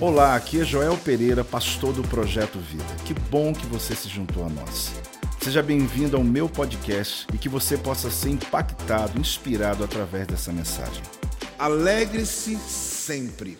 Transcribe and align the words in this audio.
Olá, 0.00 0.34
aqui 0.34 0.60
é 0.60 0.64
Joel 0.64 0.96
Pereira, 0.98 1.44
pastor 1.44 1.92
do 1.92 2.02
Projeto 2.02 2.58
Vida. 2.58 2.84
Que 3.04 3.14
bom 3.14 3.52
que 3.52 3.66
você 3.66 3.94
se 3.94 4.08
juntou 4.08 4.44
a 4.44 4.48
nós. 4.48 4.92
Seja 5.40 5.62
bem-vindo 5.62 6.16
ao 6.16 6.24
meu 6.24 6.48
podcast 6.48 7.26
e 7.32 7.38
que 7.38 7.48
você 7.48 7.76
possa 7.76 8.10
ser 8.10 8.30
impactado, 8.30 9.20
inspirado 9.20 9.84
através 9.84 10.26
dessa 10.26 10.52
mensagem. 10.52 11.02
Alegre-se 11.58 12.56
sempre. 12.56 13.58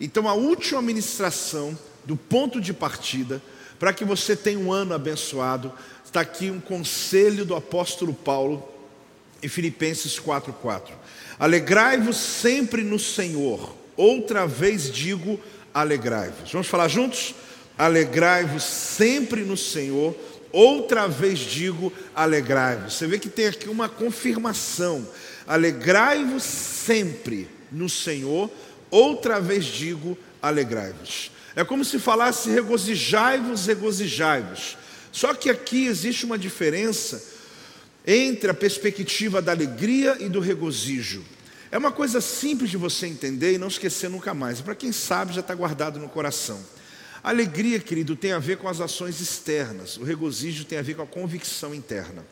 Então, 0.00 0.28
a 0.28 0.34
última 0.34 0.80
ministração 0.80 1.76
do 2.04 2.16
ponto 2.16 2.60
de 2.60 2.72
partida 2.72 3.42
para 3.78 3.92
que 3.92 4.04
você 4.04 4.36
tenha 4.36 4.58
um 4.58 4.72
ano 4.72 4.94
abençoado, 4.94 5.72
está 6.04 6.20
aqui 6.20 6.50
um 6.50 6.60
conselho 6.60 7.44
do 7.44 7.54
apóstolo 7.54 8.14
Paulo 8.14 8.66
em 9.42 9.48
Filipenses 9.48 10.18
4:4. 10.18 10.94
Alegrai-vos 11.38 12.16
sempre 12.16 12.82
no 12.82 12.98
Senhor. 12.98 13.74
Outra 13.96 14.46
vez 14.46 14.90
digo, 14.90 15.38
alegrai-vos. 15.74 16.52
Vamos 16.52 16.68
falar 16.68 16.86
juntos? 16.88 17.34
Alegrai-vos 17.76 18.62
sempre 18.62 19.42
no 19.42 19.56
Senhor. 19.56 20.16
Outra 20.52 21.08
vez 21.08 21.40
digo, 21.40 21.92
alegrai-vos. 22.14 22.94
Você 22.94 23.08
vê 23.08 23.18
que 23.18 23.28
tem 23.28 23.48
aqui 23.48 23.68
uma 23.68 23.88
confirmação. 23.88 25.06
Alegrai-vos 25.46 26.44
sempre 26.44 27.48
no 27.72 27.88
Senhor. 27.88 28.48
Outra 28.88 29.40
vez 29.40 29.64
digo, 29.64 30.16
alegrai-vos. 30.40 31.32
É 31.56 31.64
como 31.64 31.84
se 31.84 31.98
falasse 31.98 32.50
regozijai-vos, 32.50 33.66
regozijai-vos. 33.66 34.76
Só 35.10 35.34
que 35.34 35.50
aqui 35.50 35.86
existe 35.86 36.24
uma 36.24 36.38
diferença 36.38 37.22
entre 38.06 38.50
a 38.50 38.54
perspectiva 38.54 39.40
da 39.40 39.52
alegria 39.52 40.16
e 40.20 40.28
do 40.28 40.38
regozijo. 40.38 41.24
É 41.74 41.76
uma 41.76 41.90
coisa 41.90 42.20
simples 42.20 42.70
de 42.70 42.76
você 42.76 43.04
entender 43.04 43.52
e 43.52 43.58
não 43.58 43.66
esquecer 43.66 44.08
nunca 44.08 44.32
mais. 44.32 44.60
Para 44.60 44.76
quem 44.76 44.92
sabe, 44.92 45.34
já 45.34 45.40
está 45.40 45.52
guardado 45.56 45.98
no 45.98 46.08
coração. 46.08 46.64
Alegria, 47.20 47.80
querido, 47.80 48.14
tem 48.14 48.30
a 48.30 48.38
ver 48.38 48.58
com 48.58 48.68
as 48.68 48.80
ações 48.80 49.20
externas, 49.20 49.96
o 49.96 50.04
regozijo 50.04 50.64
tem 50.64 50.78
a 50.78 50.82
ver 50.82 50.94
com 50.94 51.02
a 51.02 51.06
convicção 51.06 51.74
interna. 51.74 52.24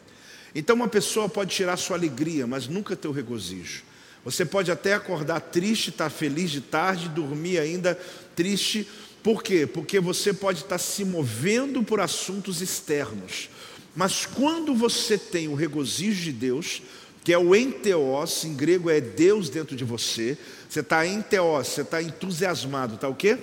Então, 0.54 0.76
uma 0.76 0.86
pessoa 0.86 1.28
pode 1.28 1.52
tirar 1.52 1.76
sua 1.76 1.96
alegria, 1.96 2.46
mas 2.46 2.68
nunca 2.68 2.94
ter 2.94 3.08
o 3.08 3.10
regozijo. 3.10 3.82
Você 4.24 4.44
pode 4.44 4.70
até 4.70 4.94
acordar 4.94 5.40
triste, 5.40 5.90
estar 5.90 6.04
tá 6.04 6.10
feliz 6.10 6.48
de 6.48 6.60
tarde, 6.60 7.08
dormir 7.08 7.58
ainda 7.58 7.98
triste. 8.36 8.86
Por 9.24 9.42
quê? 9.42 9.66
Porque 9.66 9.98
você 9.98 10.32
pode 10.32 10.60
estar 10.60 10.78
se 10.78 11.04
movendo 11.04 11.82
por 11.82 11.98
assuntos 11.98 12.62
externos. 12.62 13.50
Mas 13.92 14.24
quando 14.24 14.72
você 14.72 15.18
tem 15.18 15.48
o 15.48 15.56
regozijo 15.56 16.22
de 16.22 16.32
Deus, 16.32 16.80
que 17.24 17.32
é 17.32 17.38
o 17.38 17.54
enteos, 17.54 18.44
em 18.44 18.54
grego 18.54 18.90
é 18.90 19.00
Deus 19.00 19.48
dentro 19.48 19.76
de 19.76 19.84
você. 19.84 20.36
Você 20.68 20.80
está 20.80 21.06
enteos, 21.06 21.68
você 21.68 21.82
está 21.82 22.02
entusiasmado, 22.02 22.96
está 22.96 23.08
o 23.08 23.14
quê? 23.14 23.38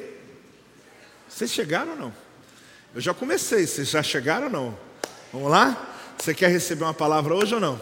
Vocês 1.27 1.51
chegaram 1.51 1.91
ou 1.91 1.97
não? 1.97 2.13
Eu 2.93 2.99
já 2.99 3.13
comecei, 3.13 3.65
vocês 3.65 3.89
já 3.89 4.03
chegaram 4.03 4.47
ou 4.47 4.51
não? 4.51 4.79
Vamos 5.31 5.49
lá? 5.49 5.95
Você 6.17 6.33
quer 6.33 6.49
receber 6.49 6.83
uma 6.83 6.93
palavra 6.93 7.33
hoje 7.33 7.53
ou 7.53 7.61
não? 7.61 7.79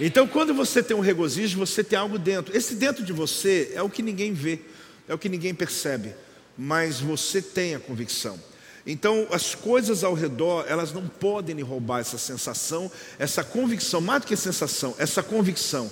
Então, 0.00 0.26
quando 0.26 0.54
você 0.54 0.82
tem 0.82 0.96
um 0.96 1.00
regozijo, 1.00 1.58
você 1.58 1.84
tem 1.84 1.98
algo 1.98 2.18
dentro. 2.18 2.56
Esse 2.56 2.74
dentro 2.74 3.04
de 3.04 3.12
você 3.12 3.72
é 3.74 3.82
o 3.82 3.90
que 3.90 4.02
ninguém 4.02 4.32
vê, 4.32 4.60
é 5.06 5.14
o 5.14 5.18
que 5.18 5.28
ninguém 5.28 5.54
percebe, 5.54 6.14
mas 6.56 7.00
você 7.00 7.42
tem 7.42 7.74
a 7.74 7.80
convicção. 7.80 8.40
Então, 8.86 9.26
as 9.30 9.54
coisas 9.54 10.04
ao 10.04 10.12
redor, 10.12 10.66
elas 10.68 10.92
não 10.92 11.06
podem 11.06 11.56
lhe 11.56 11.62
roubar 11.62 12.00
essa 12.00 12.18
sensação, 12.18 12.90
essa 13.18 13.42
convicção, 13.42 14.00
mais 14.00 14.22
do 14.22 14.26
que 14.26 14.36
sensação, 14.36 14.94
essa 14.98 15.22
convicção. 15.22 15.90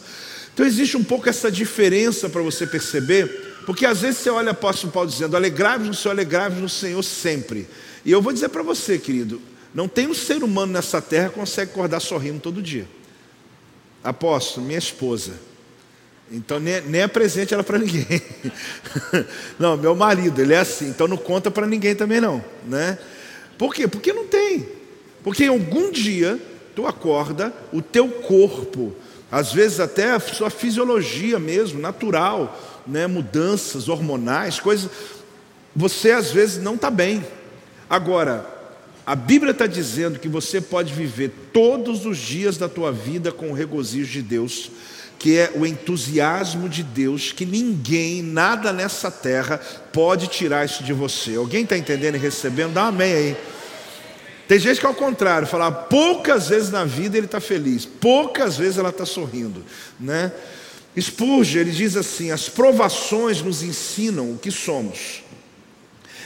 Então, 0.53 0.67
existe 0.67 0.97
um 0.97 1.05
pouco 1.05 1.29
essa 1.29 1.51
diferença 1.51 2.29
para 2.29 2.43
você 2.43 2.67
perceber, 2.67 3.63
porque 3.65 3.87
às 3.87 4.03
vezes 4.03 4.19
você 4.19 4.29
olha 4.29 4.49
o 4.49 4.51
apóstolo 4.51 4.93
Paulo 4.93 5.09
dizendo: 5.09 5.35
alegrai-vos 5.35 5.89
no 5.89 5.95
Senhor, 5.95 6.13
alegrai-vos 6.13 6.61
no 6.61 6.69
Senhor 6.69 7.03
sempre. 7.03 7.67
E 8.05 8.13
eu 8.13 8.21
vou 8.21 8.33
dizer 8.33 8.51
para 8.51 8.63
você, 8.63 8.99
querido, 8.99 9.41
não 9.75 9.89
tem 9.89 10.07
um 10.07 10.15
ser 10.15 10.43
humano 10.43 10.73
nessa 10.73 11.01
terra 11.01 11.31
que 11.31 11.37
consegue 11.37 11.71
acordar 11.71 12.01
sorrindo 12.01 12.41
todo 12.41 12.61
dia. 12.61 12.87
Apóstolo, 14.05 14.67
minha 14.67 14.79
esposa, 14.79 15.33
então 16.33 16.59
nem, 16.59 16.81
nem 16.83 17.03
apresente 17.03 17.53
ela 17.53 17.63
para 17.63 17.79
ninguém. 17.79 18.23
não, 19.59 19.77
meu 19.77 19.95
marido, 19.95 20.41
ele 20.41 20.55
é 20.55 20.59
assim, 20.59 20.89
então 20.89 21.07
não 21.07 21.17
conta 21.17 21.51
para 21.51 21.67
ninguém 21.67 21.95
também 21.95 22.21
não, 22.21 22.43
né? 22.67 22.99
Por 23.59 23.75
quê? 23.75 23.87
Porque 23.87 24.13
não 24.13 24.27
tem. 24.27 24.67
Porque 25.23 25.45
algum 25.45 25.93
dia 25.93 26.41
tu 26.75 26.87
acorda, 26.87 27.53
o 27.71 27.83
teu 27.83 28.09
corpo, 28.09 28.97
às 29.31 29.53
vezes 29.53 29.79
até 29.79 30.13
a 30.13 30.21
sua 30.21 30.49
fisiologia 30.49 31.39
mesmo, 31.39 31.79
natural, 31.79 32.59
né, 32.87 33.07
mudanças 33.07 33.89
hormonais, 33.89 34.59
coisas, 34.59 34.91
você 35.77 36.13
às 36.13 36.31
vezes 36.31 36.63
não 36.63 36.75
está 36.75 36.91
bem. 36.91 37.25
Agora, 37.89 38.47
a 39.05 39.15
Bíblia 39.15 39.53
está 39.53 39.67
dizendo 39.67 40.19
que 40.19 40.29
você 40.29 40.61
pode 40.61 40.95
viver 40.95 41.31
todos 41.53 42.07
os 42.07 42.17
dias 42.17 42.57
da 42.57 42.69
tua 42.69 42.91
vida 42.91 43.31
com 43.31 43.51
o 43.51 43.55
regozijo 43.55 44.11
de 44.11 44.23
Deus 44.23 44.71
que 45.23 45.39
é 45.39 45.53
o 45.55 45.65
entusiasmo 45.65 46.69
de 46.69 46.83
Deus, 46.83 47.31
que 47.31 47.47
ninguém, 47.47 48.21
nada 48.21 48.73
nessa 48.73 49.09
terra 49.09 49.61
pode 49.93 50.27
tirar 50.27 50.65
isso 50.65 50.83
de 50.83 50.93
você. 50.93 51.37
Alguém 51.37 51.63
está 51.63 51.79
entendendo 51.79 52.17
e 52.17 52.19
recebendo? 52.19 52.73
Dá 52.75 52.87
um 52.87 52.89
amém 52.89 53.13
aí. 53.13 53.37
Tem 54.49 54.59
gente 54.59 54.81
que 54.81 54.85
é 54.85 54.89
ao 54.89 54.95
contrário, 54.97 55.47
fala 55.47 55.71
poucas 55.71 56.49
vezes 56.49 56.71
na 56.71 56.85
vida 56.85 57.17
ele 57.17 57.27
está 57.27 57.39
feliz, 57.39 57.87
poucas 57.87 58.57
vezes 58.57 58.79
ela 58.79 58.89
está 58.89 59.07
sorrindo, 59.07 59.65
né? 59.99 60.33
Spurgeon, 61.01 61.61
ele 61.61 61.71
diz 61.71 61.97
assim: 61.97 62.33
as 62.33 62.49
provações 62.49 63.41
nos 63.41 63.63
ensinam 63.63 64.33
o 64.33 64.39
que 64.39 64.51
somos, 64.51 65.23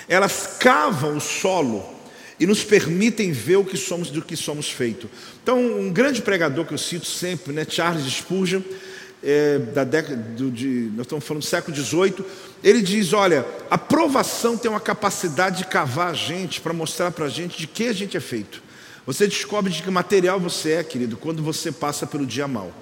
elas 0.09 0.57
cavam 0.59 1.19
o 1.19 1.21
solo 1.21 1.96
e 2.39 2.47
nos 2.47 2.63
permitem 2.63 3.33
ver 3.33 3.57
o 3.57 3.65
que 3.65 3.77
somos 3.77 4.11
do 4.11 4.23
que 4.23 4.37
somos 4.37 4.71
feito. 4.71 5.09
Então, 5.43 5.59
um 5.59 5.91
grande 5.91 6.23
pregador 6.23 6.65
que 6.65 6.75
eu 6.75 6.79
cito 6.79 7.07
sempre, 7.07 7.53
né, 7.53 7.67
Charles 7.69 8.05
Spurgeon, 8.07 8.61
é, 9.23 9.59
da 9.59 9.83
década 9.83 10.17
do, 10.17 10.51
de, 10.51 10.91
nós 10.95 11.07
estamos 11.07 11.25
falando 11.25 11.43
do 11.43 11.47
século 11.47 11.77
XVIII, 11.77 12.25
ele 12.63 12.83
diz: 12.83 13.13
olha, 13.13 13.47
a 13.71 13.79
provação 13.79 14.57
tem 14.57 14.71
uma 14.71 14.81
capacidade 14.81 15.59
de 15.59 15.65
cavar 15.65 16.11
a 16.11 16.15
gente 16.15 16.61
para 16.61 16.73
mostrar 16.73 17.11
para 17.11 17.27
a 17.27 17.29
gente 17.29 17.59
de 17.59 17.67
que 17.67 17.89
a 17.89 17.93
gente 17.93 18.17
é 18.17 18.21
feito. 18.21 18.63
Você 19.07 19.27
descobre 19.27 19.73
de 19.73 19.83
que 19.83 19.91
material 19.91 20.39
você 20.39 20.73
é, 20.73 20.85
querido, 20.85 21.17
quando 21.17 21.43
você 21.43 21.71
passa 21.71 22.07
pelo 22.07 22.27
dia 22.27 22.47
mal. 22.49 22.73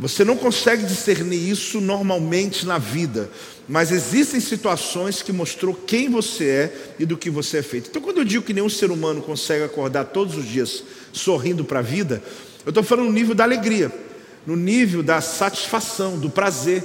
Você 0.00 0.24
não 0.24 0.34
consegue 0.34 0.86
discernir 0.86 1.50
isso 1.50 1.78
normalmente 1.78 2.64
na 2.64 2.78
vida, 2.78 3.30
mas 3.68 3.92
existem 3.92 4.40
situações 4.40 5.20
que 5.20 5.30
mostrou 5.30 5.74
quem 5.74 6.08
você 6.08 6.44
é 6.46 6.92
e 6.98 7.04
do 7.04 7.18
que 7.18 7.28
você 7.28 7.58
é 7.58 7.62
feito. 7.62 7.90
Então, 7.90 8.00
quando 8.00 8.16
eu 8.16 8.24
digo 8.24 8.42
que 8.42 8.54
nenhum 8.54 8.70
ser 8.70 8.90
humano 8.90 9.20
consegue 9.20 9.62
acordar 9.62 10.06
todos 10.06 10.38
os 10.38 10.48
dias 10.48 10.82
sorrindo 11.12 11.66
para 11.66 11.80
a 11.80 11.82
vida, 11.82 12.22
eu 12.64 12.70
estou 12.70 12.82
falando 12.82 13.08
no 13.08 13.12
nível 13.12 13.34
da 13.34 13.44
alegria, 13.44 13.92
no 14.46 14.56
nível 14.56 15.02
da 15.02 15.20
satisfação, 15.20 16.18
do 16.18 16.30
prazer. 16.30 16.82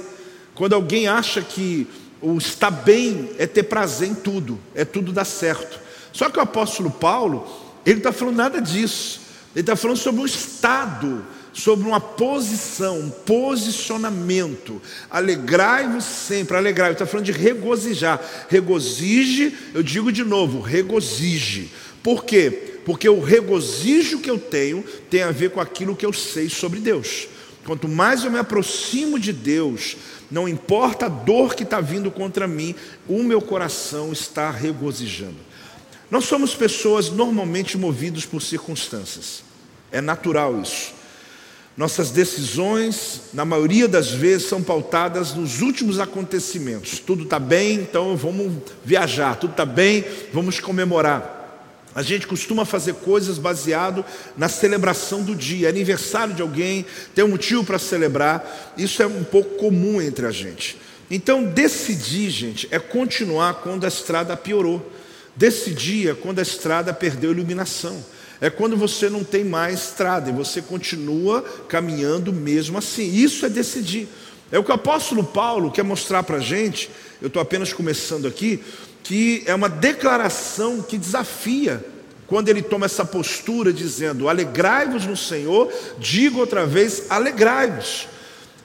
Quando 0.54 0.74
alguém 0.74 1.08
acha 1.08 1.40
que 1.40 1.86
o 2.20 2.36
estar 2.36 2.70
bem 2.70 3.30
é 3.38 3.46
ter 3.46 3.62
prazer 3.62 4.10
em 4.10 4.14
tudo, 4.14 4.60
é 4.74 4.84
tudo 4.84 5.10
dar 5.10 5.24
certo. 5.24 5.80
Só 6.12 6.28
que 6.28 6.38
o 6.38 6.42
apóstolo 6.42 6.90
Paulo, 6.90 7.48
ele 7.86 7.94
não 7.94 8.00
está 8.00 8.12
falando 8.12 8.36
nada 8.36 8.60
disso. 8.60 9.20
Ele 9.54 9.62
está 9.62 9.74
falando 9.74 9.96
sobre 9.96 10.20
um 10.20 10.26
estado 10.26 11.24
sobre 11.56 11.88
uma 11.88 11.98
posição, 11.98 13.00
um 13.00 13.08
posicionamento. 13.10 14.80
Alegrai-vos 15.10 16.04
sempre, 16.04 16.54
alegrai. 16.54 16.92
Está 16.92 17.06
falando 17.06 17.24
de 17.24 17.32
regozijar. 17.32 18.20
Regozije, 18.50 19.56
eu 19.72 19.82
digo 19.82 20.12
de 20.12 20.22
novo, 20.22 20.60
regozije. 20.60 21.70
Por 22.02 22.24
quê? 22.24 22.80
Porque 22.84 23.08
o 23.08 23.20
regozijo 23.20 24.20
que 24.20 24.30
eu 24.30 24.38
tenho 24.38 24.84
tem 25.10 25.22
a 25.22 25.30
ver 25.30 25.50
com 25.50 25.58
aquilo 25.58 25.96
que 25.96 26.04
eu 26.04 26.12
sei 26.12 26.50
sobre 26.50 26.78
Deus. 26.78 27.26
Quanto 27.64 27.88
mais 27.88 28.22
eu 28.22 28.30
me 28.30 28.38
aproximo 28.38 29.18
de 29.18 29.32
Deus, 29.32 29.96
não 30.30 30.46
importa 30.46 31.06
a 31.06 31.08
dor 31.08 31.54
que 31.54 31.62
está 31.62 31.80
vindo 31.80 32.10
contra 32.10 32.46
mim, 32.46 32.74
o 33.08 33.22
meu 33.22 33.40
coração 33.40 34.12
está 34.12 34.50
regozijando. 34.50 35.38
Nós 36.10 36.26
somos 36.26 36.54
pessoas 36.54 37.08
normalmente 37.10 37.78
movidos 37.78 38.26
por 38.26 38.42
circunstâncias, 38.42 39.42
é 39.90 40.02
natural 40.02 40.60
isso. 40.60 40.95
Nossas 41.76 42.10
decisões, 42.10 43.20
na 43.34 43.44
maioria 43.44 43.86
das 43.86 44.10
vezes, 44.10 44.48
são 44.48 44.62
pautadas 44.62 45.34
nos 45.34 45.60
últimos 45.60 46.00
acontecimentos. 46.00 46.98
Tudo 46.98 47.24
está 47.24 47.38
bem, 47.38 47.74
então 47.74 48.16
vamos 48.16 48.50
viajar. 48.82 49.36
Tudo 49.36 49.50
está 49.50 49.66
bem, 49.66 50.02
vamos 50.32 50.58
comemorar. 50.58 51.36
A 51.94 52.02
gente 52.02 52.26
costuma 52.26 52.64
fazer 52.64 52.94
coisas 52.94 53.38
baseado 53.38 54.04
na 54.38 54.48
celebração 54.48 55.22
do 55.22 55.34
dia, 55.34 55.68
aniversário 55.68 56.34
de 56.34 56.42
alguém, 56.42 56.84
tem 57.14 57.24
um 57.24 57.28
motivo 57.28 57.62
para 57.62 57.78
celebrar. 57.78 58.74
Isso 58.76 59.02
é 59.02 59.06
um 59.06 59.24
pouco 59.24 59.56
comum 59.56 60.00
entre 60.00 60.26
a 60.26 60.30
gente. 60.30 60.78
Então, 61.10 61.44
decidir, 61.44 62.30
gente, 62.30 62.68
é 62.70 62.78
continuar 62.78 63.54
quando 63.62 63.84
a 63.84 63.88
estrada 63.88 64.36
piorou. 64.36 64.92
Decidir 65.34 66.08
é 66.08 66.14
quando 66.14 66.38
a 66.38 66.42
estrada 66.42 66.92
perdeu 66.92 67.32
iluminação. 67.32 68.02
É 68.40 68.50
quando 68.50 68.76
você 68.76 69.08
não 69.08 69.24
tem 69.24 69.44
mais 69.44 69.82
estrada 69.84 70.28
e 70.28 70.32
você 70.32 70.60
continua 70.60 71.42
caminhando 71.68 72.32
mesmo 72.32 72.78
assim. 72.78 73.10
Isso 73.14 73.46
é 73.46 73.48
decidir. 73.48 74.08
É 74.50 74.58
o 74.58 74.64
que 74.64 74.70
o 74.70 74.74
apóstolo 74.74 75.24
Paulo 75.24 75.70
quer 75.70 75.82
mostrar 75.82 76.22
para 76.22 76.36
a 76.36 76.40
gente, 76.40 76.90
eu 77.20 77.28
estou 77.28 77.42
apenas 77.42 77.72
começando 77.72 78.26
aqui, 78.26 78.62
que 79.02 79.42
é 79.46 79.54
uma 79.54 79.68
declaração 79.68 80.82
que 80.82 80.98
desafia 80.98 81.84
quando 82.26 82.48
ele 82.48 82.62
toma 82.62 82.86
essa 82.86 83.04
postura 83.04 83.72
dizendo: 83.72 84.28
Alegrai-vos 84.28 85.06
no 85.06 85.16
Senhor, 85.16 85.72
digo 85.98 86.40
outra 86.40 86.66
vez: 86.66 87.04
alegrai-vos. 87.08 88.08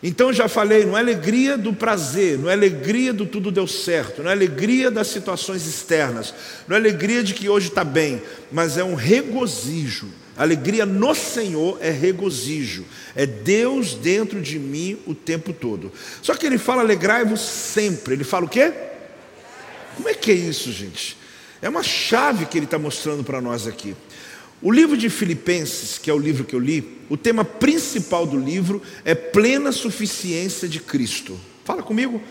Então 0.04 0.34
já 0.34 0.48
falei, 0.48 0.84
não 0.84 0.98
é 0.98 1.02
alegria 1.02 1.58
do 1.58 1.74
prazer, 1.74 2.38
não 2.40 2.50
é 2.50 2.54
alegria 2.54 3.14
do 3.14 3.26
tudo 3.26 3.52
deu 3.52 3.68
certo, 3.68 4.24
não 4.24 4.30
é 4.32 4.34
alegria 4.34 4.90
das 4.90 5.08
situações 5.08 5.68
externas, 5.68 6.34
não 6.68 6.76
é 6.76 6.80
alegria 6.80 7.24
de 7.24 7.36
que 7.36 7.48
hoje 7.48 7.68
está 7.68 7.84
bem, 7.84 8.22
mas 8.52 8.78
é 8.78 8.84
um 8.84 8.96
regozijo. 8.96 10.08
Alegria 10.36 10.88
no 10.88 11.14
Senhor 11.14 11.78
é 11.82 11.92
regozijo, 11.92 12.84
é 13.16 13.28
Deus 13.28 13.94
dentro 13.94 14.42
de 14.42 14.58
mim 14.58 14.98
o 15.06 15.14
tempo 15.14 15.54
todo. 15.54 15.92
Só 16.22 16.34
que 16.34 16.48
ele 16.48 16.58
fala 16.58 16.82
alegrai-vos 16.82 17.42
sempre, 17.42 18.16
ele 18.16 18.24
fala 18.24 18.46
o 18.46 18.50
quê? 18.50 18.74
Como 19.96 20.10
é 20.10 20.16
que 20.16 20.32
é 20.32 20.36
isso, 20.36 20.72
gente? 20.72 21.16
É 21.62 21.70
uma 21.70 21.84
chave 21.84 22.48
que 22.48 22.58
ele 22.58 22.66
está 22.66 22.80
mostrando 22.80 23.24
para 23.24 23.40
nós 23.40 23.68
aqui. 23.68 23.96
O 24.62 24.72
livro 24.72 24.96
de 24.96 25.10
Filipenses, 25.10 25.98
que 25.98 26.10
é 26.10 26.14
o 26.14 26.20
livro 26.20 26.44
que 26.44 26.56
eu 26.56 26.60
li, 26.60 27.00
o 27.10 27.18
tema 27.18 27.44
principal 27.44 28.28
do 28.28 28.38
livro 28.38 28.82
é 29.04 29.16
plena 29.16 29.72
suficiência 29.72 30.68
de 30.68 30.80
Cristo. 30.80 31.40
Fala 31.66 31.82
comigo, 31.82 32.22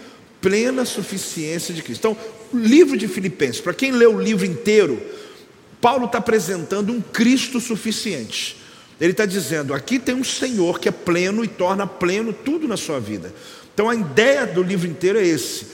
plena 0.40 0.84
suficiência 0.84 1.74
de 1.74 1.82
Cristo. 1.82 2.00
Então, 2.00 2.16
o 2.52 2.56
livro 2.56 2.96
de 2.96 3.08
Filipenses, 3.08 3.60
para 3.60 3.74
quem 3.74 3.90
lê 3.90 4.06
o 4.06 4.20
livro 4.20 4.46
inteiro, 4.46 5.00
Paulo 5.80 6.06
está 6.06 6.18
apresentando 6.18 6.92
um 6.92 7.00
Cristo 7.00 7.60
suficiente. 7.60 8.56
Ele 9.00 9.10
está 9.12 9.26
dizendo: 9.26 9.74
aqui 9.74 9.98
tem 9.98 10.14
um 10.14 10.22
Senhor 10.22 10.78
que 10.78 10.88
é 10.88 10.92
pleno 10.92 11.44
e 11.44 11.48
torna 11.48 11.86
pleno 11.86 12.32
tudo 12.32 12.68
na 12.68 12.76
sua 12.76 13.00
vida. 13.00 13.34
Então 13.74 13.88
a 13.88 13.94
ideia 13.94 14.46
do 14.46 14.62
livro 14.62 14.86
inteiro 14.86 15.18
é 15.18 15.26
esse. 15.26 15.66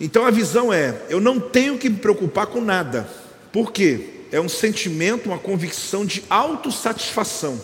Então 0.00 0.24
a 0.24 0.30
visão 0.30 0.72
é: 0.72 1.02
eu 1.10 1.20
não 1.20 1.40
tenho 1.40 1.76
que 1.76 1.90
me 1.90 1.96
preocupar 1.96 2.46
com 2.46 2.60
nada. 2.60 3.08
Por 3.52 3.72
quê? 3.72 4.19
É 4.32 4.40
um 4.40 4.48
sentimento, 4.48 5.26
uma 5.26 5.38
convicção 5.38 6.04
de 6.06 6.22
autossatisfação, 6.30 7.60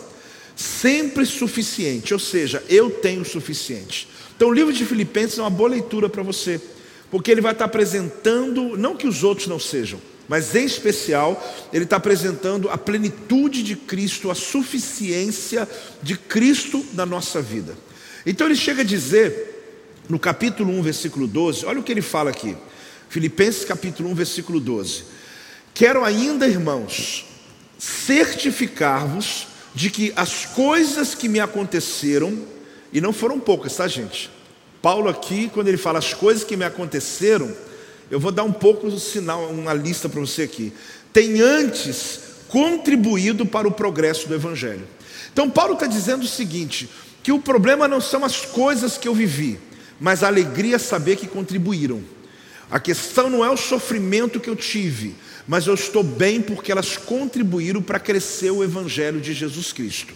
sempre 0.55 1.25
suficiente, 1.25 2.13
ou 2.13 2.19
seja, 2.19 2.63
eu 2.67 2.89
tenho 2.89 3.21
o 3.21 3.25
suficiente. 3.25 4.07
Então 4.35 4.49
o 4.49 4.53
livro 4.53 4.73
de 4.73 4.85
Filipenses 4.85 5.37
é 5.37 5.41
uma 5.41 5.49
boa 5.49 5.69
leitura 5.69 6.09
para 6.09 6.23
você, 6.23 6.59
porque 7.09 7.31
ele 7.31 7.41
vai 7.41 7.53
estar 7.53 7.65
apresentando, 7.65 8.77
não 8.77 8.95
que 8.95 9.07
os 9.07 9.23
outros 9.23 9.47
não 9.47 9.59
sejam, 9.59 9.99
mas 10.27 10.53
em 10.55 10.65
especial, 10.65 11.41
ele 11.71 11.85
está 11.85 11.95
apresentando 11.95 12.69
a 12.69 12.77
plenitude 12.77 13.63
de 13.63 13.75
Cristo, 13.75 14.29
a 14.29 14.35
suficiência 14.35 15.67
de 16.03 16.17
Cristo 16.17 16.85
na 16.93 17.05
nossa 17.05 17.41
vida. 17.41 17.77
Então 18.25 18.45
ele 18.45 18.55
chega 18.55 18.81
a 18.81 18.85
dizer 18.85 19.55
no 20.09 20.19
capítulo 20.19 20.71
1, 20.73 20.81
versículo 20.81 21.27
12, 21.27 21.65
olha 21.65 21.79
o 21.79 21.83
que 21.83 21.91
ele 21.91 22.01
fala 22.01 22.29
aqui. 22.29 22.55
Filipenses 23.09 23.63
capítulo 23.63 24.09
1, 24.09 24.15
versículo 24.15 24.59
12. 24.59 25.16
Quero 25.77 26.03
ainda, 26.03 26.47
irmãos, 26.47 27.23
certificar-vos 27.77 29.45
de 29.75 29.91
que 29.91 30.11
as 30.15 30.43
coisas 30.43 31.13
que 31.13 31.29
me 31.29 31.39
aconteceram, 31.39 32.35
e 32.91 32.99
não 32.99 33.13
foram 33.13 33.39
poucas, 33.39 33.75
tá, 33.75 33.87
gente? 33.87 34.27
Paulo 34.81 35.07
aqui, 35.07 35.51
quando 35.53 35.67
ele 35.67 35.77
fala 35.77 35.99
as 35.99 36.15
coisas 36.15 36.43
que 36.43 36.57
me 36.57 36.65
aconteceram, 36.65 37.55
eu 38.09 38.19
vou 38.19 38.31
dar 38.31 38.41
um 38.41 38.51
pouco 38.51 38.89
do 38.89 38.99
sinal, 38.99 39.51
uma 39.51 39.71
lista 39.71 40.09
para 40.09 40.19
você 40.19 40.41
aqui. 40.41 40.73
Tem 41.13 41.41
antes 41.41 42.21
contribuído 42.47 43.45
para 43.45 43.67
o 43.67 43.71
progresso 43.71 44.27
do 44.27 44.33
Evangelho. 44.33 44.87
Então, 45.31 45.47
Paulo 45.47 45.75
está 45.75 45.85
dizendo 45.85 46.23
o 46.23 46.27
seguinte: 46.27 46.89
que 47.21 47.31
o 47.31 47.37
problema 47.37 47.87
não 47.87 48.01
são 48.01 48.25
as 48.25 48.37
coisas 48.43 48.97
que 48.97 49.07
eu 49.07 49.13
vivi, 49.13 49.59
mas 49.99 50.23
a 50.23 50.27
alegria 50.27 50.77
é 50.77 50.79
saber 50.79 51.17
que 51.17 51.27
contribuíram. 51.27 52.03
A 52.67 52.79
questão 52.79 53.29
não 53.29 53.45
é 53.45 53.49
o 53.51 53.55
sofrimento 53.55 54.39
que 54.39 54.49
eu 54.49 54.55
tive, 54.55 55.15
mas 55.47 55.65
eu 55.65 55.73
estou 55.73 56.03
bem 56.03 56.41
porque 56.41 56.71
elas 56.71 56.97
contribuíram 56.97 57.81
para 57.81 57.99
crescer 57.99 58.51
o 58.51 58.63
Evangelho 58.63 59.21
de 59.21 59.33
Jesus 59.33 59.71
Cristo. 59.71 60.13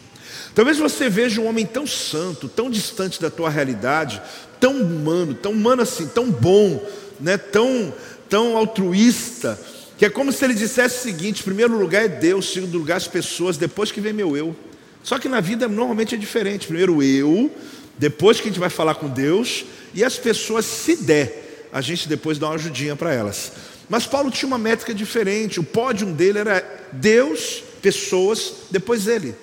Talvez 0.54 0.78
você 0.78 1.10
veja 1.10 1.40
um 1.40 1.48
homem 1.48 1.66
tão 1.66 1.88
santo, 1.88 2.50
tão 2.50 2.70
distante 2.70 3.22
da 3.22 3.30
tua 3.30 3.50
realidade, 3.50 4.22
tão 4.60 4.82
humano, 4.82 5.34
tão 5.34 5.54
humano 5.54 5.82
assim, 5.82 6.08
tão 6.08 6.30
bom, 6.30 6.86
né, 7.20 7.38
tão, 7.38 7.94
tão 8.30 8.58
altruísta, 8.58 9.60
que 9.98 10.06
é 10.06 10.10
como 10.10 10.32
se 10.32 10.44
ele 10.44 10.54
dissesse 10.54 10.98
o 10.98 11.02
seguinte: 11.02 11.44
primeiro 11.44 11.78
lugar 11.78 12.04
é 12.04 12.08
Deus, 12.08 12.52
segundo 12.52 12.78
lugar 12.78 12.98
as 12.98 13.08
pessoas, 13.08 13.58
depois 13.58 13.92
que 13.92 14.02
vem 14.02 14.12
meu 14.12 14.36
eu. 14.36 14.56
Só 15.04 15.18
que 15.18 15.30
na 15.30 15.40
vida 15.40 15.68
normalmente 15.68 16.16
é 16.16 16.18
diferente. 16.18 16.68
Primeiro 16.68 17.02
eu, 17.02 17.50
depois 17.98 18.38
que 18.40 18.48
a 18.48 18.52
gente 18.52 18.60
vai 18.60 18.70
falar 18.70 18.96
com 18.96 19.08
Deus, 19.08 19.66
e 19.94 20.04
as 20.04 20.18
pessoas, 20.18 20.66
se 20.66 20.96
der, 20.98 21.68
a 21.72 21.82
gente 21.82 22.08
depois 22.08 22.38
dá 22.38 22.48
uma 22.48 22.56
ajudinha 22.56 22.96
para 22.96 23.14
elas. 23.14 23.52
Mas 23.92 24.08
Paulo 24.08 24.32
tinha 24.32 24.48
uma 24.48 24.58
métrica 24.58 24.94
diferente, 24.94 25.60
o 25.60 25.64
pódio 25.66 26.08
dele 26.08 26.40
era 26.40 26.88
Deus, 26.94 27.62
pessoas, 27.82 28.54
depois 28.72 29.06
ele. 29.06 29.36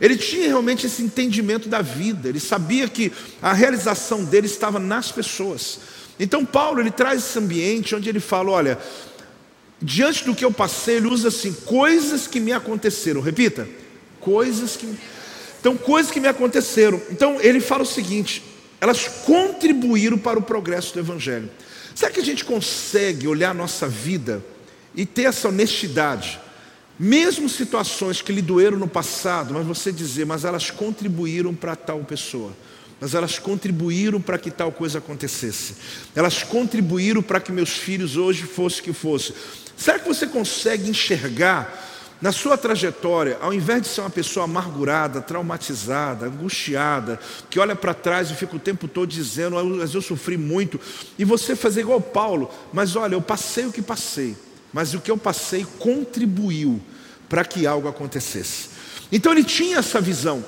Ele 0.00 0.16
tinha 0.16 0.46
realmente 0.46 0.86
esse 0.86 1.02
entendimento 1.02 1.68
da 1.68 1.82
vida, 1.82 2.26
ele 2.26 2.40
sabia 2.40 2.88
que 2.88 3.12
a 3.42 3.52
realização 3.52 4.24
dele 4.24 4.46
estava 4.46 4.78
nas 4.78 5.12
pessoas. 5.12 5.80
Então 6.18 6.42
Paulo 6.42 6.80
ele 6.80 6.90
traz 6.90 7.22
esse 7.22 7.38
ambiente 7.38 7.94
onde 7.94 8.08
ele 8.08 8.18
fala, 8.18 8.52
olha, 8.52 8.78
diante 9.78 10.24
do 10.24 10.34
que 10.34 10.42
eu 10.42 10.50
passei, 10.50 10.96
ele 10.96 11.08
usa 11.08 11.28
assim, 11.28 11.52
coisas 11.52 12.26
que 12.26 12.40
me 12.40 12.50
aconteceram. 12.54 13.20
Repita, 13.20 13.68
coisas 14.18 14.74
que 14.74 14.88
então, 15.60 15.76
coisas 15.76 16.10
que 16.10 16.18
me 16.18 16.26
aconteceram. 16.26 17.00
Então, 17.08 17.40
ele 17.40 17.60
fala 17.60 17.84
o 17.84 17.86
seguinte: 17.86 18.42
elas 18.80 19.06
contribuíram 19.24 20.18
para 20.18 20.36
o 20.36 20.42
progresso 20.42 20.92
do 20.92 20.98
Evangelho. 20.98 21.48
Será 21.94 22.10
que 22.10 22.20
a 22.20 22.24
gente 22.24 22.44
consegue 22.44 23.26
olhar 23.26 23.50
a 23.50 23.54
nossa 23.54 23.88
vida 23.88 24.44
e 24.94 25.04
ter 25.04 25.24
essa 25.24 25.48
honestidade? 25.48 26.40
Mesmo 26.98 27.48
situações 27.48 28.22
que 28.22 28.32
lhe 28.32 28.42
doeram 28.42 28.78
no 28.78 28.88
passado, 28.88 29.54
mas 29.54 29.66
você 29.66 29.90
dizer, 29.90 30.24
mas 30.24 30.44
elas 30.44 30.70
contribuíram 30.70 31.54
para 31.54 31.74
tal 31.74 32.00
pessoa, 32.00 32.52
mas 33.00 33.14
elas 33.14 33.38
contribuíram 33.38 34.20
para 34.20 34.38
que 34.38 34.50
tal 34.50 34.70
coisa 34.70 34.98
acontecesse, 34.98 35.74
elas 36.14 36.42
contribuíram 36.42 37.22
para 37.22 37.40
que 37.40 37.50
meus 37.50 37.70
filhos 37.70 38.16
hoje 38.16 38.44
fossem 38.44 38.80
o 38.80 38.84
que 38.84 38.92
fosse. 38.92 39.34
Será 39.76 39.98
que 39.98 40.06
você 40.06 40.26
consegue 40.26 40.88
enxergar 40.88 41.91
na 42.22 42.30
sua 42.30 42.56
trajetória, 42.56 43.36
ao 43.40 43.52
invés 43.52 43.82
de 43.82 43.88
ser 43.88 44.00
uma 44.00 44.08
pessoa 44.08 44.44
amargurada, 44.44 45.20
traumatizada, 45.20 46.26
angustiada, 46.26 47.18
que 47.50 47.58
olha 47.58 47.74
para 47.74 47.92
trás 47.92 48.30
e 48.30 48.34
fica 48.36 48.54
o 48.54 48.60
tempo 48.60 48.86
todo 48.86 49.10
dizendo, 49.10 49.56
mas 49.76 49.92
eu 49.92 50.00
sofri 50.00 50.36
muito, 50.36 50.80
e 51.18 51.24
você 51.24 51.56
fazer 51.56 51.80
igual 51.80 52.00
Paulo, 52.00 52.48
mas 52.72 52.94
olha, 52.94 53.16
eu 53.16 53.20
passei 53.20 53.66
o 53.66 53.72
que 53.72 53.82
passei, 53.82 54.36
mas 54.72 54.94
o 54.94 55.00
que 55.00 55.10
eu 55.10 55.18
passei 55.18 55.66
contribuiu 55.80 56.80
para 57.28 57.44
que 57.44 57.66
algo 57.66 57.88
acontecesse. 57.88 58.68
Então 59.10 59.32
ele 59.32 59.42
tinha 59.42 59.78
essa 59.78 60.00
visão. 60.00 60.44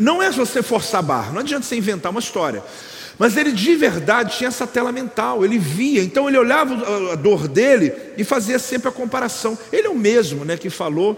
Não 0.00 0.22
é 0.22 0.30
você 0.30 0.62
forçar 0.62 1.00
a 1.00 1.02
barra, 1.02 1.32
não 1.32 1.40
adianta 1.40 1.66
você 1.66 1.74
inventar 1.74 2.12
uma 2.12 2.20
história. 2.20 2.62
Mas 3.20 3.36
ele 3.36 3.52
de 3.52 3.76
verdade 3.76 4.38
tinha 4.38 4.48
essa 4.48 4.66
tela 4.66 4.90
mental, 4.90 5.44
ele 5.44 5.58
via, 5.58 6.02
então 6.02 6.26
ele 6.26 6.38
olhava 6.38 7.12
a 7.12 7.14
dor 7.16 7.46
dele 7.46 7.92
e 8.16 8.24
fazia 8.24 8.58
sempre 8.58 8.88
a 8.88 8.90
comparação. 8.90 9.58
Ele 9.70 9.86
é 9.86 9.90
o 9.90 9.94
mesmo 9.94 10.42
né, 10.42 10.56
que 10.56 10.70
falou 10.70 11.14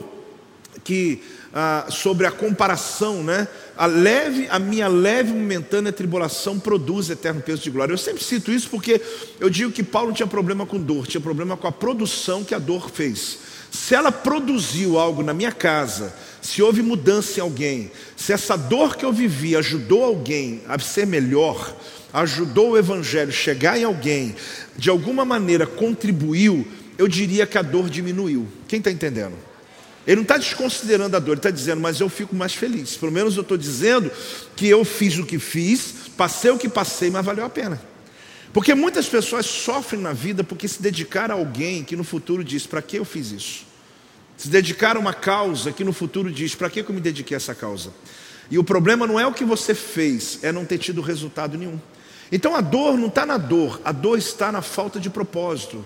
que 0.83 1.23
ah, 1.55 1.87
sobre 1.91 2.27
a 2.27 2.33
comparação, 2.33 3.23
né? 3.23 3.47
A 3.77 3.87
leve, 3.87 4.49
a 4.51 4.59
minha 4.59 4.89
leve 4.89 5.33
momentânea 5.33 5.93
tribulação 5.93 6.59
produz 6.59 7.09
eterno 7.09 7.41
peso 7.41 7.63
de 7.63 7.71
glória. 7.71 7.93
Eu 7.93 7.99
sempre 7.99 8.25
cito 8.25 8.51
isso 8.51 8.69
porque 8.69 9.01
eu 9.39 9.49
digo 9.49 9.71
que 9.71 9.85
Paulo 9.85 10.09
não 10.09 10.15
tinha 10.15 10.27
problema 10.27 10.67
com 10.67 10.81
dor, 10.81 11.07
tinha 11.07 11.21
problema 11.21 11.57
com 11.57 11.69
a 11.69 11.73
produção 11.73 12.43
que 12.43 12.53
a 12.53 12.59
dor 12.59 12.91
fez. 12.91 13.39
Se 13.73 13.95
ela 13.95 14.13
produziu 14.13 14.99
algo 14.99 15.23
na 15.23 15.33
minha 15.33 15.51
casa, 15.51 16.15
se 16.43 16.63
houve 16.63 16.83
mudança 16.83 17.41
em 17.41 17.43
alguém, 17.43 17.91
se 18.15 18.31
essa 18.31 18.55
dor 18.55 18.97
que 18.97 19.05
eu 19.05 19.11
vivi 19.11 19.57
ajudou 19.57 20.05
alguém 20.05 20.61
a 20.69 20.79
ser 20.79 21.07
melhor, 21.07 21.75
ajudou 22.13 22.73
o 22.73 22.79
evangelho 22.79 23.33
chegar 23.33 23.79
em 23.79 23.85
alguém, 23.85 24.37
de 24.77 24.91
alguma 24.91 25.25
maneira 25.25 25.67
contribuiu, 25.67 26.69
eu 26.99 27.09
diria 27.09 27.47
que 27.47 27.57
a 27.57 27.63
dor 27.63 27.89
diminuiu. 27.89 28.47
Quem 28.69 28.79
está 28.79 28.91
entendendo? 28.91 29.33
Ele 30.07 30.17
não 30.17 30.23
está 30.23 30.37
desconsiderando 30.37 31.17
a 31.17 31.19
dor, 31.19 31.33
ele 31.33 31.39
está 31.39 31.51
dizendo, 31.51 31.81
mas 31.81 31.99
eu 31.99 32.11
fico 32.11 32.37
mais 32.37 32.53
feliz. 32.53 32.95
Pelo 32.99 33.11
menos 33.11 33.37
eu 33.37 33.43
estou 33.43 33.57
dizendo 33.57 34.11
que 34.55 34.69
eu 34.69 34.85
fiz 34.85 35.17
o 35.17 35.25
que 35.25 35.39
fiz, 35.39 35.95
passei 36.15 36.51
o 36.51 36.59
que 36.59 36.69
passei, 36.69 37.09
mas 37.09 37.25
valeu 37.25 37.47
a 37.47 37.49
pena. 37.49 37.81
Porque 38.53 38.75
muitas 38.75 39.09
pessoas 39.09 39.47
sofrem 39.47 40.01
na 40.01 40.13
vida 40.13 40.45
porque 40.45 40.69
se 40.69 40.83
dedicaram 40.83 41.35
a 41.35 41.39
alguém 41.39 41.83
que 41.83 41.97
no 41.97 42.05
futuro 42.05 42.45
diz: 42.45 42.67
para 42.67 42.83
que 42.83 42.99
eu 42.99 43.05
fiz 43.05 43.31
isso? 43.31 43.65
Se 44.37 44.49
dedicar 44.49 44.97
a 44.97 45.01
uma 45.01 45.15
causa 45.15 45.73
que 45.73 45.85
no 45.85 45.93
futuro 45.93 46.31
diz: 46.31 46.55
para 46.55 46.69
que 46.69 46.81
eu 46.81 46.93
me 46.93 47.01
dediquei 47.01 47.35
a 47.35 47.39
essa 47.39 47.55
causa? 47.55 47.93
E 48.51 48.59
o 48.59 48.65
problema 48.65 49.07
não 49.07 49.19
é 49.19 49.27
o 49.27 49.33
que 49.33 49.45
você 49.45 49.75
fez, 49.75 50.39
é 50.43 50.53
não 50.53 50.65
ter 50.65 50.79
tido 50.79 51.01
resultado 51.01 51.57
nenhum. 51.57 51.81
Então 52.31 52.55
a 52.55 52.61
dor 52.61 52.99
não 52.99 53.09
está 53.09 53.25
na 53.25 53.39
dor, 53.39 53.81
a 53.85 53.93
dor 53.93 54.19
está 54.19 54.53
na 54.53 54.61
falta 54.61 55.01
de 55.01 55.09
propósito. 55.09 55.85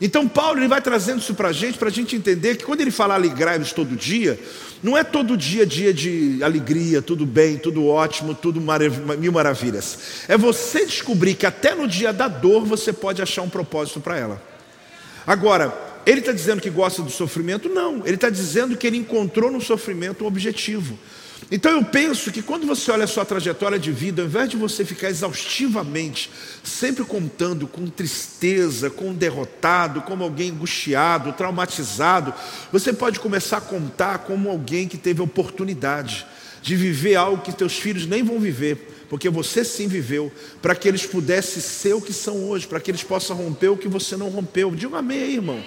Então 0.00 0.28
Paulo 0.28 0.60
ele 0.60 0.68
vai 0.68 0.80
trazendo 0.82 1.20
isso 1.20 1.34
para 1.34 1.48
a 1.48 1.52
gente, 1.52 1.78
para 1.78 1.88
a 1.88 1.92
gente 1.92 2.14
entender 2.14 2.56
que 2.56 2.64
quando 2.64 2.82
ele 2.82 2.90
fala 2.90 3.14
alegrai-vos 3.14 3.72
todo 3.72 3.96
dia, 3.96 4.38
não 4.82 4.96
é 4.96 5.02
todo 5.02 5.36
dia 5.36 5.64
dia 5.64 5.92
de 5.92 6.38
alegria, 6.42 7.00
tudo 7.00 7.24
bem, 7.24 7.56
tudo 7.56 7.86
ótimo, 7.86 8.34
tudo 8.34 8.60
marav 8.60 9.16
mil 9.18 9.32
maravilhas. 9.32 9.98
É 10.28 10.36
você 10.36 10.84
descobrir 10.84 11.34
que 11.34 11.46
até 11.46 11.74
no 11.74 11.88
dia 11.88 12.12
da 12.12 12.28
dor 12.28 12.64
você 12.66 12.92
pode 12.92 13.22
achar 13.22 13.42
um 13.42 13.48
propósito 13.48 14.00
para 14.00 14.18
ela. 14.18 14.42
Agora, 15.26 15.74
ele 16.04 16.20
está 16.20 16.30
dizendo 16.30 16.60
que 16.60 16.70
gosta 16.70 17.02
do 17.02 17.10
sofrimento? 17.10 17.68
Não, 17.68 18.02
ele 18.04 18.14
está 18.14 18.30
dizendo 18.30 18.76
que 18.76 18.86
ele 18.86 18.98
encontrou 18.98 19.50
no 19.50 19.60
sofrimento 19.60 20.24
um 20.24 20.26
objetivo. 20.26 20.96
Então 21.50 21.72
eu 21.72 21.84
penso 21.84 22.32
que 22.32 22.42
quando 22.42 22.66
você 22.66 22.90
olha 22.90 23.04
a 23.04 23.08
sua 23.08 23.24
trajetória 23.24 23.78
de 23.78 23.92
vida, 23.92 24.22
ao 24.22 24.26
invés 24.26 24.48
de 24.48 24.56
você 24.56 24.84
ficar 24.84 25.08
exaustivamente, 25.08 26.30
sempre 26.64 27.04
contando 27.04 27.68
com 27.68 27.86
tristeza, 27.86 28.90
com 28.90 29.10
um 29.10 29.14
derrotado, 29.14 30.02
como 30.02 30.24
alguém 30.24 30.50
angustiado, 30.50 31.32
traumatizado, 31.32 32.34
você 32.72 32.92
pode 32.92 33.20
começar 33.20 33.58
a 33.58 33.60
contar 33.60 34.18
como 34.18 34.50
alguém 34.50 34.88
que 34.88 34.96
teve 34.96 35.22
oportunidade 35.22 36.26
de 36.62 36.74
viver 36.74 37.14
algo 37.14 37.42
que 37.42 37.52
teus 37.52 37.78
filhos 37.78 38.06
nem 38.06 38.24
vão 38.24 38.40
viver, 38.40 39.04
porque 39.08 39.30
você 39.30 39.64
sim 39.64 39.86
viveu, 39.86 40.32
para 40.60 40.74
que 40.74 40.88
eles 40.88 41.06
pudessem 41.06 41.62
ser 41.62 41.94
o 41.94 42.00
que 42.00 42.12
são 42.12 42.42
hoje, 42.48 42.66
para 42.66 42.80
que 42.80 42.90
eles 42.90 43.04
possam 43.04 43.36
romper 43.36 43.68
o 43.68 43.76
que 43.76 43.86
você 43.86 44.16
não 44.16 44.28
rompeu. 44.30 44.74
Diga 44.74 44.94
um 44.94 44.98
amém 44.98 45.22
aí, 45.22 45.34
irmão. 45.34 45.62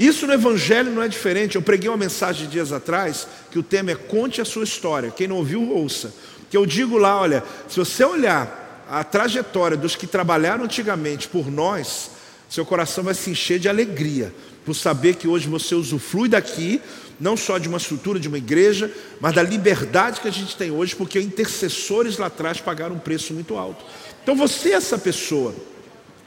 Isso 0.00 0.26
no 0.26 0.32
Evangelho 0.32 0.90
não 0.90 1.02
é 1.02 1.08
diferente. 1.08 1.56
Eu 1.56 1.62
preguei 1.62 1.90
uma 1.90 1.96
mensagem 1.98 2.48
dias 2.48 2.72
atrás 2.72 3.28
que 3.50 3.58
o 3.58 3.62
tema 3.62 3.90
é 3.90 3.94
Conte 3.94 4.40
a 4.40 4.46
sua 4.46 4.64
história. 4.64 5.10
Quem 5.10 5.28
não 5.28 5.36
ouviu, 5.36 5.70
ouça. 5.70 6.14
Que 6.48 6.56
eu 6.56 6.64
digo 6.64 6.96
lá: 6.96 7.20
olha, 7.20 7.44
se 7.68 7.76
você 7.76 8.02
olhar 8.02 8.86
a 8.88 9.04
trajetória 9.04 9.76
dos 9.76 9.94
que 9.94 10.06
trabalharam 10.06 10.64
antigamente 10.64 11.28
por 11.28 11.50
nós, 11.50 12.12
seu 12.48 12.64
coração 12.64 13.04
vai 13.04 13.12
se 13.12 13.28
encher 13.28 13.58
de 13.58 13.68
alegria 13.68 14.32
por 14.64 14.74
saber 14.74 15.16
que 15.16 15.28
hoje 15.28 15.46
você 15.48 15.74
usufrui 15.74 16.30
daqui, 16.30 16.80
não 17.20 17.36
só 17.36 17.58
de 17.58 17.68
uma 17.68 17.76
estrutura 17.76 18.18
de 18.18 18.26
uma 18.26 18.38
igreja, 18.38 18.90
mas 19.20 19.34
da 19.34 19.42
liberdade 19.42 20.22
que 20.22 20.28
a 20.28 20.32
gente 20.32 20.56
tem 20.56 20.70
hoje, 20.70 20.96
porque 20.96 21.20
intercessores 21.20 22.16
lá 22.16 22.28
atrás 22.28 22.58
pagaram 22.58 22.96
um 22.96 22.98
preço 22.98 23.34
muito 23.34 23.54
alto. 23.54 23.84
Então 24.22 24.34
você 24.34 24.70
é 24.70 24.74
essa 24.76 24.96
pessoa. 24.96 25.54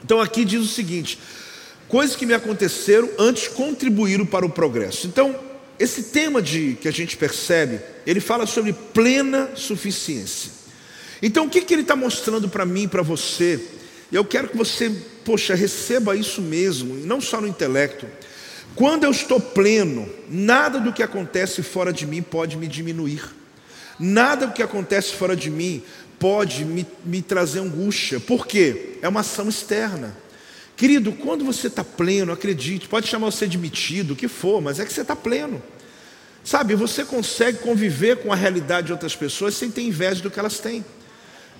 Então 0.04 0.20
aqui 0.20 0.44
diz 0.44 0.62
o 0.62 0.68
seguinte: 0.68 1.18
coisas 1.94 2.16
que 2.16 2.26
me 2.26 2.34
aconteceram 2.34 3.08
antes 3.16 3.46
contribuíram 3.46 4.26
para 4.26 4.44
o 4.44 4.50
progresso. 4.50 5.06
Então, 5.06 5.38
esse 5.78 6.02
tema 6.02 6.42
de 6.42 6.76
que 6.80 6.88
a 6.88 6.90
gente 6.90 7.16
percebe, 7.16 7.78
ele 8.04 8.18
fala 8.18 8.46
sobre 8.46 8.72
plena 8.72 9.50
suficiência. 9.54 10.50
Então, 11.22 11.46
o 11.46 11.48
que, 11.48 11.60
que 11.60 11.72
ele 11.72 11.82
está 11.82 11.94
mostrando 11.94 12.48
para 12.48 12.66
mim 12.66 12.88
para 12.88 13.00
você? 13.00 13.60
Eu 14.10 14.24
quero 14.24 14.48
que 14.48 14.56
você, 14.56 14.90
poxa, 15.24 15.54
receba 15.54 16.16
isso 16.16 16.42
mesmo, 16.42 16.96
não 17.06 17.20
só 17.20 17.40
no 17.40 17.46
intelecto. 17.46 18.08
Quando 18.74 19.04
eu 19.04 19.12
estou 19.12 19.38
pleno, 19.38 20.10
nada 20.28 20.80
do 20.80 20.92
que 20.92 21.00
acontece 21.00 21.62
fora 21.62 21.92
de 21.92 22.08
mim 22.08 22.22
pode 22.22 22.56
me 22.56 22.66
diminuir. 22.66 23.22
Nada 24.00 24.48
do 24.48 24.52
que 24.52 24.64
acontece 24.64 25.14
fora 25.14 25.36
de 25.36 25.48
mim 25.48 25.80
pode 26.18 26.64
me, 26.64 26.84
me 27.04 27.22
trazer 27.22 27.60
angústia. 27.60 28.18
Por 28.18 28.48
quê? 28.48 28.96
É 29.00 29.08
uma 29.08 29.20
ação 29.20 29.48
externa. 29.48 30.23
Querido, 30.76 31.12
quando 31.12 31.44
você 31.44 31.68
está 31.68 31.84
pleno, 31.84 32.32
acredite, 32.32 32.88
pode 32.88 33.06
chamar 33.06 33.30
você 33.30 33.46
de 33.46 33.56
metido, 33.56 34.14
o 34.14 34.16
que 34.16 34.26
for, 34.26 34.60
mas 34.60 34.80
é 34.80 34.84
que 34.84 34.92
você 34.92 35.02
está 35.02 35.14
pleno. 35.14 35.62
Sabe, 36.42 36.74
você 36.74 37.04
consegue 37.04 37.58
conviver 37.58 38.18
com 38.18 38.32
a 38.32 38.36
realidade 38.36 38.88
de 38.88 38.92
outras 38.92 39.16
pessoas 39.16 39.54
sem 39.54 39.70
ter 39.70 39.82
inveja 39.82 40.22
do 40.22 40.30
que 40.30 40.38
elas 40.38 40.58
têm. 40.58 40.84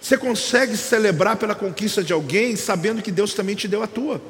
Você 0.01 0.19
consegue 0.19 0.77
celebrar 0.77 1.37
pela 1.37 1.55
conquista 1.55 2.03
de 2.03 2.13
alguém 2.13 2.57
sabendo 2.57 3.01
que 3.01 3.11
Deus 3.11 3.33
também 3.33 3.55
te 3.55 3.67
deu 3.67 3.83
a 3.83 3.87
tua. 3.87 4.21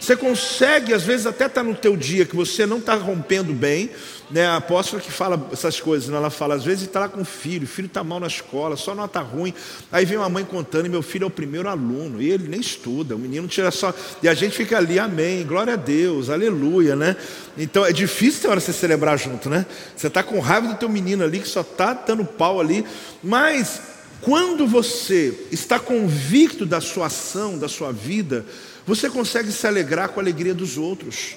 Você 0.00 0.16
consegue, 0.16 0.94
às 0.94 1.02
vezes, 1.02 1.26
até 1.26 1.46
estar 1.46 1.62
tá 1.62 1.68
no 1.68 1.74
teu 1.74 1.96
dia 1.96 2.24
que 2.24 2.36
você 2.36 2.64
não 2.64 2.78
está 2.78 2.94
rompendo 2.94 3.52
bem, 3.52 3.90
né? 4.30 4.46
A 4.46 4.56
apóstola 4.56 5.02
que 5.02 5.10
fala 5.10 5.48
essas 5.52 5.80
coisas, 5.80 6.08
né? 6.08 6.16
ela 6.16 6.30
fala, 6.30 6.54
às 6.54 6.64
vezes 6.64 6.84
está 6.86 7.00
lá 7.00 7.08
com 7.08 7.22
o 7.22 7.24
filho, 7.24 7.64
o 7.64 7.68
filho 7.68 7.86
está 7.86 8.04
mal 8.04 8.20
na 8.20 8.26
escola, 8.26 8.76
só 8.76 8.94
nota 8.94 9.20
ruim. 9.20 9.52
Aí 9.90 10.04
vem 10.04 10.18
uma 10.18 10.28
mãe 10.28 10.44
contando, 10.44 10.86
e 10.86 10.88
meu 10.88 11.02
filho 11.02 11.24
é 11.24 11.26
o 11.26 11.30
primeiro 11.30 11.68
aluno, 11.68 12.22
e 12.22 12.30
ele 12.30 12.46
nem 12.46 12.60
estuda, 12.60 13.16
o 13.16 13.18
menino 13.18 13.48
tira 13.48 13.70
só. 13.70 13.92
E 14.22 14.28
a 14.28 14.34
gente 14.34 14.56
fica 14.56 14.76
ali, 14.76 14.98
amém, 14.98 15.44
glória 15.44 15.72
a 15.72 15.76
Deus, 15.76 16.30
aleluia, 16.30 16.94
né? 16.94 17.16
Então 17.56 17.84
é 17.84 17.92
difícil 17.92 18.42
ter 18.42 18.48
hora 18.48 18.60
você 18.60 18.72
celebrar 18.72 19.18
junto, 19.18 19.50
né? 19.50 19.66
Você 19.96 20.06
está 20.06 20.22
com 20.22 20.38
raiva 20.38 20.68
do 20.68 20.74
teu 20.76 20.88
menino 20.88 21.24
ali, 21.24 21.40
que 21.40 21.48
só 21.48 21.62
está 21.62 21.92
dando 21.92 22.24
pau 22.24 22.60
ali, 22.60 22.84
mas 23.22 23.80
quando 24.20 24.66
você 24.66 25.46
está 25.50 25.78
convicto 25.78 26.66
da 26.66 26.80
sua 26.80 27.06
ação, 27.06 27.56
da 27.56 27.68
sua 27.68 27.92
vida, 27.92 28.44
você 28.88 29.10
consegue 29.10 29.52
se 29.52 29.66
alegrar 29.66 30.08
com 30.08 30.18
a 30.18 30.22
alegria 30.22 30.54
dos 30.54 30.78
outros. 30.78 31.36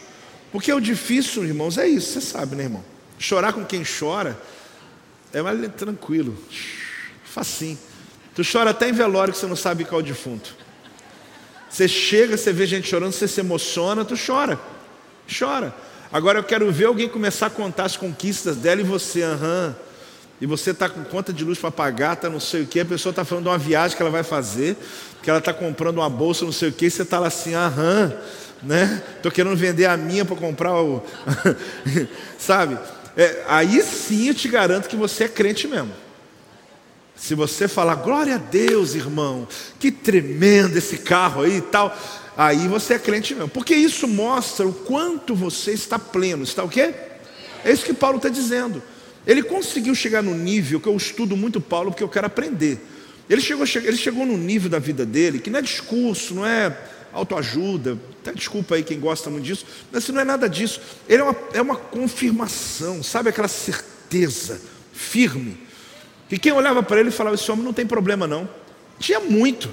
Porque 0.54 0.72
o 0.72 0.80
difícil, 0.80 1.44
irmãos, 1.44 1.78
é 1.78 1.86
isso, 1.86 2.14
você 2.14 2.22
sabe, 2.22 2.56
né, 2.56 2.64
irmão? 2.64 2.84
Chorar 3.20 3.52
com 3.52 3.66
quem 3.66 3.84
chora 3.84 4.40
é 5.34 5.42
mais 5.42 5.60
tranquilo, 5.76 6.38
facinho. 7.26 7.78
Tu 8.34 8.42
chora 8.50 8.70
até 8.70 8.88
em 8.88 8.94
velório 8.94 9.34
que 9.34 9.40
você 9.40 9.48
não 9.48 9.58
sabe 9.58 9.84
qual 9.84 10.00
é 10.00 10.04
o 10.04 10.08
defunto. 10.08 10.56
Você 11.70 11.90
chega, 11.90 12.38
você 12.38 12.54
vê 12.54 12.66
gente 12.66 12.88
chorando, 12.88 13.12
você 13.12 13.28
se 13.28 13.42
emociona, 13.42 14.06
tu 14.06 14.16
chora. 14.16 14.58
Chora. 15.28 15.76
Agora 16.12 16.40
eu 16.40 16.44
quero 16.44 16.72
ver 16.72 16.86
alguém 16.86 17.10
começar 17.10 17.48
a 17.48 17.50
contar 17.50 17.84
as 17.84 17.98
conquistas 17.98 18.56
dela 18.56 18.80
e 18.80 18.84
você, 18.86 19.24
aham. 19.24 19.76
E 20.42 20.46
você 20.48 20.72
está 20.72 20.90
com 20.90 21.04
conta 21.04 21.32
de 21.32 21.46
luz 21.46 21.60
para 21.60 21.72
pagar, 21.72 22.14
está 22.14 22.28
não 22.28 22.40
sei 22.40 22.64
o 22.64 22.68
que, 22.68 22.80
a 22.80 22.86
pessoa 22.86 23.12
está 23.12 23.24
falando 23.24 23.44
de 23.44 23.50
uma 23.52 23.58
viagem 23.60 23.96
que 23.96 24.02
ela 24.02 24.12
vai 24.12 24.24
fazer 24.24 24.76
que 25.22 25.30
ela 25.30 25.40
está 25.40 25.54
comprando 25.54 25.98
uma 25.98 26.10
bolsa, 26.10 26.46
não 26.46 26.52
sei 26.52 26.70
o 26.70 26.72
que, 26.72 26.90
você 26.90 27.04
está 27.04 27.20
lá 27.20 27.28
assim, 27.28 27.54
aham, 27.54 28.14
né? 28.64 29.04
Estou 29.18 29.32
querendo 29.32 29.56
vender 29.56 29.86
a 29.86 29.96
minha 29.96 30.26
para 30.26 30.36
comprar 30.36 30.82
o. 30.82 31.04
Sabe? 32.38 32.78
É, 33.16 33.44
aí 33.48 33.82
sim 33.82 34.28
eu 34.28 34.34
te 34.34 34.48
garanto 34.48 34.88
que 34.88 34.96
você 34.96 35.26
é 35.26 35.28
crente 35.28 35.68
mesmo. 35.68 35.92
Se 37.16 37.36
você 37.36 37.68
falar, 37.68 37.96
glória 37.96 38.36
a 38.36 38.40
Deus, 38.40 38.96
irmão, 38.96 39.48
que 39.80 39.92
tremendo 39.92 40.78
esse 40.78 40.98
carro 40.98 41.44
aí 41.44 41.58
e 41.58 41.62
tal, 41.62 41.96
aí 42.36 42.68
você 42.68 42.96
é 42.96 43.00
crente 43.00 43.36
mesmo. 43.36 43.50
Porque 43.50 43.76
isso 43.76 44.08
mostra 44.08 44.68
o 44.68 44.74
quanto 44.74 45.36
você 45.36 45.72
está 45.72 46.00
pleno. 46.00 46.44
Está 46.44 46.64
o 46.64 46.70
quê? 46.70 46.94
É 47.64 47.72
isso 47.72 47.86
que 47.86 47.94
Paulo 47.94 48.18
está 48.18 48.30
dizendo. 48.30 48.82
Ele 49.26 49.44
conseguiu 49.44 49.94
chegar 49.94 50.22
no 50.22 50.34
nível 50.34 50.80
que 50.80 50.88
eu 50.88 50.96
estudo 50.96 51.38
muito 51.38 51.62
Paulo, 51.62 51.92
porque 51.92 52.04
eu 52.04 52.10
quero 52.10 52.28
aprender. 52.28 52.80
Ele 53.30 53.42
chegou, 53.42 53.66
ele 53.66 53.98
chegou 53.98 54.26
no 54.26 54.38
nível 54.38 54.70
da 54.70 54.80
vida 54.80 55.06
dele 55.06 55.40
que 55.40 55.50
não 55.50 55.60
é 55.60 55.62
discurso, 55.62 56.34
não 56.34 56.46
é 56.46 56.76
autoajuda, 57.14 57.98
até 58.22 58.34
desculpa 58.34 58.76
aí 58.76 58.84
quem 58.84 59.00
gosta 59.00 59.30
muito 59.30 59.46
disso, 59.46 59.66
mas 59.92 60.08
não 60.10 60.22
é 60.22 60.24
nada 60.24 60.50
disso. 60.50 60.82
Ele 61.08 61.22
é 61.22 61.24
uma, 61.24 61.36
é 61.54 61.62
uma 61.62 61.76
confirmação, 61.76 63.04
sabe 63.04 63.30
aquela 63.30 63.48
certeza 63.48 64.60
firme. 64.94 65.58
Que 66.30 66.38
quem 66.38 66.52
olhava 66.52 66.82
para 66.82 67.00
ele 67.00 67.12
falava: 67.12 67.36
Esse 67.36 67.52
homem 67.52 67.64
não 67.64 67.74
tem 67.74 67.86
problema, 67.86 68.28
não. 68.28 68.50
Tinha 69.00 69.20
muito, 69.20 69.70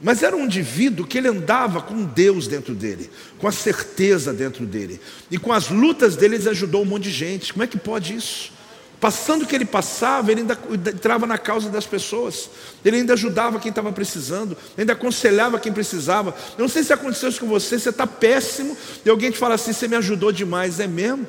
mas 0.00 0.22
era 0.22 0.36
um 0.36 0.44
indivíduo 0.44 1.06
que 1.06 1.18
ele 1.18 1.28
andava 1.28 1.80
com 1.80 2.04
Deus 2.04 2.48
dentro 2.48 2.74
dele, 2.74 3.10
com 3.38 3.46
a 3.46 3.52
certeza 3.52 4.32
dentro 4.32 4.66
dele, 4.66 5.00
e 5.30 5.38
com 5.38 5.52
as 5.52 5.68
lutas 5.68 6.16
dele, 6.16 6.36
ele 6.36 6.48
ajudou 6.48 6.82
um 6.82 6.86
monte 6.86 7.04
de 7.04 7.10
gente. 7.10 7.52
Como 7.52 7.62
é 7.62 7.66
que 7.66 7.78
pode 7.78 8.14
isso? 8.14 8.52
Passando 9.02 9.42
o 9.42 9.46
que 9.48 9.56
ele 9.56 9.64
passava, 9.64 10.30
ele 10.30 10.42
ainda 10.42 10.56
entrava 10.94 11.26
na 11.26 11.36
causa 11.36 11.68
das 11.68 11.84
pessoas, 11.84 12.48
ele 12.84 12.98
ainda 12.98 13.14
ajudava 13.14 13.58
quem 13.58 13.70
estava 13.70 13.90
precisando, 13.90 14.56
ainda 14.78 14.92
aconselhava 14.92 15.58
quem 15.58 15.72
precisava. 15.72 16.32
Eu 16.56 16.62
não 16.62 16.68
sei 16.68 16.84
se 16.84 16.92
aconteceu 16.92 17.28
isso 17.28 17.40
com 17.40 17.48
você, 17.48 17.80
você 17.80 17.88
está 17.88 18.06
péssimo, 18.06 18.76
e 19.04 19.10
alguém 19.10 19.32
te 19.32 19.38
fala 19.38 19.56
assim: 19.56 19.72
você 19.72 19.88
me 19.88 19.96
ajudou 19.96 20.30
demais, 20.30 20.78
é 20.78 20.86
mesmo? 20.86 21.26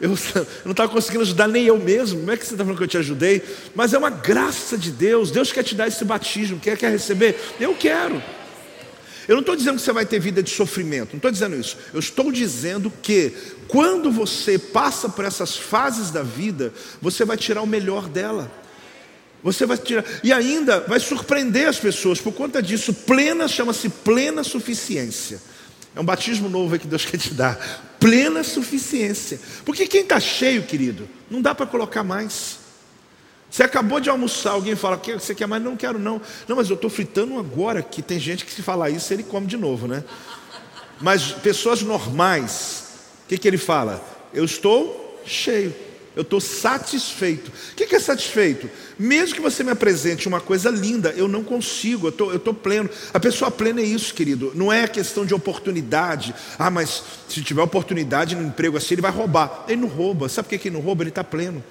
Eu 0.01 0.17
não 0.65 0.71
estava 0.71 0.89
conseguindo 0.89 1.25
ajudar 1.25 1.49
nem 1.49 1.67
eu 1.67 1.77
mesmo, 1.77 2.21
como 2.21 2.31
é 2.31 2.37
que 2.37 2.47
você 2.47 2.55
está 2.55 2.63
falando 2.63 2.79
que 2.79 2.85
eu 2.85 2.89
te 2.89 2.99
ajudei? 2.99 3.43
Mas 3.75 3.93
é 3.93 3.99
uma 3.99 4.09
graça 4.09 4.79
de 4.79 4.93
Deus, 4.93 5.33
Deus 5.33 5.51
quer 5.51 5.65
te 5.65 5.75
dar 5.75 5.89
esse 5.89 6.05
batismo, 6.05 6.61
quer, 6.61 6.79
quer 6.79 6.89
receber? 6.89 7.37
Eu 7.59 7.75
quero. 7.75 8.23
Eu 9.31 9.35
não 9.37 9.43
estou 9.43 9.55
dizendo 9.55 9.77
que 9.77 9.83
você 9.83 9.93
vai 9.93 10.05
ter 10.05 10.19
vida 10.19 10.43
de 10.43 10.51
sofrimento, 10.51 11.11
não 11.13 11.19
estou 11.19 11.31
dizendo 11.31 11.55
isso. 11.55 11.77
Eu 11.95 12.01
estou 12.01 12.33
dizendo 12.33 12.93
que 13.01 13.33
quando 13.69 14.11
você 14.11 14.59
passa 14.59 15.09
por 15.09 15.25
essas 15.25 15.57
fases 15.57 16.11
da 16.11 16.21
vida, 16.21 16.75
você 17.01 17.25
vai 17.25 17.37
tirar 17.37 17.63
o 17.63 17.67
melhor 17.67 18.09
dela. 18.09 18.51
Você 19.41 19.67
vai 19.67 19.79
tirar, 19.79 20.05
e 20.25 20.33
ainda 20.33 20.81
vai 20.81 20.99
surpreender 20.99 21.69
as 21.69 21.79
pessoas 21.79 22.21
por 22.21 22.33
conta 22.33 22.61
disso. 22.61 22.93
Plena 22.93 23.47
chama-se 23.47 23.89
plena 23.89 24.43
suficiência. 24.43 25.41
É 25.95 26.01
um 26.01 26.05
batismo 26.05 26.49
novo 26.49 26.77
que 26.77 26.89
Deus 26.89 27.05
quer 27.07 27.19
te 27.19 27.33
dar. 27.33 27.57
Plena 28.01 28.43
suficiência. 28.43 29.39
Porque 29.65 29.87
quem 29.87 30.01
está 30.01 30.19
cheio, 30.19 30.65
querido, 30.65 31.09
não 31.31 31.41
dá 31.41 31.55
para 31.55 31.67
colocar 31.67 32.03
mais. 32.03 32.59
Você 33.51 33.65
acabou 33.65 33.99
de 33.99 34.09
almoçar, 34.09 34.53
alguém 34.53 34.77
fala, 34.77 34.97
que 34.97 35.13
você 35.13 35.35
quer 35.35 35.47
mais? 35.47 35.63
Não 35.63 35.77
quero 35.77 35.99
não. 35.99 36.21
Não, 36.47 36.57
mas 36.57 36.71
eu 36.71 36.77
estou 36.77 36.89
fritando 36.89 37.39
agora, 37.39 37.83
que 37.83 38.01
tem 38.01 38.19
gente 38.19 38.45
que 38.45 38.53
se 38.53 38.63
falar 38.63 38.91
isso, 38.91 39.13
ele 39.13 39.25
come 39.25 39.47
de 39.47 39.57
novo, 39.57 39.89
né? 39.89 40.05
Mas 41.01 41.33
pessoas 41.33 41.83
normais, 41.83 42.85
o 43.25 43.29
que, 43.29 43.37
que 43.37 43.49
ele 43.49 43.59
fala? 43.59 44.03
Eu 44.33 44.45
estou 44.45 45.21
cheio. 45.27 45.75
Eu 46.15 46.23
estou 46.23 46.41
satisfeito. 46.41 47.51
O 47.73 47.75
que 47.75 47.95
é 47.95 48.01
satisfeito? 48.01 48.69
Mesmo 48.99 49.35
que 49.35 49.41
você 49.41 49.63
me 49.63 49.71
apresente 49.71 50.29
uma 50.29 50.41
coisa 50.41 50.69
linda, 50.69 51.15
eu 51.17 51.29
não 51.29 51.43
consigo, 51.43 52.09
eu 52.09 52.13
tô, 52.13 52.33
estou 52.33 52.53
pleno. 52.53 52.91
A 53.15 53.21
pessoa 53.21 53.51
plena 53.51 53.81
é 53.81 53.85
isso, 53.85 54.13
querido. 54.13 54.53
Não 54.55 54.73
é 54.73 54.87
questão 54.89 55.25
de 55.25 55.33
oportunidade. 55.35 56.35
Ah, 56.59 56.71
mas 56.71 57.03
se 57.29 57.43
tiver 57.43 57.63
oportunidade 57.63 58.35
no 58.35 58.47
emprego 58.47 58.77
assim, 58.77 58.95
ele 58.95 59.03
vai 59.03 59.11
roubar. 59.11 59.65
Ele 59.69 59.81
não 59.81 59.89
rouba. 59.89 60.29
Sabe 60.29 60.49
por 60.49 60.59
que 60.59 60.69
ele 60.69 60.77
não 60.77 60.83
rouba? 60.83 61.03
Ele 61.05 61.11
está 61.11 61.25
pleno. 61.25 61.63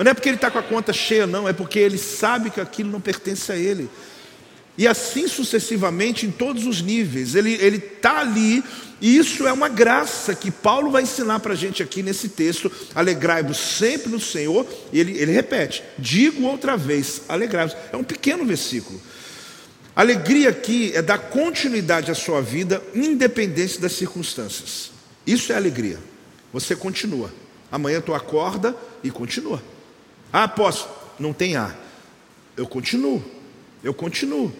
Mas 0.00 0.06
não 0.06 0.12
é 0.12 0.14
porque 0.14 0.30
ele 0.30 0.36
está 0.36 0.50
com 0.50 0.58
a 0.58 0.62
conta 0.62 0.94
cheia, 0.94 1.26
não. 1.26 1.46
É 1.46 1.52
porque 1.52 1.78
ele 1.78 1.98
sabe 1.98 2.48
que 2.48 2.58
aquilo 2.58 2.90
não 2.90 3.02
pertence 3.02 3.52
a 3.52 3.56
ele. 3.56 3.86
E 4.78 4.88
assim 4.88 5.28
sucessivamente 5.28 6.24
em 6.24 6.30
todos 6.30 6.64
os 6.64 6.80
níveis. 6.80 7.34
Ele 7.34 7.50
está 7.76 8.20
ali 8.20 8.64
e 8.98 9.18
isso 9.18 9.46
é 9.46 9.52
uma 9.52 9.68
graça 9.68 10.34
que 10.34 10.50
Paulo 10.50 10.90
vai 10.90 11.02
ensinar 11.02 11.40
para 11.40 11.52
a 11.52 11.54
gente 11.54 11.82
aqui 11.82 12.02
nesse 12.02 12.30
texto. 12.30 12.72
Alegrai-vos 12.94 13.58
sempre 13.58 14.10
no 14.10 14.18
Senhor. 14.18 14.66
E 14.90 14.98
ele, 14.98 15.18
ele 15.18 15.32
repete: 15.32 15.84
digo 15.98 16.44
outra 16.44 16.78
vez, 16.78 17.20
alegrai-vos. 17.28 17.76
É 17.92 17.96
um 17.98 18.02
pequeno 18.02 18.42
versículo. 18.46 18.98
Alegria 19.94 20.48
aqui 20.48 20.92
é 20.94 21.02
dar 21.02 21.18
continuidade 21.18 22.10
à 22.10 22.14
sua 22.14 22.40
vida, 22.40 22.82
independente 22.94 23.78
das 23.78 23.92
circunstâncias. 23.92 24.92
Isso 25.26 25.52
é 25.52 25.56
alegria. 25.56 25.98
Você 26.54 26.74
continua. 26.74 27.30
Amanhã 27.70 28.00
tu 28.00 28.14
acorda 28.14 28.74
e 29.04 29.10
continua. 29.10 29.62
Ah, 30.32 30.46
posso? 30.46 30.88
Não 31.18 31.32
tem 31.32 31.56
ar. 31.56 31.76
Eu 32.56 32.66
continuo. 32.66 33.22
Eu 33.82 33.92
continuo. 33.92 34.52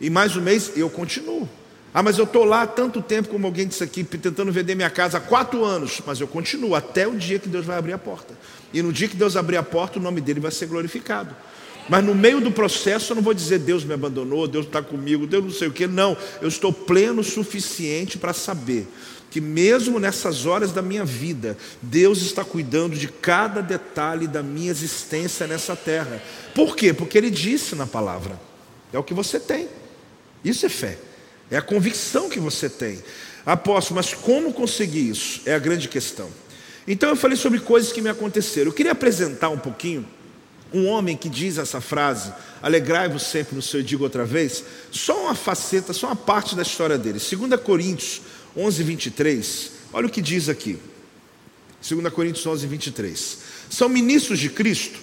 E 0.00 0.10
mais 0.10 0.36
um 0.36 0.40
mês 0.40 0.72
eu 0.76 0.88
continuo. 0.90 1.48
Ah, 1.92 2.02
mas 2.02 2.18
eu 2.18 2.24
estou 2.24 2.44
lá 2.44 2.62
há 2.62 2.66
tanto 2.66 3.00
tempo, 3.00 3.30
como 3.30 3.46
alguém 3.46 3.66
disse 3.66 3.82
aqui, 3.82 4.04
tentando 4.04 4.52
vender 4.52 4.74
minha 4.74 4.90
casa 4.90 5.16
há 5.16 5.20
quatro 5.20 5.64
anos, 5.64 6.02
mas 6.04 6.20
eu 6.20 6.28
continuo 6.28 6.74
até 6.74 7.08
o 7.08 7.16
dia 7.16 7.38
que 7.38 7.48
Deus 7.48 7.64
vai 7.64 7.78
abrir 7.78 7.94
a 7.94 7.98
porta. 7.98 8.34
E 8.72 8.82
no 8.82 8.92
dia 8.92 9.08
que 9.08 9.16
Deus 9.16 9.34
abrir 9.34 9.56
a 9.56 9.62
porta, 9.62 9.98
o 9.98 10.02
nome 10.02 10.20
dele 10.20 10.38
vai 10.38 10.50
ser 10.50 10.66
glorificado. 10.66 11.34
Mas 11.88 12.04
no 12.04 12.14
meio 12.14 12.40
do 12.40 12.50
processo 12.50 13.12
eu 13.12 13.16
não 13.16 13.22
vou 13.22 13.32
dizer 13.32 13.60
Deus 13.60 13.84
me 13.84 13.94
abandonou, 13.94 14.46
Deus 14.46 14.66
está 14.66 14.82
comigo, 14.82 15.26
Deus 15.26 15.44
não 15.44 15.50
sei 15.50 15.68
o 15.68 15.72
que. 15.72 15.86
Não, 15.86 16.16
eu 16.42 16.48
estou 16.48 16.72
pleno 16.72 17.20
o 17.20 17.24
suficiente 17.24 18.18
para 18.18 18.34
saber 18.34 18.86
que 19.36 19.40
mesmo 19.42 20.00
nessas 20.00 20.46
horas 20.46 20.72
da 20.72 20.80
minha 20.80 21.04
vida, 21.04 21.58
Deus 21.82 22.22
está 22.22 22.42
cuidando 22.42 22.96
de 22.96 23.06
cada 23.06 23.60
detalhe 23.60 24.26
da 24.26 24.42
minha 24.42 24.70
existência 24.70 25.46
nessa 25.46 25.76
terra. 25.76 26.22
Por 26.54 26.74
quê? 26.74 26.94
Porque 26.94 27.18
Ele 27.18 27.28
disse 27.28 27.74
na 27.74 27.86
palavra. 27.86 28.40
É 28.94 28.98
o 28.98 29.02
que 29.02 29.12
você 29.12 29.38
tem. 29.38 29.68
Isso 30.42 30.64
é 30.64 30.70
fé. 30.70 30.96
É 31.50 31.58
a 31.58 31.60
convicção 31.60 32.30
que 32.30 32.40
você 32.40 32.70
tem. 32.70 33.02
Apóstolo, 33.44 33.96
mas 33.96 34.14
como 34.14 34.54
conseguir 34.54 35.10
isso? 35.10 35.42
É 35.44 35.52
a 35.52 35.58
grande 35.58 35.86
questão. 35.86 36.30
Então 36.88 37.10
eu 37.10 37.16
falei 37.16 37.36
sobre 37.36 37.60
coisas 37.60 37.92
que 37.92 38.00
me 38.00 38.08
aconteceram. 38.08 38.70
Eu 38.70 38.74
queria 38.74 38.92
apresentar 38.92 39.50
um 39.50 39.58
pouquinho 39.58 40.06
um 40.72 40.86
homem 40.86 41.16
que 41.16 41.28
diz 41.28 41.58
essa 41.58 41.80
frase, 41.80 42.32
alegrai-vos 42.62 43.22
sempre 43.22 43.54
no 43.54 43.62
seu 43.62 43.82
digo 43.82 44.04
outra 44.04 44.24
vez, 44.24 44.64
só 44.90 45.24
uma 45.24 45.34
faceta, 45.34 45.92
só 45.92 46.08
uma 46.08 46.16
parte 46.16 46.56
da 46.56 46.62
história 46.62 46.98
dele. 46.98 47.18
2 47.18 47.60
Coríntios 47.60 48.22
11, 48.56 48.82
23, 48.82 49.70
olha 49.92 50.06
o 50.06 50.10
que 50.10 50.22
diz 50.22 50.48
aqui. 50.48 50.78
2 51.88 52.12
Coríntios 52.12 52.46
11, 52.46 52.66
23. 52.66 53.38
São 53.70 53.88
ministros 53.88 54.38
de 54.38 54.48
Cristo? 54.48 54.98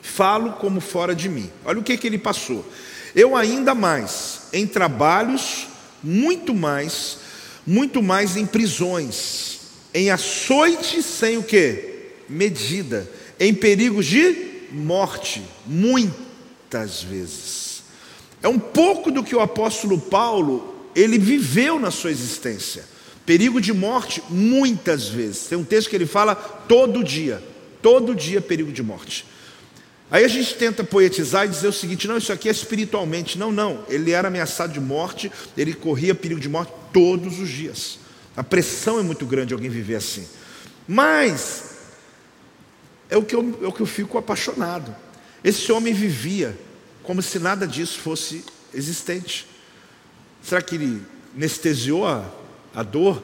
Falo 0.00 0.52
como 0.54 0.80
fora 0.80 1.14
de 1.14 1.28
mim. 1.28 1.50
Olha 1.64 1.78
o 1.78 1.82
que, 1.82 1.96
que 1.96 2.06
ele 2.06 2.18
passou. 2.18 2.64
Eu 3.14 3.34
ainda 3.34 3.74
mais, 3.74 4.42
em 4.52 4.66
trabalhos, 4.66 5.68
muito 6.02 6.54
mais, 6.54 7.18
muito 7.66 8.02
mais 8.02 8.36
em 8.36 8.44
prisões, 8.44 9.58
em 9.94 10.10
açoite 10.10 11.02
sem 11.02 11.38
o 11.38 11.42
que? 11.42 12.10
Medida, 12.28 13.10
em 13.40 13.54
perigos 13.54 14.06
de 14.06 14.66
morte, 14.70 15.42
muitas 15.64 17.02
vezes. 17.02 17.82
É 18.42 18.48
um 18.48 18.58
pouco 18.58 19.10
do 19.10 19.24
que 19.24 19.34
o 19.34 19.40
apóstolo 19.40 19.98
Paulo, 19.98 20.75
ele 20.96 21.18
viveu 21.18 21.78
na 21.78 21.90
sua 21.90 22.10
existência. 22.10 22.84
Perigo 23.26 23.60
de 23.60 23.72
morte, 23.72 24.22
muitas 24.30 25.06
vezes. 25.08 25.42
Tem 25.46 25.58
um 25.58 25.64
texto 25.64 25.90
que 25.90 25.96
ele 25.96 26.06
fala 26.06 26.34
todo 26.34 27.04
dia, 27.04 27.42
todo 27.82 28.14
dia 28.14 28.40
perigo 28.40 28.72
de 28.72 28.82
morte. 28.82 29.26
Aí 30.10 30.24
a 30.24 30.28
gente 30.28 30.54
tenta 30.54 30.82
poetizar 30.82 31.44
e 31.44 31.48
dizer 31.48 31.68
o 31.68 31.72
seguinte: 31.72 32.08
não, 32.08 32.16
isso 32.16 32.32
aqui 32.32 32.48
é 32.48 32.52
espiritualmente. 32.52 33.36
Não, 33.36 33.52
não. 33.52 33.84
Ele 33.88 34.12
era 34.12 34.28
ameaçado 34.28 34.72
de 34.72 34.80
morte, 34.80 35.30
ele 35.56 35.74
corria 35.74 36.14
perigo 36.14 36.40
de 36.40 36.48
morte 36.48 36.72
todos 36.92 37.38
os 37.40 37.48
dias. 37.48 37.98
A 38.36 38.42
pressão 38.42 38.98
é 38.98 39.02
muito 39.02 39.26
grande 39.26 39.52
alguém 39.52 39.68
viver 39.68 39.96
assim. 39.96 40.26
Mas 40.86 41.64
é 43.10 43.16
o 43.16 43.22
que 43.22 43.34
eu, 43.34 43.58
é 43.62 43.66
o 43.66 43.72
que 43.72 43.82
eu 43.82 43.86
fico 43.86 44.16
apaixonado. 44.16 44.94
Esse 45.42 45.70
homem 45.72 45.92
vivia 45.92 46.56
como 47.02 47.20
se 47.20 47.38
nada 47.38 47.66
disso 47.66 47.98
fosse 47.98 48.44
existente. 48.72 49.55
Será 50.46 50.62
que 50.62 50.76
ele 50.76 51.02
anestesiou 51.34 52.06
a, 52.06 52.24
a 52.72 52.84
dor? 52.84 53.20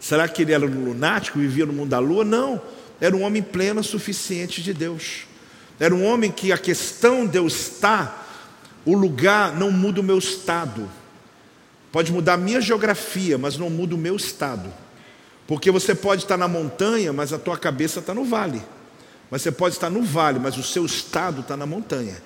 Será 0.00 0.26
que 0.26 0.42
ele 0.42 0.52
era 0.52 0.66
um 0.66 0.86
lunático, 0.86 1.38
vivia 1.38 1.64
no 1.64 1.72
mundo 1.72 1.90
da 1.90 2.00
lua? 2.00 2.24
Não. 2.24 2.60
Era 3.00 3.14
um 3.14 3.22
homem 3.22 3.40
pleno, 3.40 3.82
suficiente 3.84 4.60
de 4.60 4.74
Deus. 4.74 5.20
Era 5.78 5.94
um 5.94 6.04
homem 6.04 6.32
que 6.32 6.50
a 6.50 6.58
questão 6.58 7.28
de 7.28 7.38
eu 7.38 7.46
estar, 7.46 8.28
o 8.84 8.92
lugar 8.92 9.54
não 9.54 9.70
muda 9.70 10.00
o 10.00 10.04
meu 10.04 10.18
estado. 10.18 10.90
Pode 11.92 12.10
mudar 12.10 12.34
a 12.34 12.38
minha 12.38 12.60
geografia, 12.60 13.38
mas 13.38 13.56
não 13.56 13.70
muda 13.70 13.94
o 13.94 13.98
meu 13.98 14.16
estado. 14.16 14.68
Porque 15.46 15.70
você 15.70 15.94
pode 15.94 16.24
estar 16.24 16.36
na 16.36 16.48
montanha, 16.48 17.12
mas 17.12 17.32
a 17.32 17.38
tua 17.38 17.56
cabeça 17.56 18.00
está 18.00 18.12
no 18.12 18.24
vale. 18.24 18.60
Mas 19.30 19.42
você 19.42 19.52
pode 19.52 19.76
estar 19.76 19.90
no 19.90 20.02
vale, 20.02 20.40
mas 20.40 20.58
o 20.58 20.62
seu 20.64 20.84
estado 20.84 21.42
está 21.42 21.56
na 21.56 21.66
montanha. 21.66 22.20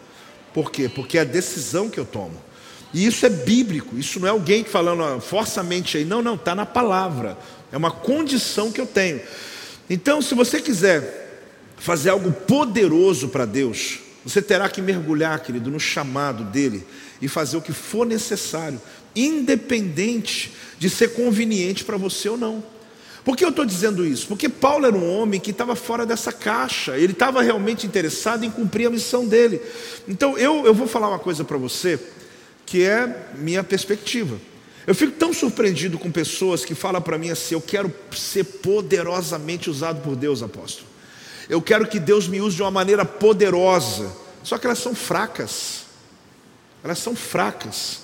Por 0.55 0.73
quê? 0.73 0.89
Porque 0.89 1.19
é 1.19 1.21
a 1.21 1.25
decisão 1.25 1.91
que 1.91 2.01
eu 2.01 2.07
tomo. 2.07 2.48
E 2.93 3.07
isso 3.07 3.27
é 3.27 3.29
bíblico, 3.29 3.99
isso 3.99 4.19
não 4.19 4.27
é 4.29 4.31
alguém 4.31 4.65
falando 4.65 5.03
ah, 5.03 5.21
forçamente 5.21 5.99
aí, 5.99 6.05
não, 6.05 6.23
não, 6.23 6.35
está 6.35 6.55
na 6.55 6.65
palavra. 6.65 7.37
É 7.71 7.77
uma 7.77 7.91
condição 7.91 8.73
que 8.73 8.81
eu 8.81 8.87
tenho. 8.87 9.21
Então, 9.91 10.23
se 10.23 10.35
você 10.35 10.61
quiser 10.61 11.27
fazer 11.77 12.11
algo 12.11 12.33
poderoso 12.33 13.29
para 13.29 13.45
Deus, 13.45 14.01
você 14.25 14.43
terá 14.43 14.69
que 14.69 14.83
mergulhar, 14.83 15.41
querido, 15.41 15.71
no 15.71 15.79
chamado 15.79 16.45
dele 16.45 16.87
e 17.21 17.29
fazer 17.29 17.57
o 17.57 17.63
que 17.63 17.73
for 17.73 18.07
necessário, 18.07 18.81
independente 19.15 20.53
de 20.79 20.89
ser 20.89 21.09
conveniente 21.15 21.85
para 21.85 21.97
você 21.97 22.29
ou 22.29 22.37
não. 22.37 22.63
Por 23.25 23.37
que 23.37 23.45
eu 23.45 23.51
estou 23.51 23.65
dizendo 23.65 24.07
isso? 24.07 24.27
Porque 24.27 24.49
Paulo 24.49 24.87
era 24.87 24.97
um 24.97 25.19
homem 25.19 25.39
que 25.39 25.51
estava 25.51 25.75
fora 25.75 26.07
dessa 26.07 26.33
caixa, 26.33 26.97
ele 26.97 27.13
estava 27.13 27.43
realmente 27.43 27.87
interessado 27.87 28.45
em 28.45 28.51
cumprir 28.51 28.87
a 28.87 28.91
missão 28.91 29.27
dele. 29.27 29.61
Então 30.07 30.39
eu, 30.39 30.65
eu 30.65 30.73
vou 30.73 30.87
falar 30.87 31.09
uma 31.09 31.19
coisa 31.19 31.45
para 31.45 31.59
você, 31.59 31.99
que 32.69 32.85
é 32.85 33.31
minha 33.37 33.65
perspectiva. 33.65 34.39
Eu 34.87 34.95
fico 34.95 35.13
tão 35.13 35.33
surpreendido 35.33 35.99
com 35.99 36.11
pessoas 36.11 36.67
que 36.67 36.75
falam 36.75 37.01
para 37.01 37.17
mim 37.17 37.31
assim: 37.31 37.55
eu 37.55 37.63
quero 37.63 37.93
ser 38.13 38.45
poderosamente 38.45 39.71
usado 39.71 40.03
por 40.03 40.15
Deus, 40.15 40.43
apóstolo. 40.43 40.87
Eu 41.49 41.63
quero 41.63 41.87
que 41.87 41.99
Deus 41.99 42.29
me 42.29 42.41
use 42.43 42.57
de 42.57 42.63
uma 42.63 42.71
maneira 42.71 43.07
poderosa. 43.07 44.13
Só 44.45 44.59
que 44.59 44.67
elas 44.67 44.79
são 44.79 44.95
fracas. 44.95 45.85
Elas 46.85 46.99
são 46.99 47.17
fracas. 47.17 48.01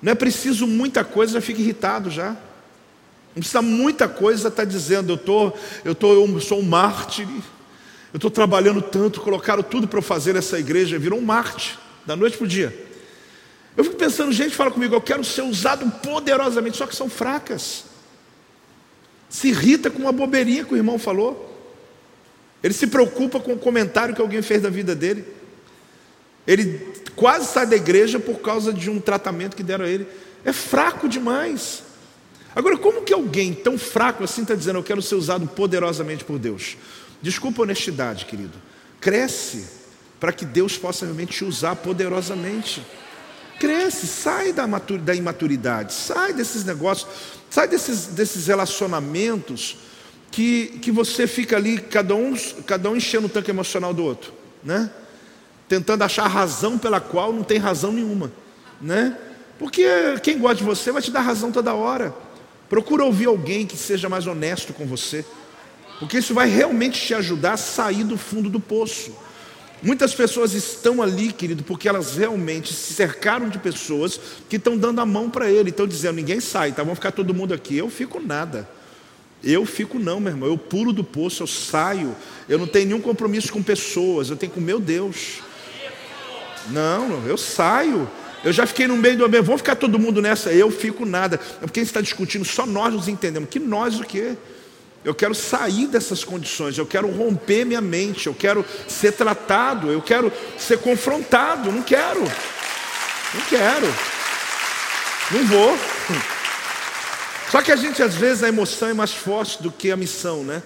Não 0.00 0.12
é 0.12 0.14
preciso 0.14 0.66
muita 0.66 1.04
coisa, 1.04 1.34
já 1.34 1.40
fica 1.40 1.60
irritado 1.60 2.08
já. 2.08 2.30
Não 3.34 3.40
precisa 3.40 3.62
muita 3.62 4.08
coisa 4.08 4.48
estar 4.48 4.62
tá 4.62 4.64
dizendo, 4.64 5.14
eu, 5.14 5.16
tô, 5.16 5.52
eu, 5.84 5.94
tô, 5.94 6.12
eu 6.12 6.40
sou 6.40 6.60
um 6.60 6.62
mártir, 6.62 7.26
eu 8.12 8.16
estou 8.16 8.30
trabalhando 8.30 8.82
tanto, 8.82 9.22
colocaram 9.22 9.62
tudo 9.62 9.88
para 9.88 10.02
fazer 10.02 10.34
nessa 10.34 10.58
igreja, 10.58 10.98
virou 10.98 11.18
um 11.18 11.22
mártir, 11.22 11.78
da 12.04 12.14
noite 12.14 12.36
para 12.36 12.44
o 12.44 12.48
dia. 12.48 12.91
Eu 13.76 13.84
fico 13.84 13.96
pensando, 13.96 14.32
gente 14.32 14.54
fala 14.54 14.70
comigo, 14.70 14.94
eu 14.94 15.00
quero 15.00 15.24
ser 15.24 15.42
usado 15.42 15.90
poderosamente, 16.02 16.76
só 16.76 16.86
que 16.86 16.94
são 16.94 17.08
fracas. 17.08 17.84
Se 19.28 19.48
irrita 19.48 19.90
com 19.90 20.00
uma 20.00 20.12
bobeirinha 20.12 20.64
que 20.64 20.74
o 20.74 20.76
irmão 20.76 20.98
falou. 20.98 21.50
Ele 22.62 22.74
se 22.74 22.86
preocupa 22.86 23.40
com 23.40 23.54
o 23.54 23.58
comentário 23.58 24.14
que 24.14 24.20
alguém 24.20 24.42
fez 24.42 24.62
da 24.62 24.68
vida 24.68 24.94
dele. 24.94 25.24
Ele 26.46 26.94
quase 27.16 27.46
sai 27.46 27.66
da 27.66 27.76
igreja 27.76 28.20
por 28.20 28.40
causa 28.40 28.72
de 28.72 28.90
um 28.90 29.00
tratamento 29.00 29.56
que 29.56 29.62
deram 29.62 29.84
a 29.84 29.88
ele. 29.88 30.06
É 30.44 30.52
fraco 30.52 31.08
demais. 31.08 31.82
Agora, 32.54 32.76
como 32.76 33.02
que 33.02 33.14
alguém 33.14 33.54
tão 33.54 33.78
fraco 33.78 34.22
assim 34.22 34.42
está 34.42 34.54
dizendo, 34.54 34.78
eu 34.78 34.82
quero 34.82 35.00
ser 35.00 35.14
usado 35.14 35.46
poderosamente 35.46 36.24
por 36.24 36.38
Deus? 36.38 36.76
Desculpa 37.22 37.62
a 37.62 37.64
honestidade, 37.64 38.26
querido. 38.26 38.52
Cresce 39.00 39.64
para 40.20 40.32
que 40.32 40.44
Deus 40.44 40.76
possa 40.76 41.06
realmente 41.06 41.38
te 41.38 41.44
usar 41.44 41.76
poderosamente. 41.76 42.84
Cresce, 43.62 44.08
sai 44.08 44.52
da, 44.52 44.66
da 44.66 45.14
imaturidade, 45.14 45.92
sai 45.92 46.32
desses 46.32 46.64
negócios, 46.64 47.08
sai 47.48 47.68
desses, 47.68 48.06
desses 48.06 48.48
relacionamentos 48.48 49.76
que, 50.32 50.80
que 50.82 50.90
você 50.90 51.28
fica 51.28 51.58
ali, 51.58 51.78
cada 51.78 52.12
um, 52.12 52.34
cada 52.66 52.90
um 52.90 52.96
enchendo 52.96 53.28
o 53.28 53.30
tanque 53.30 53.52
emocional 53.52 53.94
do 53.94 54.02
outro, 54.02 54.32
né? 54.64 54.90
Tentando 55.68 56.02
achar 56.02 56.26
razão 56.26 56.76
pela 56.76 57.00
qual 57.00 57.32
não 57.32 57.44
tem 57.44 57.58
razão 57.58 57.92
nenhuma, 57.92 58.32
né? 58.80 59.16
Porque 59.60 59.86
quem 60.24 60.40
gosta 60.40 60.56
de 60.56 60.64
você 60.64 60.90
vai 60.90 61.00
te 61.00 61.12
dar 61.12 61.20
razão 61.20 61.52
toda 61.52 61.72
hora. 61.72 62.12
Procura 62.68 63.04
ouvir 63.04 63.26
alguém 63.26 63.64
que 63.64 63.76
seja 63.76 64.08
mais 64.08 64.26
honesto 64.26 64.72
com 64.72 64.86
você. 64.86 65.24
porque 66.00 66.18
isso 66.18 66.34
vai 66.34 66.48
realmente 66.48 67.00
te 67.00 67.14
ajudar 67.14 67.52
a 67.52 67.56
sair 67.56 68.02
do 68.02 68.18
fundo 68.18 68.50
do 68.50 68.58
poço. 68.58 69.14
Muitas 69.82 70.14
pessoas 70.14 70.54
estão 70.54 71.02
ali, 71.02 71.32
querido, 71.32 71.64
porque 71.64 71.88
elas 71.88 72.16
realmente 72.16 72.72
se 72.72 72.94
cercaram 72.94 73.48
de 73.48 73.58
pessoas 73.58 74.20
que 74.48 74.56
estão 74.56 74.76
dando 74.76 75.00
a 75.00 75.06
mão 75.06 75.28
para 75.28 75.50
ele, 75.50 75.70
estão 75.70 75.86
dizendo: 75.86 76.16
ninguém 76.16 76.40
sai, 76.40 76.70
tá? 76.70 76.82
Vamos 76.82 76.98
ficar 76.98 77.10
todo 77.10 77.34
mundo 77.34 77.52
aqui. 77.52 77.76
Eu 77.76 77.90
fico 77.90 78.20
nada. 78.20 78.68
Eu 79.42 79.66
fico 79.66 79.98
não, 79.98 80.20
meu 80.20 80.32
irmão. 80.32 80.48
Eu 80.48 80.56
pulo 80.56 80.92
do 80.92 81.02
poço, 81.02 81.42
eu 81.42 81.48
saio. 81.48 82.14
Eu 82.48 82.58
não 82.58 82.66
tenho 82.66 82.86
nenhum 82.86 83.00
compromisso 83.00 83.52
com 83.52 83.60
pessoas. 83.60 84.30
Eu 84.30 84.36
tenho 84.36 84.52
com 84.52 84.60
meu 84.60 84.78
Deus. 84.78 85.40
Não, 86.70 87.26
eu 87.26 87.36
saio. 87.36 88.08
Eu 88.44 88.52
já 88.52 88.66
fiquei 88.66 88.86
no 88.86 88.96
meio 88.96 89.16
do 89.16 89.24
ambiente. 89.24 89.44
Vamos 89.44 89.60
ficar 89.60 89.74
todo 89.74 89.98
mundo 89.98 90.22
nessa. 90.22 90.52
Eu 90.52 90.70
fico 90.70 91.04
nada. 91.04 91.40
É 91.60 91.66
porque 91.66 91.80
está 91.80 92.00
discutindo. 92.00 92.44
Só 92.44 92.64
nós 92.66 92.94
nos 92.94 93.08
entendemos. 93.08 93.48
Que 93.48 93.58
nós 93.58 93.98
o 93.98 94.04
quê? 94.04 94.36
Eu 95.04 95.14
quero 95.14 95.34
sair 95.34 95.88
dessas 95.88 96.22
condições, 96.22 96.78
eu 96.78 96.86
quero 96.86 97.10
romper 97.10 97.64
minha 97.64 97.80
mente, 97.80 98.28
eu 98.28 98.34
quero 98.34 98.64
ser 98.86 99.12
tratado, 99.12 99.90
eu 99.90 100.00
quero 100.00 100.32
ser 100.56 100.78
confrontado. 100.78 101.72
Não 101.72 101.82
quero, 101.82 102.20
não 102.20 103.40
quero, 103.48 103.86
não 105.32 105.46
vou. 105.46 105.78
Só 107.50 107.60
que 107.60 107.72
a 107.72 107.76
gente, 107.76 108.00
às 108.00 108.14
vezes, 108.14 108.44
a 108.44 108.48
emoção 108.48 108.88
é 108.88 108.94
mais 108.94 109.12
forte 109.12 109.60
do 109.60 109.72
que 109.72 109.90
a 109.90 109.96
missão, 109.96 110.44
né? 110.44 110.62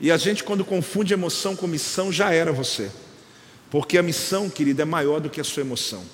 E 0.00 0.10
a 0.10 0.16
gente, 0.16 0.42
quando 0.42 0.64
confunde 0.64 1.14
emoção 1.14 1.54
com 1.54 1.66
missão, 1.66 2.12
já 2.12 2.32
era 2.32 2.52
você. 2.52 2.90
Porque 3.70 3.98
a 3.98 4.02
missão, 4.02 4.50
querida, 4.50 4.82
é 4.82 4.84
maior 4.84 5.20
do 5.20 5.30
que 5.30 5.40
a 5.40 5.44
sua 5.44 5.60
emoção. 5.60 6.04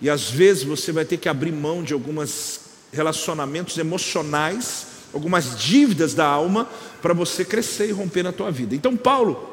E 0.00 0.08
às 0.08 0.30
vezes 0.30 0.64
você 0.64 0.92
vai 0.92 1.04
ter 1.04 1.18
que 1.18 1.28
abrir 1.28 1.52
mão 1.52 1.82
de 1.82 1.92
alguns 1.92 2.60
relacionamentos 2.92 3.78
emocionais 3.78 4.91
algumas 5.12 5.56
dívidas 5.56 6.14
da 6.14 6.26
alma 6.26 6.68
para 7.00 7.14
você 7.14 7.44
crescer 7.44 7.88
e 7.88 7.92
romper 7.92 8.22
na 8.22 8.32
tua 8.32 8.50
vida. 8.50 8.74
Então, 8.74 8.96
Paulo, 8.96 9.52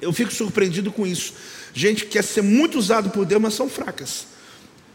eu 0.00 0.12
fico 0.12 0.32
surpreendido 0.32 0.92
com 0.92 1.06
isso. 1.06 1.34
Gente 1.72 2.04
que 2.04 2.12
quer 2.12 2.24
ser 2.24 2.42
muito 2.42 2.78
usado 2.78 3.10
por 3.10 3.24
Deus, 3.24 3.40
mas 3.40 3.54
são 3.54 3.68
fracas. 3.68 4.26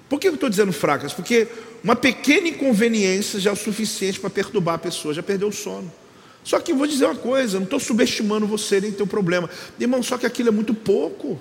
Por 0.09 0.19
que 0.19 0.27
eu 0.27 0.33
estou 0.33 0.49
dizendo 0.49 0.73
fracas? 0.73 1.13
Porque 1.13 1.47
uma 1.83 1.95
pequena 1.95 2.47
inconveniência 2.47 3.39
já 3.39 3.49
é 3.49 3.53
o 3.53 3.55
suficiente 3.55 4.19
para 4.19 4.29
perturbar 4.29 4.75
a 4.75 4.77
pessoa, 4.77 5.13
já 5.13 5.23
perdeu 5.23 5.47
o 5.47 5.53
sono. 5.53 5.91
Só 6.43 6.59
que 6.59 6.73
vou 6.73 6.87
dizer 6.87 7.05
uma 7.05 7.15
coisa, 7.15 7.57
não 7.57 7.65
estou 7.65 7.79
subestimando 7.79 8.47
você 8.47 8.81
nem 8.81 8.91
teu 8.91 9.05
problema. 9.05 9.49
Irmão, 9.79 10.01
só 10.01 10.17
que 10.17 10.25
aquilo 10.25 10.49
é 10.49 10.51
muito 10.51 10.73
pouco. 10.73 11.39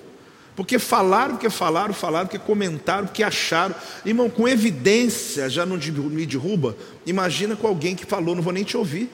Porque 0.55 0.77
falaram, 0.77 1.35
porque 1.35 1.49
falaram, 1.49 1.93
falaram, 1.93 2.27
porque 2.27 2.39
comentaram, 2.39 3.07
porque 3.07 3.23
acharam. 3.23 3.73
Irmão, 4.05 4.29
com 4.29 4.47
evidência 4.47 5.49
já 5.49 5.65
não 5.65 5.77
me 5.77 6.25
derruba. 6.25 6.75
Imagina 7.05 7.55
com 7.55 7.67
alguém 7.67 7.95
que 7.95 8.05
falou, 8.05 8.35
não 8.35 8.43
vou 8.43 8.53
nem 8.53 8.63
te 8.63 8.75
ouvir. 8.75 9.09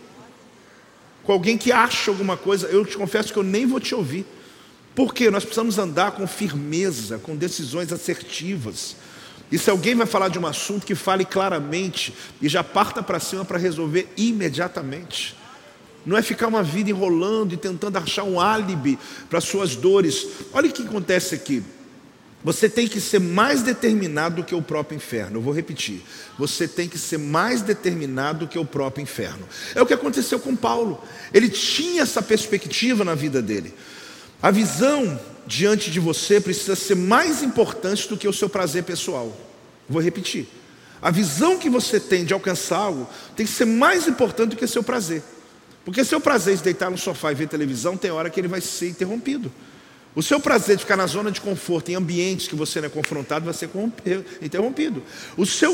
Com 1.23 1.32
alguém 1.34 1.58
que 1.58 1.71
acha 1.71 2.10
alguma 2.10 2.38
coisa, 2.38 2.67
eu 2.67 2.86
te 2.86 2.97
confesso 2.97 3.32
que 3.32 3.38
eu 3.38 3.43
nem 3.43 3.65
vou 3.65 3.80
te 3.80 3.93
ouvir. 3.93 4.26
Porque 4.95 5.30
nós 5.30 5.43
precisamos 5.43 5.78
andar 5.78 6.12
com 6.12 6.26
firmeza, 6.26 7.19
com 7.19 7.36
decisões 7.36 7.91
assertivas. 7.91 8.95
E 9.52 9.58
se 9.58 9.69
alguém 9.69 9.93
vai 9.95 10.08
falar 10.08 10.30
de 10.30 10.39
um 10.39 10.47
assunto 10.47 10.86
que 10.86 10.95
fale 10.95 11.23
claramente 11.23 12.13
e 12.41 12.50
já 12.50 12.63
parta 12.63 13.04
para 13.04 13.19
cima 13.19 13.45
para 13.45 13.58
resolver 13.58 14.12
imediatamente 14.17 15.36
não 16.08 16.17
é 16.17 16.22
ficar 16.22 16.48
uma 16.48 16.63
vida 16.63 16.89
enrolando 16.89 17.54
e 17.54 17.58
tentando 17.58 17.98
achar 17.98 18.24
um 18.24 18.39
álibi 18.39 18.98
para 19.30 19.41
suas 19.41 19.76
dores. 19.76 20.26
Olha 20.54 20.70
o 20.70 20.72
que 20.72 20.84
acontece 20.84 21.36
aqui. 21.36 21.62
Você 22.46 22.70
tem 22.70 22.88
que 22.88 23.02
ser 23.02 23.20
mais 23.20 23.62
determinado 23.62 24.38
do 24.38 24.43
que 24.46 24.56
o 24.56 24.62
próprio 24.62 24.96
inferno. 24.96 25.38
Eu 25.38 25.41
vou 25.41 25.54
repetir. 25.54 26.02
Você 26.39 26.65
tem 26.65 26.88
que 26.88 26.98
ser 26.98 27.17
mais 27.20 27.62
determinado 27.62 28.39
do 28.39 28.48
que 28.48 28.58
o 28.58 28.63
próprio 28.63 29.04
inferno. 29.04 29.46
É 29.76 29.82
o 29.82 29.86
que 29.86 29.93
aconteceu 29.93 30.39
com 30.39 30.56
Paulo. 30.56 31.04
Ele 31.34 31.50
tinha 31.50 32.04
essa 32.04 32.22
perspectiva 32.22 33.04
na 33.04 33.13
vida 33.13 33.41
dele. 33.41 33.74
A 34.41 34.50
visão 34.50 35.20
diante 35.46 35.91
de 35.91 36.00
você 36.00 36.39
precisa 36.39 36.76
ser 36.76 36.96
mais 36.96 37.43
importante 37.43 38.08
do 38.08 38.15
que 38.15 38.30
o 38.30 38.34
seu 38.34 38.48
prazer 38.48 38.84
pessoal. 38.84 39.36
Vou 39.89 40.02
repetir. 40.02 40.48
A 41.02 41.12
visão 41.12 41.58
que 41.58 41.70
você 41.70 42.00
tem 42.00 42.24
de 42.24 42.34
alcançar 42.34 42.78
algo 42.78 43.10
tem 43.36 43.46
que 43.46 43.52
ser 43.52 43.65
mais 43.65 44.08
importante 44.08 44.52
do 44.52 44.56
que 44.56 44.63
o 44.63 44.70
seu 44.70 44.84
prazer. 44.84 45.22
Porque 45.88 46.04
seu 46.04 46.19
prazer 46.19 46.58
de 46.58 46.63
deitar 46.63 46.91
no 46.91 46.97
sofá 46.97 47.32
e 47.32 47.36
ver 47.36 47.47
televisão, 47.47 47.95
tem 47.95 48.12
hora 48.12 48.30
que 48.30 48.38
ele 48.38 48.50
vai 48.50 48.60
ser 48.60 48.89
interrompido. 48.89 49.50
O 50.13 50.21
seu 50.21 50.38
prazer 50.38 50.76
de 50.76 50.84
ficar 50.84 50.97
na 50.97 51.08
zona 51.08 51.32
de 51.32 51.39
conforto, 51.39 51.89
em 51.89 51.95
ambientes 51.95 52.45
que 52.45 52.58
você 52.58 52.82
não 52.82 52.88
é 52.88 52.89
confrontado, 52.89 53.45
vai 53.45 53.54
ser 53.54 53.69
interrompido. 54.41 55.02
O 55.38 55.45
seu 55.45 55.73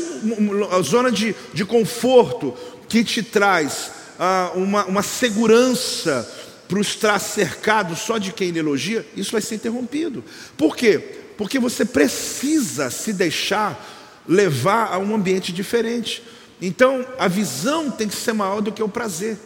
a 0.70 0.80
zona 0.82 1.10
de, 1.10 1.34
de 1.52 1.64
conforto 1.64 2.54
que 2.88 3.02
te 3.02 3.24
traz 3.24 3.90
ah, 4.16 4.52
uma, 4.54 4.84
uma 4.84 5.02
segurança 5.02 6.30
para 6.68 6.80
estar 6.80 7.18
cercado 7.18 7.96
só 7.96 8.16
de 8.16 8.32
quem 8.32 8.56
elogia, 8.56 9.04
isso 9.16 9.32
vai 9.32 9.40
ser 9.40 9.56
interrompido. 9.56 10.22
Por 10.56 10.76
quê? 10.76 11.00
Porque 11.36 11.58
você 11.58 11.84
precisa 11.84 12.88
se 12.88 13.12
deixar 13.12 14.22
levar 14.28 14.92
a 14.92 14.98
um 14.98 15.12
ambiente 15.12 15.52
diferente. 15.52 16.22
Então, 16.62 17.04
a 17.18 17.26
visão 17.26 17.90
tem 17.90 18.06
que 18.06 18.14
ser 18.14 18.32
maior 18.32 18.60
do 18.60 18.70
que 18.70 18.80
o 18.80 18.88
prazer. 18.88 19.36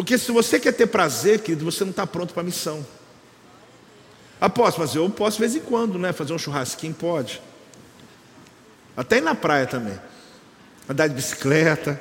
Porque 0.00 0.16
se 0.16 0.32
você 0.32 0.58
quer 0.58 0.72
ter 0.72 0.86
prazer, 0.86 1.40
querido, 1.40 1.62
você 1.62 1.84
não 1.84 1.90
está 1.90 2.06
pronto 2.06 2.32
para 2.32 2.40
a 2.40 2.44
missão. 2.44 2.86
Apóstolo, 4.40 4.86
mas 4.86 4.96
eu 4.96 5.10
posso 5.10 5.36
de 5.36 5.40
vez 5.40 5.54
em 5.54 5.60
quando, 5.60 5.98
né? 5.98 6.10
Fazer 6.10 6.32
um 6.32 6.38
churrasquinho, 6.38 6.94
pode. 6.94 7.42
Até 8.96 9.18
ir 9.18 9.20
na 9.20 9.34
praia 9.34 9.66
também. 9.66 10.00
Andar 10.88 11.06
de 11.06 11.14
bicicleta. 11.14 12.00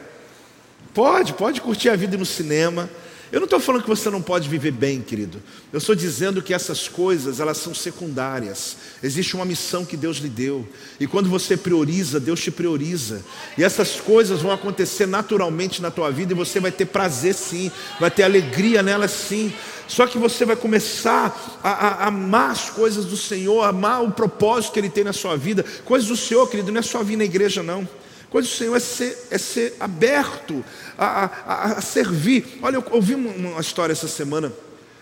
Pode, 0.94 1.34
pode 1.34 1.60
curtir 1.60 1.90
a 1.90 1.98
vida 1.98 2.16
no 2.16 2.26
cinema. 2.26 2.90
Eu 3.32 3.40
não 3.40 3.46
estou 3.46 3.60
falando 3.60 3.84
que 3.84 3.90
você 3.90 4.10
não 4.10 4.24
pode 4.24 4.50
viver 4.50 4.72
bem, 4.72 5.02
querido. 5.02 5.42
Eu 5.72 5.78
estou 5.78 5.94
dizendo 5.94 6.42
que 6.42 6.52
essas 6.52 6.88
coisas, 6.88 7.40
elas 7.40 7.58
são 7.58 7.76
secundárias. 7.76 8.76
Existe 9.04 9.36
uma 9.36 9.46
missão 9.46 9.86
que 9.86 9.96
Deus 9.96 10.18
lhe 10.18 10.30
deu. 10.30 10.68
E 11.00 11.06
quando 11.06 11.30
você 11.30 11.56
prioriza, 11.56 12.20
Deus 12.20 12.42
te 12.42 12.50
prioriza. 12.50 13.24
E 13.56 13.64
essas 13.64 14.00
coisas 14.00 14.42
vão 14.42 14.52
acontecer 14.52 15.06
naturalmente 15.06 15.80
na 15.80 15.92
tua 15.92 16.10
vida 16.10 16.34
e 16.34 16.36
você 16.36 16.60
vai 16.60 16.72
ter 16.72 16.88
prazer 16.88 17.36
sim, 17.36 17.72
vai 18.00 18.10
ter 18.10 18.24
alegria 18.24 18.82
nelas 18.82 19.12
sim. 19.12 19.54
Só 19.88 20.08
que 20.08 20.18
você 20.18 20.44
vai 20.44 20.56
começar 20.56 21.60
a, 21.64 21.70
a, 21.70 21.88
a 21.88 22.08
amar 22.08 22.50
as 22.50 22.70
coisas 22.72 23.06
do 23.06 23.18
Senhor, 23.18 23.64
amar 23.64 24.04
o 24.04 24.12
propósito 24.12 24.74
que 24.74 24.80
Ele 24.80 24.90
tem 24.90 25.04
na 25.04 25.14
sua 25.14 25.38
vida. 25.38 25.64
Coisas 25.86 26.08
do 26.08 26.18
Senhor, 26.18 26.48
querido, 26.50 26.72
não 26.72 26.80
é 26.80 26.84
só 26.84 27.04
vir 27.04 27.16
na 27.16 27.26
igreja, 27.26 27.62
não. 27.62 27.88
Coisa 28.30 28.48
do 28.48 28.54
Senhor 28.54 28.76
é 28.76 28.80
ser, 28.80 29.18
é 29.32 29.38
ser 29.38 29.76
aberto 29.80 30.64
a, 30.98 31.26
a, 31.26 31.64
a 31.78 31.82
servir. 31.82 32.60
Olha, 32.62 32.76
eu 32.76 32.86
ouvi 32.92 33.16
uma, 33.16 33.60
história 33.60 33.92
essa 33.92 34.08
semana, 34.08 34.54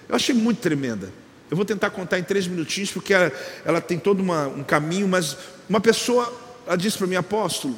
eu 0.07 0.15
achei 0.15 0.33
muito 0.33 0.59
tremenda. 0.59 1.11
Eu 1.49 1.57
vou 1.57 1.65
tentar 1.65 1.89
contar 1.89 2.19
em 2.19 2.23
três 2.23 2.47
minutinhos, 2.47 2.91
porque 2.91 3.13
ela, 3.13 3.31
ela 3.65 3.81
tem 3.81 3.97
todo 3.99 4.21
uma, 4.21 4.47
um 4.47 4.63
caminho, 4.63 5.07
mas 5.07 5.37
uma 5.69 5.79
pessoa 5.79 6.33
ela 6.65 6.77
disse 6.77 6.97
para 6.97 7.07
mim, 7.07 7.15
apóstolo, 7.15 7.77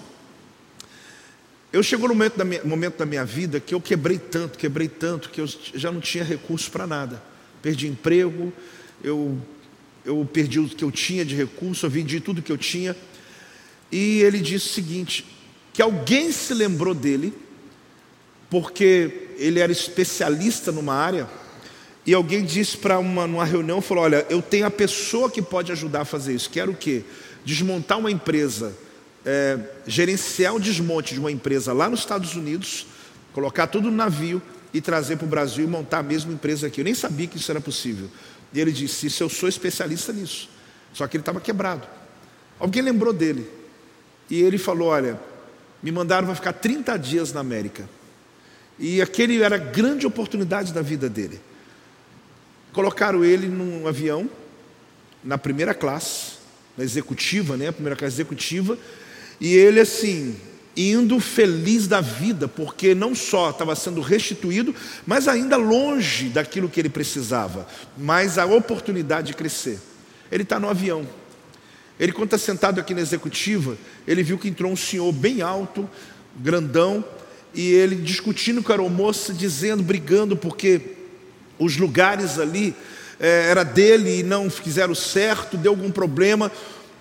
eu 1.71 1.83
chegou 1.83 2.09
no 2.09 2.15
momento 2.15 2.35
da, 2.35 2.43
minha, 2.43 2.63
momento 2.63 2.97
da 2.97 3.05
minha 3.05 3.23
vida 3.23 3.59
que 3.59 3.73
eu 3.75 3.79
quebrei 3.79 4.17
tanto, 4.17 4.57
quebrei 4.57 4.87
tanto, 4.87 5.29
que 5.29 5.39
eu 5.39 5.47
já 5.75 5.91
não 5.91 6.01
tinha 6.01 6.23
recurso 6.23 6.71
para 6.71 6.87
nada. 6.87 7.21
Perdi 7.61 7.87
emprego, 7.87 8.51
eu, 9.03 9.37
eu 10.03 10.27
perdi 10.31 10.59
o 10.59 10.67
que 10.67 10.83
eu 10.83 10.91
tinha 10.91 11.23
de 11.23 11.35
recurso, 11.35 11.85
eu 11.85 11.89
vendi 11.89 12.19
tudo 12.19 12.41
que 12.41 12.51
eu 12.51 12.57
tinha. 12.57 12.95
E 13.91 14.21
ele 14.21 14.39
disse 14.39 14.67
o 14.67 14.73
seguinte: 14.73 15.25
que 15.73 15.81
alguém 15.81 16.31
se 16.31 16.53
lembrou 16.53 16.93
dele, 16.93 17.33
porque 18.49 19.29
ele 19.37 19.59
era 19.59 19.71
especialista 19.71 20.71
numa 20.71 20.93
área, 20.93 21.27
e 22.05 22.13
alguém 22.13 22.43
disse 22.43 22.77
para 22.77 22.97
uma 22.97 23.27
numa 23.27 23.45
reunião, 23.45 23.81
falou: 23.81 24.03
olha, 24.03 24.25
eu 24.29 24.41
tenho 24.41 24.65
a 24.65 24.71
pessoa 24.71 25.29
que 25.29 25.41
pode 25.41 25.71
ajudar 25.71 26.01
a 26.01 26.05
fazer 26.05 26.33
isso. 26.33 26.49
Quero 26.49 26.71
o 26.71 26.75
quê? 26.75 27.03
Desmontar 27.45 27.99
uma 27.99 28.09
empresa, 28.09 28.73
é, 29.25 29.59
gerenciar 29.85 30.55
o 30.55 30.59
desmonte 30.59 31.13
de 31.13 31.19
uma 31.19 31.31
empresa 31.31 31.71
lá 31.71 31.89
nos 31.89 31.99
Estados 31.99 32.35
Unidos, 32.35 32.87
colocar 33.33 33.67
tudo 33.67 33.91
no 33.91 33.95
navio 33.97 34.41
e 34.73 34.81
trazer 34.81 35.17
para 35.17 35.25
o 35.25 35.29
Brasil 35.29 35.63
e 35.63 35.67
montar 35.67 35.99
a 35.99 36.03
mesma 36.03 36.33
empresa 36.33 36.67
aqui. 36.67 36.81
Eu 36.81 36.85
nem 36.85 36.95
sabia 36.95 37.27
que 37.27 37.37
isso 37.37 37.51
era 37.51 37.61
possível. 37.61 38.09
E 38.53 38.59
ele 38.59 38.71
disse: 38.71 39.07
Isso 39.07 39.21
eu 39.21 39.29
sou 39.29 39.47
especialista 39.47 40.11
nisso. 40.11 40.49
Só 40.93 41.07
que 41.07 41.17
ele 41.17 41.21
estava 41.21 41.39
quebrado. 41.39 41.87
Alguém 42.59 42.81
lembrou 42.81 43.13
dele. 43.13 43.47
E 44.29 44.41
ele 44.41 44.57
falou: 44.57 44.89
Olha, 44.89 45.19
me 45.81 45.91
mandaram 45.91 46.25
para 46.25 46.35
ficar 46.35 46.53
30 46.53 46.97
dias 46.97 47.33
na 47.33 47.39
América. 47.39 47.89
E 48.77 49.01
aquele 49.01 49.41
era 49.41 49.55
a 49.55 49.59
grande 49.59 50.07
oportunidade 50.07 50.73
da 50.73 50.81
vida 50.81 51.09
dele. 51.09 51.39
Colocaram 52.71 53.25
ele 53.25 53.47
num 53.47 53.87
avião, 53.87 54.29
na 55.23 55.37
primeira 55.37 55.73
classe, 55.73 56.33
na 56.77 56.83
executiva, 56.83 57.57
né? 57.57 57.67
A 57.67 57.73
primeira 57.73 57.95
classe 57.95 58.15
executiva. 58.15 58.77
E 59.39 59.53
ele 59.53 59.79
assim, 59.79 60.37
indo 60.77 61.19
feliz 61.19 61.87
da 61.87 61.99
vida, 61.99 62.47
porque 62.47 62.95
não 62.95 63.13
só 63.13 63.49
estava 63.49 63.75
sendo 63.75 63.99
restituído, 64.01 64.73
mas 65.05 65.27
ainda 65.27 65.57
longe 65.57 66.29
daquilo 66.29 66.69
que 66.69 66.79
ele 66.79 66.89
precisava, 66.89 67.67
mas 67.97 68.37
a 68.37 68.45
oportunidade 68.45 69.27
de 69.27 69.33
crescer. 69.33 69.79
Ele 70.31 70.43
está 70.43 70.59
no 70.59 70.69
avião. 70.69 71.05
Ele, 71.99 72.11
quando 72.11 72.33
está 72.33 72.37
sentado 72.37 72.79
aqui 72.79 72.93
na 72.93 73.01
executiva, 73.01 73.77
ele 74.07 74.23
viu 74.23 74.37
que 74.37 74.47
entrou 74.47 74.71
um 74.71 74.75
senhor 74.77 75.11
bem 75.11 75.41
alto, 75.41 75.89
grandão, 76.37 77.03
e 77.53 77.71
ele 77.71 77.95
discutindo 77.95 78.63
com 78.63 78.71
a 78.71 78.75
aeromoça, 78.75 79.33
dizendo, 79.33 79.83
brigando, 79.83 80.37
porque 80.37 80.81
os 81.57 81.75
lugares 81.75 82.39
ali 82.39 82.73
é, 83.19 83.49
era 83.49 83.63
dele 83.63 84.19
e 84.19 84.23
não 84.23 84.49
fizeram 84.49 84.95
certo, 84.95 85.57
deu 85.57 85.73
algum 85.73 85.91
problema. 85.91 86.49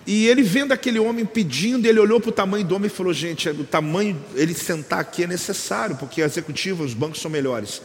E 0.05 0.27
ele 0.27 0.41
vendo 0.41 0.71
aquele 0.71 0.99
homem 0.99 1.25
pedindo, 1.25 1.85
ele 1.85 1.99
olhou 1.99 2.19
para 2.19 2.29
o 2.29 2.33
tamanho 2.33 2.65
do 2.65 2.75
homem 2.75 2.87
e 2.87 2.89
falou: 2.89 3.13
Gente, 3.13 3.47
o 3.47 3.63
tamanho, 3.63 4.19
ele 4.35 4.53
sentar 4.53 4.99
aqui 4.99 5.23
é 5.23 5.27
necessário, 5.27 5.95
porque 5.95 6.21
a 6.21 6.25
executiva, 6.25 6.83
os 6.83 6.93
bancos 6.93 7.21
são 7.21 7.29
melhores. 7.31 7.81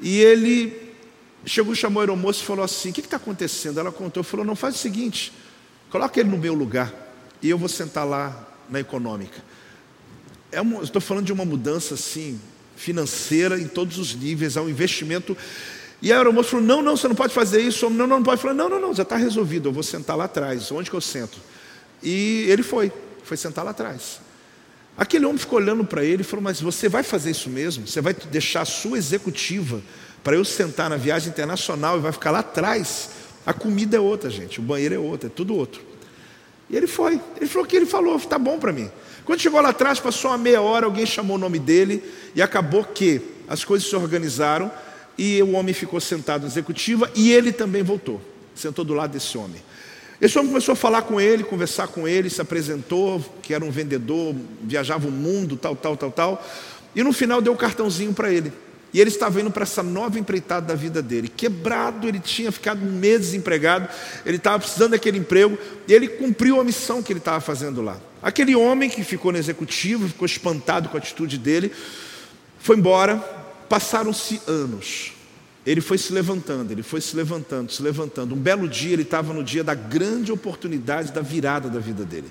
E 0.00 0.20
ele 0.20 0.92
chegou, 1.46 1.74
chamou 1.74 2.00
a 2.00 2.02
aeromoça 2.02 2.42
e 2.42 2.44
falou 2.44 2.64
assim: 2.64 2.90
O 2.90 2.92
que 2.92 3.00
está 3.00 3.16
acontecendo? 3.16 3.78
Ela 3.78 3.92
contou, 3.92 4.22
falou: 4.22 4.44
Não, 4.44 4.56
faz 4.56 4.74
o 4.74 4.78
seguinte, 4.78 5.32
coloca 5.94 6.18
ele 6.18 6.28
no 6.28 6.36
meu 6.36 6.54
lugar 6.54 6.92
e 7.40 7.48
eu 7.48 7.56
vou 7.56 7.68
sentar 7.68 8.04
lá 8.04 8.48
na 8.68 8.80
econômica. 8.80 9.40
É 10.50 10.58
estou 10.82 11.00
falando 11.00 11.26
de 11.26 11.32
uma 11.32 11.44
mudança 11.44 11.94
assim, 11.94 12.40
financeira 12.74 13.60
em 13.60 13.68
todos 13.68 13.96
os 13.96 14.12
níveis, 14.12 14.56
é 14.56 14.60
um 14.60 14.68
investimento 14.68 15.36
e 16.02 16.12
a 16.12 16.16
aeromoça 16.16 16.48
falou: 16.50 16.66
Não, 16.66 16.82
não, 16.82 16.96
você 16.96 17.06
não 17.06 17.14
pode 17.14 17.32
fazer 17.32 17.62
isso. 17.62 17.88
Não, 17.88 18.08
não, 18.08 18.16
não 18.16 18.22
pode. 18.24 18.42
Falou: 18.42 18.56
Não, 18.56 18.68
não, 18.68 18.80
não, 18.80 18.92
já 18.92 19.04
está 19.04 19.16
resolvido. 19.16 19.68
Eu 19.68 19.72
vou 19.72 19.84
sentar 19.84 20.16
lá 20.16 20.24
atrás. 20.24 20.72
Onde 20.72 20.90
que 20.90 20.96
eu 20.96 21.00
sento? 21.00 21.38
E 22.02 22.44
ele 22.48 22.64
foi, 22.64 22.92
foi 23.22 23.36
sentar 23.36 23.64
lá 23.64 23.70
atrás. 23.70 24.18
Aquele 24.98 25.24
homem 25.24 25.38
ficou 25.38 25.60
olhando 25.60 25.84
para 25.84 26.04
ele 26.04 26.22
e 26.22 26.24
falou: 26.24 26.42
Mas 26.42 26.60
você 26.60 26.88
vai 26.88 27.04
fazer 27.04 27.30
isso 27.30 27.48
mesmo? 27.48 27.86
Você 27.86 28.00
vai 28.00 28.12
deixar 28.12 28.62
a 28.62 28.66
sua 28.66 28.98
executiva 28.98 29.80
para 30.24 30.34
eu 30.34 30.44
sentar 30.44 30.90
na 30.90 30.96
viagem 30.96 31.28
internacional 31.28 31.98
e 31.98 32.00
vai 32.00 32.10
ficar 32.10 32.32
lá 32.32 32.40
atrás? 32.40 33.10
A 33.46 33.52
comida 33.52 33.96
é 33.96 34.00
outra, 34.00 34.30
gente. 34.30 34.60
O 34.60 34.62
banheiro 34.62 34.94
é 34.94 34.98
outro, 34.98 35.26
é 35.28 35.30
tudo 35.30 35.54
outro. 35.54 35.82
E 36.70 36.76
ele 36.76 36.86
foi. 36.86 37.20
Ele 37.36 37.46
falou 37.46 37.66
que 37.66 37.76
ele 37.76 37.86
falou: 37.86 38.18
Tá 38.20 38.38
bom 38.38 38.58
para 38.58 38.72
mim. 38.72 38.90
Quando 39.24 39.40
chegou 39.40 39.60
lá 39.60 39.70
atrás, 39.70 39.98
passou 40.00 40.30
uma 40.30 40.38
meia 40.38 40.60
hora, 40.60 40.86
alguém 40.86 41.06
chamou 41.06 41.36
o 41.36 41.40
nome 41.40 41.58
dele 41.58 42.02
e 42.34 42.42
acabou 42.42 42.84
que 42.84 43.20
as 43.48 43.64
coisas 43.64 43.88
se 43.88 43.96
organizaram 43.96 44.70
e 45.16 45.42
o 45.42 45.52
homem 45.52 45.72
ficou 45.74 46.00
sentado 46.00 46.42
na 46.42 46.48
executiva 46.48 47.10
e 47.14 47.32
ele 47.32 47.52
também 47.52 47.82
voltou, 47.82 48.20
sentou 48.54 48.84
do 48.84 48.92
lado 48.92 49.12
desse 49.12 49.38
homem. 49.38 49.62
Esse 50.20 50.38
homem 50.38 50.50
começou 50.50 50.72
a 50.72 50.76
falar 50.76 51.02
com 51.02 51.20
ele, 51.20 51.42
conversar 51.42 51.88
com 51.88 52.06
ele, 52.06 52.30
se 52.30 52.40
apresentou, 52.40 53.20
que 53.42 53.52
era 53.52 53.64
um 53.64 53.70
vendedor, 53.70 54.34
viajava 54.62 55.08
o 55.08 55.10
mundo, 55.10 55.56
tal, 55.56 55.74
tal, 55.74 55.96
tal, 55.96 56.10
tal. 56.10 56.46
E 56.94 57.02
no 57.02 57.12
final 57.12 57.40
deu 57.40 57.52
o 57.52 57.56
um 57.56 57.58
cartãozinho 57.58 58.12
para 58.12 58.32
ele. 58.32 58.52
E 58.94 59.00
ele 59.00 59.10
estava 59.10 59.40
indo 59.40 59.50
para 59.50 59.64
essa 59.64 59.82
nova 59.82 60.18
empreitada 60.18 60.68
da 60.68 60.74
vida 60.74 61.02
dele. 61.02 61.28
Quebrado, 61.28 62.08
ele 62.08 62.20
tinha 62.20 62.50
ficado 62.50 62.80
meses 62.80 63.32
desempregado, 63.32 63.88
ele 64.24 64.36
estava 64.36 64.60
precisando 64.60 64.92
daquele 64.92 65.18
emprego, 65.18 65.58
e 65.86 65.92
ele 65.92 66.08
cumpriu 66.08 66.60
a 66.60 66.64
missão 66.64 67.02
que 67.02 67.12
ele 67.12 67.18
estava 67.18 67.40
fazendo 67.40 67.82
lá. 67.82 67.98
Aquele 68.22 68.54
homem 68.54 68.88
que 68.88 69.02
ficou 69.02 69.32
no 69.32 69.38
executivo, 69.38 70.08
ficou 70.08 70.24
espantado 70.24 70.88
com 70.88 70.96
a 70.96 71.00
atitude 71.00 71.36
dele, 71.36 71.72
foi 72.58 72.76
embora, 72.76 73.22
Passaram-se 73.68 74.40
anos. 74.46 75.12
Ele 75.66 75.80
foi 75.80 75.96
se 75.96 76.12
levantando, 76.12 76.70
ele 76.70 76.82
foi 76.82 77.00
se 77.00 77.16
levantando, 77.16 77.72
se 77.72 77.82
levantando. 77.82 78.34
Um 78.34 78.38
belo 78.38 78.68
dia, 78.68 78.92
ele 78.92 79.02
estava 79.02 79.32
no 79.32 79.42
dia 79.42 79.64
da 79.64 79.74
grande 79.74 80.30
oportunidade 80.30 81.10
da 81.10 81.22
virada 81.22 81.68
da 81.70 81.80
vida 81.80 82.04
dele. 82.04 82.30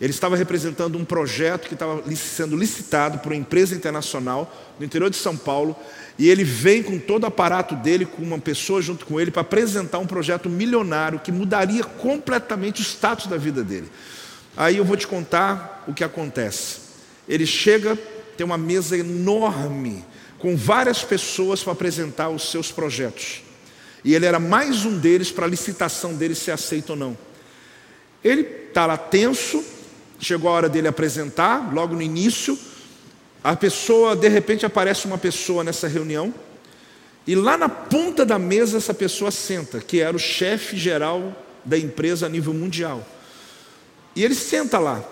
Ele 0.00 0.10
estava 0.10 0.36
representando 0.36 0.98
um 0.98 1.04
projeto 1.04 1.68
que 1.68 1.74
estava 1.74 2.02
sendo 2.16 2.56
licitado 2.56 3.18
por 3.18 3.32
uma 3.32 3.38
empresa 3.38 3.74
internacional 3.74 4.74
no 4.78 4.84
interior 4.84 5.08
de 5.08 5.16
São 5.16 5.36
Paulo, 5.36 5.76
e 6.18 6.28
ele 6.28 6.44
vem 6.44 6.82
com 6.82 6.98
todo 6.98 7.24
o 7.24 7.26
aparato 7.26 7.74
dele, 7.76 8.04
com 8.04 8.22
uma 8.22 8.38
pessoa 8.38 8.82
junto 8.82 9.06
com 9.06 9.20
ele, 9.20 9.30
para 9.30 9.42
apresentar 9.42 9.98
um 9.98 10.06
projeto 10.06 10.48
milionário 10.48 11.20
que 11.20 11.32
mudaria 11.32 11.84
completamente 11.84 12.80
o 12.80 12.84
status 12.84 13.26
da 13.26 13.36
vida 13.36 13.62
dele. 13.62 13.88
Aí 14.56 14.76
eu 14.76 14.84
vou 14.84 14.96
te 14.96 15.06
contar 15.06 15.84
o 15.86 15.94
que 15.94 16.04
acontece. 16.04 16.78
Ele 17.28 17.46
chega, 17.46 17.96
tem 18.36 18.44
uma 18.44 18.58
mesa 18.58 18.96
enorme 18.96 20.04
com 20.38 20.56
várias 20.56 21.02
pessoas 21.02 21.62
para 21.62 21.72
apresentar 21.72 22.28
os 22.28 22.50
seus 22.50 22.70
projetos. 22.70 23.42
E 24.04 24.14
ele 24.14 24.26
era 24.26 24.38
mais 24.38 24.84
um 24.84 24.98
deles 24.98 25.32
para 25.32 25.46
a 25.46 25.48
licitação 25.48 26.14
dele 26.14 26.34
ser 26.34 26.50
aceito 26.50 26.90
ou 26.90 26.96
não. 26.96 27.16
Ele 28.22 28.42
está 28.68 28.86
lá 28.86 28.96
tenso, 28.96 29.64
chegou 30.18 30.50
a 30.50 30.54
hora 30.54 30.68
dele 30.68 30.88
apresentar, 30.88 31.72
logo 31.72 31.94
no 31.94 32.02
início, 32.02 32.58
a 33.42 33.54
pessoa, 33.54 34.16
de 34.16 34.28
repente 34.28 34.64
aparece 34.64 35.06
uma 35.06 35.18
pessoa 35.18 35.62
nessa 35.62 35.86
reunião, 35.86 36.32
e 37.26 37.34
lá 37.34 37.56
na 37.56 37.68
ponta 37.68 38.24
da 38.24 38.38
mesa 38.38 38.78
essa 38.78 38.94
pessoa 38.94 39.30
senta, 39.30 39.80
que 39.80 40.00
era 40.00 40.16
o 40.16 40.18
chefe 40.18 40.76
geral 40.76 41.34
da 41.64 41.78
empresa 41.78 42.26
a 42.26 42.28
nível 42.28 42.52
mundial. 42.52 43.06
E 44.14 44.22
ele 44.22 44.34
senta 44.34 44.78
lá. 44.78 45.02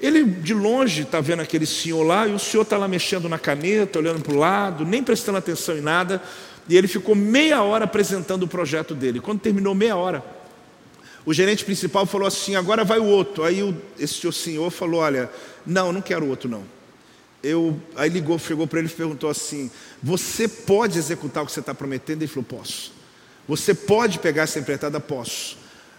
Ele 0.00 0.24
de 0.24 0.52
longe 0.52 1.02
está 1.02 1.20
vendo 1.20 1.40
aquele 1.40 1.66
senhor 1.66 2.02
lá, 2.02 2.26
e 2.26 2.32
o 2.32 2.38
senhor 2.38 2.62
está 2.62 2.76
lá 2.76 2.88
mexendo 2.88 3.28
na 3.28 3.38
caneta, 3.38 3.98
olhando 3.98 4.20
para 4.20 4.34
o 4.34 4.36
lado, 4.36 4.84
nem 4.84 5.02
prestando 5.02 5.38
atenção 5.38 5.76
em 5.76 5.80
nada, 5.80 6.20
e 6.68 6.76
ele 6.76 6.88
ficou 6.88 7.14
meia 7.14 7.62
hora 7.62 7.84
apresentando 7.84 8.42
o 8.42 8.48
projeto 8.48 8.94
dele. 8.94 9.20
Quando 9.20 9.40
terminou 9.40 9.74
meia 9.74 9.96
hora, 9.96 10.24
o 11.26 11.32
gerente 11.32 11.64
principal 11.64 12.06
falou 12.06 12.26
assim: 12.26 12.54
agora 12.56 12.84
vai 12.84 12.98
o 12.98 13.04
outro. 13.04 13.44
Aí 13.44 13.62
o, 13.62 13.76
esse 13.98 14.30
senhor 14.32 14.70
falou: 14.70 15.00
olha, 15.00 15.30
não, 15.66 15.92
não 15.92 16.02
quero 16.02 16.26
outro 16.26 16.48
não. 16.48 16.64
Eu, 17.42 17.78
aí 17.94 18.08
ligou, 18.08 18.38
chegou 18.38 18.66
para 18.66 18.78
ele 18.78 18.88
e 18.88 18.90
perguntou 18.90 19.28
assim: 19.28 19.70
Você 20.02 20.48
pode 20.48 20.98
executar 20.98 21.42
o 21.42 21.46
que 21.46 21.52
você 21.52 21.60
está 21.60 21.74
prometendo? 21.74 22.22
Ele 22.22 22.28
falou: 22.28 22.44
Posso. 22.44 22.92
Você 23.46 23.74
pode 23.74 24.18
pegar 24.18 24.44
essa 24.44 24.58
empreitada? 24.58 24.98
Posso. 24.98 25.58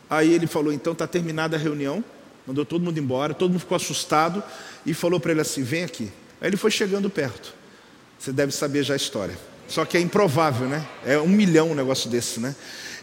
Aí 0.10 0.34
ele 0.34 0.48
falou: 0.48 0.74
Então 0.74 0.94
está 0.94 1.06
terminada 1.06 1.56
a 1.56 1.60
reunião 1.60 2.04
mandou 2.46 2.66
todo 2.66 2.84
mundo 2.84 2.98
embora, 3.00 3.34
todo 3.34 3.52
mundo 3.52 3.60
ficou 3.60 3.76
assustado 3.76 4.44
e 4.86 4.94
falou 4.94 5.20
para 5.20 5.32
ele 5.32 5.42
assim: 5.42 5.64
vem 5.64 5.84
aqui. 5.84 6.12
Aí 6.40 6.50
ele 6.50 6.58
foi 6.58 6.72
chegando 6.72 7.10
perto. 7.10 7.54
Você 8.20 8.32
deve 8.32 8.52
saber 8.52 8.84
já 8.84 8.94
a 8.94 8.98
história. 8.98 9.38
Só 9.68 9.84
que 9.84 9.98
é 9.98 10.00
improvável, 10.00 10.68
né? 10.68 10.86
É 11.06 11.18
um 11.18 11.28
milhão 11.28 11.72
um 11.72 11.76
negócio 11.76 12.10
desse, 12.10 12.40
né? 12.40 12.56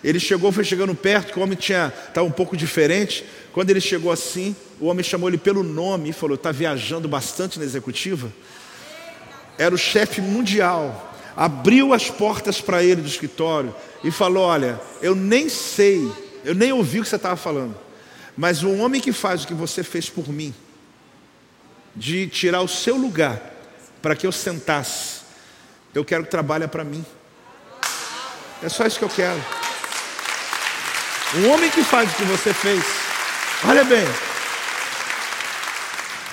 Ele 0.02 0.18
chegou, 0.18 0.50
foi 0.50 0.64
chegando 0.64 0.94
perto, 0.94 1.32
que 1.32 1.38
o 1.38 1.42
homem 1.42 1.56
tinha 1.56 1.92
estava 2.08 2.26
um 2.26 2.30
pouco 2.30 2.56
diferente. 2.56 3.24
Quando 3.52 3.70
ele 3.70 3.80
chegou 3.80 4.10
assim, 4.10 4.56
o 4.80 4.86
homem 4.86 5.04
chamou 5.04 5.28
ele 5.28 5.38
pelo 5.38 5.62
nome 5.62 6.10
e 6.10 6.12
falou: 6.12 6.34
"Está 6.34 6.50
viajando 6.50 7.08
bastante 7.08 7.58
na 7.58 7.64
executiva?" 7.64 8.32
Era 9.56 9.74
o 9.74 9.78
chefe 9.78 10.20
mundial. 10.20 11.14
Abriu 11.36 11.94
as 11.94 12.10
portas 12.10 12.60
para 12.60 12.82
ele 12.82 13.00
do 13.00 13.08
escritório 13.08 13.74
e 14.02 14.10
falou: 14.10 14.44
"Olha, 14.44 14.80
eu 15.00 15.14
nem 15.14 15.48
sei, 15.48 16.10
eu 16.44 16.54
nem 16.54 16.72
ouvi 16.72 16.98
o 16.98 17.02
que 17.02 17.08
você 17.08 17.16
estava 17.16 17.36
falando. 17.36 17.76
Mas 18.36 18.62
o 18.62 18.72
homem 18.78 19.00
que 19.00 19.12
faz 19.12 19.44
o 19.44 19.46
que 19.46 19.54
você 19.54 19.84
fez 19.84 20.08
por 20.10 20.28
mim, 20.28 20.52
de 21.94 22.26
tirar 22.26 22.62
o 22.62 22.68
seu 22.68 22.96
lugar 22.96 23.40
para 24.00 24.16
que 24.16 24.26
eu 24.26 24.32
sentasse, 24.32 25.20
eu 25.94 26.04
quero 26.04 26.24
que 26.24 26.30
trabalhe 26.30 26.66
para 26.66 26.82
mim. 26.82 27.04
É 28.62 28.68
só 28.68 28.86
isso 28.86 28.98
que 28.98 29.04
eu 29.04 29.08
quero. 29.08 29.40
O 31.34 31.48
homem 31.48 31.70
que 31.70 31.82
faz 31.82 32.12
o 32.12 32.16
que 32.16 32.24
você 32.24 32.52
fez, 32.52 32.84
olha 33.64 33.84
bem. 33.84 34.04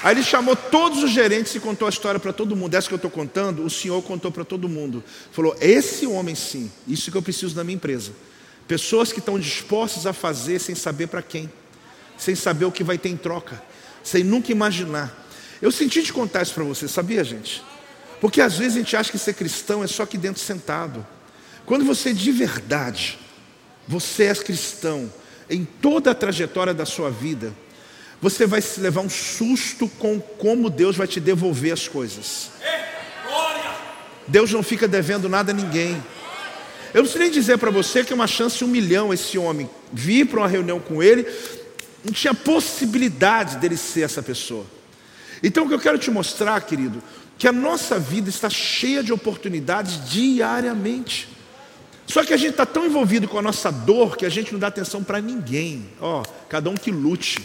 Aí 0.04 0.14
ele 0.14 0.24
chamou 0.24 0.56
todos 0.56 1.04
os 1.04 1.12
gerentes 1.12 1.54
e 1.56 1.60
contou 1.60 1.86
a 1.86 1.90
história 1.90 2.20
para 2.20 2.32
todo 2.32 2.56
mundo. 2.56 2.74
Essa 2.76 2.88
que 2.88 2.94
eu 2.94 2.98
estou 2.98 3.12
contando, 3.12 3.66
o 3.66 3.70
senhor 3.70 4.02
contou 4.02 4.32
para 4.32 4.46
todo 4.46 4.70
mundo. 4.70 5.04
Falou: 5.32 5.56
esse 5.60 6.06
homem 6.08 6.36
sim, 6.36 6.72
isso 6.88 7.12
que 7.12 7.18
eu 7.18 7.22
preciso 7.22 7.56
na 7.56 7.64
minha 7.64 7.76
empresa. 7.76 8.12
Pessoas 8.68 9.12
que 9.12 9.20
estão 9.20 9.40
dispostas 9.40 10.06
a 10.06 10.14
fazer 10.14 10.60
sem 10.60 10.76
saber 10.76 11.08
para 11.08 11.22
quem 11.22 11.50
sem 12.20 12.36
saber 12.36 12.66
o 12.66 12.72
que 12.72 12.84
vai 12.84 12.98
ter 12.98 13.10
em 13.10 13.18
troca, 13.18 13.60
sem 14.04 14.24
nunca 14.24 14.52
imaginar. 14.52 15.26
Eu 15.62 15.72
senti 15.72 16.04
de 16.04 16.14
contar 16.14 16.44
isso 16.44 16.54
para 16.54 16.64
você, 16.66 16.88
sabia, 16.88 17.24
gente? 17.24 17.64
Porque 18.20 18.42
às 18.42 18.58
vezes 18.58 18.76
a 18.76 18.80
gente 18.80 18.96
acha 18.96 19.10
que 19.10 19.18
ser 19.18 19.34
cristão 19.34 19.84
é 19.84 19.88
só 19.88 20.04
aqui 20.04 20.18
dentro 20.18 20.42
sentado. 20.42 21.06
Quando 21.66 21.86
você 21.86 22.14
de 22.14 22.32
verdade, 22.32 23.18
você 23.90 24.26
é 24.26 24.36
cristão 24.36 25.12
em 25.50 25.66
toda 25.66 26.12
a 26.12 26.16
trajetória 26.16 26.76
da 26.76 26.86
sua 26.86 27.10
vida, 27.10 27.52
você 28.22 28.46
vai 28.46 28.62
se 28.62 28.80
levar 28.80 29.02
um 29.02 29.10
susto 29.10 29.90
com 29.98 30.20
como 30.20 30.70
Deus 30.70 30.96
vai 30.96 31.08
te 31.08 31.20
devolver 31.20 31.74
as 31.74 31.88
coisas. 31.88 32.52
Deus 34.28 34.52
não 34.52 34.62
fica 34.62 34.88
devendo 34.88 35.28
nada 35.28 35.52
a 35.52 35.56
ninguém. 35.56 36.00
Eu 36.94 37.02
não 37.02 37.10
sei 37.10 37.22
nem 37.22 37.32
dizer 37.32 37.58
para 37.58 37.72
você 37.72 38.04
que 38.04 38.14
é 38.14 38.16
uma 38.16 38.28
chance 38.28 38.64
um 38.64 38.68
milhão 38.68 39.12
esse 39.12 39.40
homem 39.40 39.68
vir 39.92 40.28
para 40.28 40.42
uma 40.42 40.48
reunião 40.48 40.80
com 40.80 41.02
ele 41.02 41.26
não 42.04 42.14
tinha 42.14 42.36
possibilidade 42.36 43.58
dele 43.58 43.76
ser 43.76 44.02
essa 44.02 44.22
pessoa. 44.22 44.68
Então 45.42 45.66
o 45.66 45.68
que 45.68 45.74
eu 45.74 45.80
quero 45.80 45.98
te 45.98 46.12
mostrar, 46.12 46.62
querido, 46.62 47.02
que 47.40 47.48
a 47.48 47.52
nossa 47.52 47.98
vida 47.98 48.30
está 48.30 48.52
cheia 48.52 49.02
de 49.02 49.12
oportunidades 49.12 50.08
diariamente. 50.08 51.39
Só 52.10 52.26
que 52.26 52.34
a 52.34 52.38
gente 52.38 52.52
está 52.52 52.66
tão 52.66 52.88
envolvido 52.88 53.28
com 53.28 53.38
a 53.38 53.42
nossa 53.42 53.72
dor 53.72 54.18
que 54.18 54.26
a 54.26 54.30
gente 54.30 54.52
não 54.52 54.60
dá 54.60 54.68
atenção 54.68 55.04
para 55.04 55.22
ninguém. 55.22 55.86
Ó, 56.02 56.24
cada 56.50 56.68
um 56.68 56.74
que 56.76 56.90
lute. 56.90 57.40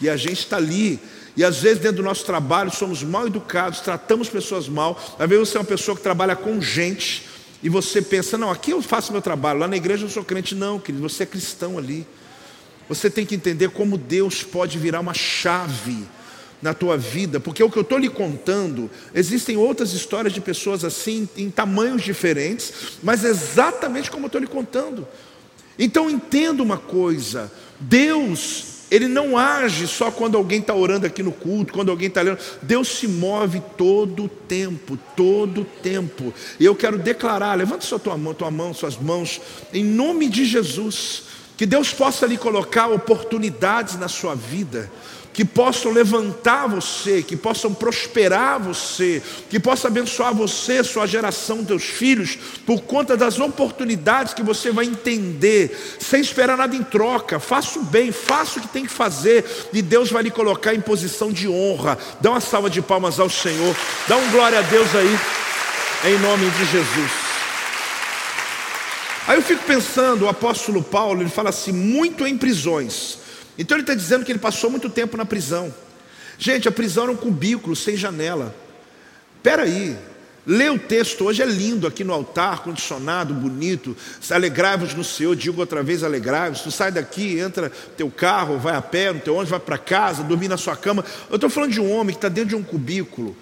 E 0.00 0.08
a 0.08 0.16
gente 0.16 0.38
está 0.38 0.56
ali. 0.56 1.00
E 1.36 1.42
às 1.42 1.58
vezes 1.58 1.80
dentro 1.80 1.96
do 1.96 2.04
nosso 2.04 2.24
trabalho 2.24 2.70
somos 2.70 3.02
mal 3.02 3.26
educados, 3.26 3.80
tratamos 3.80 4.28
pessoas 4.28 4.68
mal. 4.68 4.96
Às 5.18 5.28
vezes 5.28 5.48
você 5.48 5.56
é 5.56 5.60
uma 5.60 5.66
pessoa 5.66 5.96
que 5.96 6.02
trabalha 6.02 6.36
com 6.36 6.60
gente 6.60 7.26
e 7.60 7.68
você 7.68 8.00
pensa, 8.00 8.38
não, 8.38 8.52
aqui 8.52 8.70
eu 8.70 8.80
faço 8.80 9.10
meu 9.10 9.20
trabalho, 9.20 9.58
lá 9.58 9.66
na 9.66 9.76
igreja 9.76 10.04
eu 10.04 10.08
sou 10.08 10.22
crente. 10.22 10.54
Não, 10.54 10.78
querido, 10.78 11.02
você 11.02 11.24
é 11.24 11.26
cristão 11.26 11.76
ali. 11.76 12.06
Você 12.88 13.10
tem 13.10 13.26
que 13.26 13.34
entender 13.34 13.70
como 13.70 13.98
Deus 13.98 14.44
pode 14.44 14.78
virar 14.78 15.00
uma 15.00 15.14
chave 15.14 16.06
na 16.64 16.72
tua 16.72 16.96
vida, 16.96 17.38
porque 17.38 17.62
o 17.62 17.68
que 17.68 17.76
eu 17.76 17.82
estou 17.82 17.98
lhe 17.98 18.08
contando, 18.08 18.90
existem 19.14 19.54
outras 19.54 19.92
histórias 19.92 20.32
de 20.32 20.40
pessoas 20.40 20.82
assim, 20.82 21.28
em 21.36 21.50
tamanhos 21.50 22.02
diferentes, 22.02 22.72
mas 23.02 23.22
exatamente 23.22 24.10
como 24.10 24.24
eu 24.24 24.28
estou 24.28 24.40
lhe 24.40 24.46
contando. 24.46 25.06
Então 25.78 26.08
entenda 26.08 26.62
uma 26.62 26.78
coisa: 26.78 27.52
Deus 27.78 28.72
ele 28.90 29.08
não 29.08 29.36
age 29.36 29.86
só 29.86 30.10
quando 30.10 30.38
alguém 30.38 30.60
está 30.60 30.74
orando 30.74 31.04
aqui 31.04 31.22
no 31.22 31.32
culto, 31.32 31.74
quando 31.74 31.90
alguém 31.90 32.08
está 32.08 32.22
lendo. 32.22 32.38
Deus 32.62 32.88
se 32.88 33.06
move 33.08 33.60
todo 33.76 34.24
o 34.24 34.28
tempo, 34.28 34.98
todo 35.14 35.62
o 35.62 35.64
tempo. 35.64 36.32
E 36.58 36.64
eu 36.64 36.74
quero 36.74 36.96
declarar, 36.96 37.58
levanta 37.58 37.84
sua 37.84 37.98
tua 37.98 38.16
mão, 38.16 38.32
tua 38.32 38.50
mão, 38.50 38.72
suas 38.72 38.96
mãos, 38.96 39.38
em 39.72 39.84
nome 39.84 40.30
de 40.30 40.46
Jesus, 40.46 41.24
que 41.58 41.66
Deus 41.66 41.92
possa 41.92 42.26
lhe 42.26 42.38
colocar 42.38 42.86
oportunidades 42.86 43.98
na 43.98 44.08
sua 44.08 44.34
vida 44.34 44.90
que 45.34 45.44
possam 45.44 45.90
levantar 45.90 46.68
você, 46.68 47.20
que 47.20 47.36
possam 47.36 47.74
prosperar 47.74 48.60
você, 48.60 49.20
que 49.50 49.58
possa 49.58 49.88
abençoar 49.88 50.32
você, 50.32 50.84
sua 50.84 51.06
geração, 51.08 51.64
teus 51.64 51.82
filhos, 51.82 52.38
por 52.64 52.82
conta 52.82 53.16
das 53.16 53.40
oportunidades 53.40 54.32
que 54.32 54.44
você 54.44 54.70
vai 54.70 54.86
entender, 54.86 55.96
sem 55.98 56.20
esperar 56.20 56.56
nada 56.56 56.76
em 56.76 56.84
troca. 56.84 57.40
Faça 57.40 57.80
o 57.80 57.82
bem, 57.82 58.12
faça 58.12 58.60
o 58.60 58.62
que 58.62 58.68
tem 58.68 58.86
que 58.86 58.92
fazer, 58.92 59.44
e 59.72 59.82
Deus 59.82 60.08
vai 60.08 60.22
lhe 60.22 60.30
colocar 60.30 60.72
em 60.72 60.80
posição 60.80 61.32
de 61.32 61.48
honra. 61.48 61.98
Dá 62.20 62.30
uma 62.30 62.40
salva 62.40 62.70
de 62.70 62.80
palmas 62.80 63.18
ao 63.18 63.28
Senhor, 63.28 63.74
dá 64.06 64.16
um 64.16 64.30
glória 64.30 64.60
a 64.60 64.62
Deus 64.62 64.88
aí, 64.94 65.18
em 66.12 66.18
nome 66.20 66.48
de 66.48 66.64
Jesus. 66.66 67.10
Aí 69.26 69.36
eu 69.36 69.42
fico 69.42 69.64
pensando, 69.64 70.26
o 70.26 70.28
apóstolo 70.28 70.80
Paulo, 70.80 71.22
ele 71.22 71.30
fala 71.30 71.50
assim: 71.50 71.72
muito 71.72 72.24
em 72.24 72.38
prisões 72.38 73.23
então 73.58 73.76
ele 73.76 73.82
está 73.82 73.94
dizendo 73.94 74.24
que 74.24 74.32
ele 74.32 74.38
passou 74.38 74.70
muito 74.70 74.88
tempo 74.88 75.16
na 75.16 75.24
prisão. 75.24 75.72
Gente, 76.38 76.68
a 76.68 76.72
prisão 76.72 77.04
era 77.04 77.12
um 77.12 77.16
cubículo 77.16 77.76
sem 77.76 77.96
janela. 77.96 78.54
Espera 79.36 79.62
aí, 79.62 79.96
lê 80.46 80.68
o 80.68 80.78
texto, 80.78 81.24
hoje 81.24 81.42
é 81.42 81.46
lindo 81.46 81.86
aqui 81.86 82.02
no 82.02 82.12
altar, 82.12 82.62
condicionado, 82.62 83.32
bonito. 83.32 83.96
Alegrai-vos 84.30 84.94
no 84.94 85.04
Senhor, 85.04 85.36
digo 85.36 85.60
outra 85.60 85.82
vez, 85.82 86.02
alegrai-vos. 86.02 86.62
Tu 86.62 86.70
sai 86.70 86.90
daqui, 86.90 87.38
entra 87.38 87.70
teu 87.96 88.10
carro, 88.10 88.58
vai 88.58 88.74
a 88.74 88.82
pé, 88.82 89.12
no 89.12 89.20
teu 89.20 89.34
ônibus, 89.34 89.50
vai 89.50 89.60
para 89.60 89.78
casa, 89.78 90.22
dormir 90.24 90.48
na 90.48 90.56
sua 90.56 90.76
cama. 90.76 91.04
Eu 91.30 91.36
estou 91.36 91.50
falando 91.50 91.72
de 91.72 91.80
um 91.80 91.92
homem 91.92 92.14
que 92.14 92.18
está 92.18 92.28
dentro 92.28 92.50
de 92.50 92.56
um 92.56 92.62
cubículo. 92.62 93.36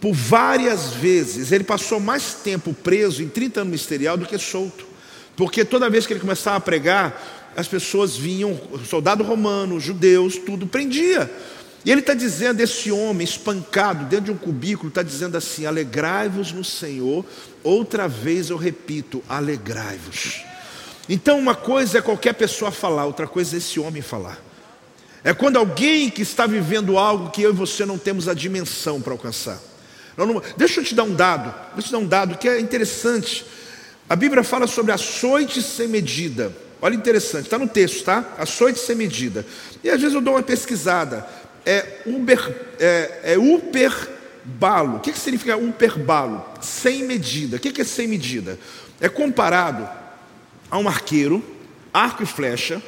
Por 0.00 0.12
várias 0.12 0.92
vezes, 0.92 1.52
ele 1.52 1.64
passou 1.64 1.98
mais 1.98 2.34
tempo 2.34 2.74
preso 2.74 3.22
em 3.22 3.28
30 3.28 3.60
anos 3.60 3.70
ministerial 3.70 4.16
do 4.16 4.26
que 4.26 4.38
solto. 4.38 4.86
Porque 5.34 5.64
toda 5.64 5.90
vez 5.90 6.06
que 6.06 6.12
ele 6.12 6.20
começava 6.20 6.56
a 6.56 6.60
pregar, 6.60 7.35
as 7.56 7.66
pessoas 7.66 8.16
vinham, 8.16 8.60
soldado 8.86 9.24
romano, 9.24 9.80
judeus, 9.80 10.36
tudo 10.36 10.66
prendia. 10.66 11.30
E 11.86 11.90
ele 11.90 12.00
está 12.00 12.12
dizendo, 12.12 12.60
esse 12.60 12.92
homem 12.92 13.24
espancado 13.24 14.04
dentro 14.04 14.26
de 14.26 14.30
um 14.32 14.36
cubículo, 14.36 14.88
está 14.88 15.02
dizendo 15.02 15.36
assim: 15.38 15.64
alegrai-vos 15.64 16.52
no 16.52 16.62
Senhor, 16.62 17.24
outra 17.64 18.06
vez 18.06 18.50
eu 18.50 18.58
repito, 18.58 19.22
alegrai-vos. 19.26 20.44
Então, 21.08 21.38
uma 21.38 21.54
coisa 21.54 21.98
é 21.98 22.02
qualquer 22.02 22.34
pessoa 22.34 22.70
falar, 22.70 23.06
outra 23.06 23.26
coisa 23.26 23.56
é 23.56 23.58
esse 23.58 23.80
homem 23.80 24.02
falar. 24.02 24.38
É 25.24 25.32
quando 25.32 25.56
alguém 25.56 26.10
que 26.10 26.22
está 26.22 26.46
vivendo 26.46 26.98
algo 26.98 27.30
que 27.30 27.40
eu 27.40 27.50
e 27.50 27.54
você 27.54 27.86
não 27.86 27.96
temos 27.96 28.28
a 28.28 28.34
dimensão 28.34 29.00
para 29.00 29.12
alcançar. 29.12 29.58
Não, 30.16 30.42
deixa 30.56 30.80
eu 30.80 30.84
te 30.84 30.94
dar 30.94 31.04
um 31.04 31.14
dado, 31.14 31.54
deixa 31.74 31.78
eu 31.78 31.84
te 31.84 31.92
dar 31.92 31.98
um 31.98 32.06
dado 32.06 32.36
que 32.36 32.48
é 32.48 32.60
interessante. 32.60 33.46
A 34.08 34.14
Bíblia 34.14 34.44
fala 34.44 34.66
sobre 34.66 34.92
açoite 34.92 35.62
sem 35.62 35.88
medida. 35.88 36.65
Olha 36.86 36.94
interessante, 36.94 37.46
está 37.46 37.58
no 37.58 37.66
texto, 37.66 38.04
tá? 38.04 38.24
Açoite 38.38 38.78
sem 38.78 38.94
medida. 38.94 39.44
E 39.82 39.90
às 39.90 40.00
vezes 40.00 40.14
eu 40.14 40.20
dou 40.20 40.34
uma 40.34 40.42
pesquisada. 40.42 41.26
É, 41.64 42.02
uber, 42.06 42.38
é, 42.78 43.32
é. 43.32 43.36
O 43.36 43.60
que, 45.00 45.10
que 45.10 45.18
significa 45.18 45.56
uperbalo? 45.56 46.46
Sem 46.60 47.02
medida. 47.02 47.56
O 47.56 47.58
que, 47.58 47.72
que 47.72 47.80
é 47.80 47.84
sem 47.84 48.06
medida? 48.06 48.56
É 49.00 49.08
comparado 49.08 49.88
a 50.70 50.78
um 50.78 50.86
arqueiro, 50.86 51.44
arco 51.92 52.22
e 52.22 52.26
flecha, 52.26 52.80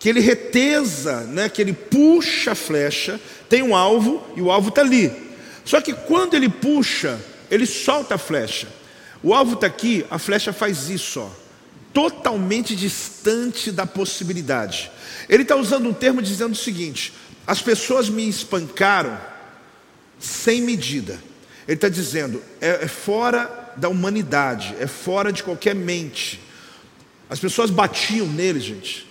que 0.00 0.08
ele 0.08 0.18
retesa, 0.18 1.20
né, 1.20 1.48
que 1.48 1.62
ele 1.62 1.72
puxa 1.72 2.50
a 2.50 2.56
flecha, 2.56 3.20
tem 3.48 3.62
um 3.62 3.76
alvo 3.76 4.26
e 4.34 4.42
o 4.42 4.50
alvo 4.50 4.70
está 4.70 4.80
ali. 4.80 5.12
Só 5.64 5.80
que 5.80 5.92
quando 5.92 6.34
ele 6.34 6.48
puxa, 6.48 7.16
ele 7.48 7.64
solta 7.64 8.16
a 8.16 8.18
flecha. 8.18 8.66
O 9.22 9.32
alvo 9.32 9.54
está 9.54 9.68
aqui, 9.68 10.04
a 10.10 10.18
flecha 10.18 10.52
faz 10.52 10.90
isso, 10.90 11.20
ó 11.20 11.45
totalmente 11.96 12.76
distante 12.76 13.72
da 13.72 13.86
possibilidade. 13.86 14.90
Ele 15.30 15.44
está 15.44 15.56
usando 15.56 15.88
um 15.88 15.94
termo 15.94 16.20
dizendo 16.20 16.52
o 16.52 16.56
seguinte: 16.56 17.14
as 17.46 17.62
pessoas 17.62 18.10
me 18.10 18.28
espancaram 18.28 19.18
sem 20.18 20.60
medida. 20.60 21.18
Ele 21.66 21.76
está 21.76 21.88
dizendo, 21.88 22.42
é, 22.60 22.84
é 22.84 22.86
fora 22.86 23.72
da 23.78 23.88
humanidade, 23.88 24.76
é 24.78 24.86
fora 24.86 25.32
de 25.32 25.42
qualquer 25.42 25.74
mente. 25.74 26.38
As 27.30 27.40
pessoas 27.40 27.70
batiam 27.70 28.26
nele, 28.26 28.60
gente, 28.60 29.08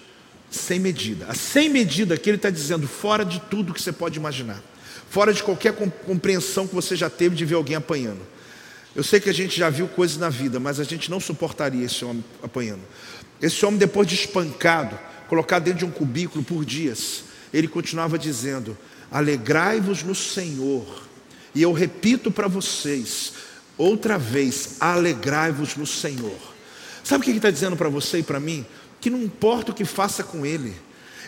sem 0.52 0.80
medida. 0.80 1.26
A 1.28 1.34
sem 1.34 1.70
medida 1.70 2.16
que 2.16 2.30
ele 2.30 2.38
está 2.38 2.52
dizendo, 2.52 2.88
fora 2.88 3.26
de 3.26 3.42
tudo 3.50 3.74
que 3.74 3.82
você 3.82 3.92
pode 3.92 4.20
imaginar, 4.20 4.62
fora 5.10 5.34
de 5.34 5.42
qualquer 5.42 5.74
compreensão 6.06 6.68
que 6.68 6.76
você 6.76 6.96
já 6.96 7.10
teve 7.10 7.36
de 7.36 7.46
ver 7.46 7.56
alguém 7.56 7.76
apanhando. 7.76 8.35
Eu 8.96 9.04
sei 9.04 9.20
que 9.20 9.30
a 9.30 9.34
gente 9.34 9.58
já 9.58 9.70
viu 9.70 9.88
coisas 9.90 10.18
na 10.18 10.30
vida, 10.30 10.60
mas 10.60 10.80
a 10.80 10.84
gente 10.84 11.12
não 11.12 11.20
suportaria 11.20 11.86
esse 11.86 12.06
homem 12.06 12.24
apanhando. 12.42 12.82
Esse 13.42 13.66
homem, 13.66 13.78
depois 13.78 14.08
de 14.08 14.16
espancado, 14.16 14.98
colocado 15.28 15.64
dentro 15.64 15.80
de 15.80 15.86
um 15.86 15.92
cubículo 15.92 16.44
por 16.44 16.64
dias, 16.64 17.26
ele 17.54 17.68
continuava 17.68 18.18
dizendo: 18.18 18.78
Alegrai-vos 19.12 20.02
no 20.02 20.16
Senhor. 20.16 21.04
E 21.54 21.62
eu 21.62 21.74
repito 21.74 22.32
para 22.32 22.48
vocês, 22.48 23.34
outra 23.78 24.18
vez, 24.18 24.78
alegrai-vos 24.80 25.76
no 25.76 25.86
Senhor. 25.86 26.38
Sabe 27.04 27.22
o 27.22 27.24
que 27.24 27.32
ele 27.32 27.38
está 27.38 27.52
dizendo 27.52 27.76
para 27.76 27.90
você 27.90 28.20
e 28.20 28.24
para 28.24 28.40
mim? 28.40 28.66
Que 29.00 29.10
não 29.10 29.22
importa 29.22 29.72
o 29.72 29.76
que 29.76 29.86
faça 29.86 30.24
com 30.24 30.46
ele. 30.46 30.74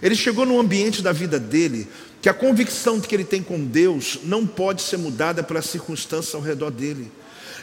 Ele 0.02 0.16
chegou 0.16 0.46
no 0.46 0.60
ambiente 0.60 1.02
da 1.02 1.12
vida 1.12 1.40
dele 1.40 1.88
que 2.22 2.30
a 2.30 2.34
convicção 2.34 3.00
que 3.00 3.14
ele 3.14 3.24
tem 3.24 3.44
com 3.44 3.64
Deus 3.64 4.20
não 4.24 4.46
pode 4.46 4.82
ser 4.82 4.98
mudada 4.98 5.44
pela 5.44 5.62
circunstância 5.62 6.36
ao 6.36 6.44
redor 6.44 6.72
dele. 6.72 7.12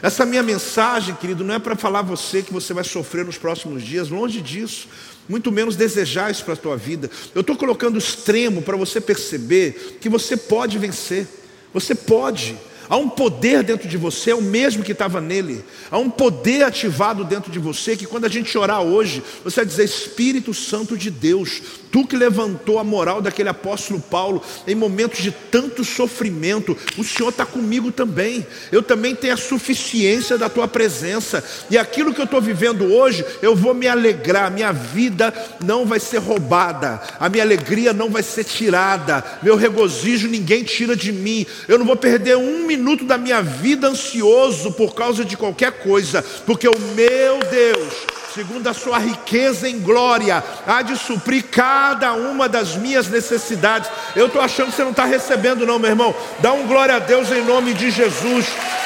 Essa 0.01 0.25
minha 0.25 0.43
mensagem, 0.43 1.15
querido, 1.15 1.43
não 1.43 1.55
é 1.55 1.59
para 1.59 1.75
falar 1.75 1.99
a 1.99 2.03
você 2.03 2.41
que 2.41 2.53
você 2.53 2.73
vai 2.73 2.83
sofrer 2.83 3.25
nos 3.25 3.37
próximos 3.37 3.83
dias, 3.83 4.09
longe 4.09 4.41
disso, 4.41 4.87
muito 5.27 5.51
menos 5.51 5.75
desejar 5.75 6.31
isso 6.31 6.43
para 6.43 6.53
a 6.53 6.57
tua 6.57 6.77
vida. 6.77 7.09
Eu 7.33 7.41
estou 7.41 7.55
colocando 7.55 7.97
extremo 7.97 8.61
para 8.61 8.77
você 8.77 8.99
perceber 9.01 9.97
que 9.99 10.09
você 10.09 10.37
pode 10.37 10.77
vencer, 10.77 11.27
você 11.73 11.95
pode. 11.95 12.57
Há 12.87 12.97
um 12.97 13.09
poder 13.09 13.63
dentro 13.63 13.87
de 13.87 13.97
você, 13.97 14.31
é 14.31 14.35
o 14.35 14.41
mesmo 14.41 14.83
que 14.83 14.91
estava 14.91 15.19
nele. 15.19 15.63
Há 15.89 15.97
um 15.97 16.09
poder 16.09 16.63
ativado 16.63 17.23
dentro 17.23 17.51
de 17.51 17.57
você 17.57 17.97
que 17.97 18.05
quando 18.05 18.25
a 18.25 18.29
gente 18.29 18.55
orar 18.57 18.81
hoje, 18.81 19.23
você 19.43 19.57
vai 19.57 19.65
dizer: 19.65 19.85
Espírito 19.85 20.53
Santo 20.53 20.95
de 20.95 21.09
Deus, 21.09 21.61
tu 21.91 22.05
que 22.05 22.15
levantou 22.15 22.77
a 22.77 22.83
moral 22.83 23.21
daquele 23.21 23.49
apóstolo 23.49 23.99
Paulo 23.99 24.41
em 24.67 24.75
momentos 24.75 25.19
de 25.19 25.31
tanto 25.31 25.83
sofrimento, 25.83 26.77
o 26.97 27.03
Senhor 27.03 27.29
está 27.29 27.45
comigo 27.45 27.91
também. 27.91 28.45
Eu 28.71 28.83
também 28.83 29.15
tenho 29.15 29.33
a 29.33 29.37
suficiência 29.37 30.37
da 30.37 30.49
tua 30.49 30.67
presença. 30.67 31.43
E 31.69 31.77
aquilo 31.77 32.13
que 32.13 32.21
eu 32.21 32.25
estou 32.25 32.41
vivendo 32.41 32.93
hoje, 32.93 33.25
eu 33.41 33.55
vou 33.55 33.73
me 33.73 33.87
alegrar. 33.87 34.51
Minha 34.51 34.71
vida 34.71 35.33
não 35.63 35.85
vai 35.85 35.99
ser 35.99 36.19
roubada, 36.19 37.01
a 37.19 37.29
minha 37.29 37.43
alegria 37.43 37.93
não 37.93 38.09
vai 38.09 38.21
ser 38.21 38.43
tirada, 38.43 39.23
meu 39.41 39.55
regozijo 39.55 40.27
ninguém 40.27 40.63
tira 40.63 40.95
de 40.95 41.11
mim. 41.11 41.45
Eu 41.67 41.79
não 41.79 41.85
vou 41.85 41.95
perder 41.95 42.37
um 42.37 42.65
minuto 42.65 42.74
minuto 42.75 43.05
da 43.05 43.17
minha 43.17 43.41
vida 43.41 43.87
ansioso 43.87 44.71
por 44.73 44.93
causa 44.93 45.23
de 45.23 45.37
qualquer 45.37 45.71
coisa, 45.79 46.21
porque 46.45 46.67
o 46.67 46.79
meu 46.95 47.39
Deus, 47.49 47.93
segundo 48.33 48.67
a 48.67 48.73
sua 48.73 48.97
riqueza 48.97 49.69
em 49.69 49.79
glória, 49.79 50.43
há 50.67 50.81
de 50.81 50.97
suprir 50.97 51.45
cada 51.49 52.13
uma 52.13 52.49
das 52.49 52.75
minhas 52.75 53.07
necessidades. 53.07 53.89
Eu 54.15 54.27
estou 54.27 54.41
achando 54.41 54.71
que 54.71 54.75
você 54.75 54.83
não 54.83 54.91
está 54.91 55.05
recebendo, 55.05 55.65
não, 55.65 55.79
meu 55.79 55.89
irmão. 55.89 56.13
Dá 56.39 56.51
um 56.51 56.67
glória 56.67 56.95
a 56.95 56.99
Deus 56.99 57.31
em 57.31 57.43
nome 57.43 57.73
de 57.73 57.89
Jesus. 57.89 58.45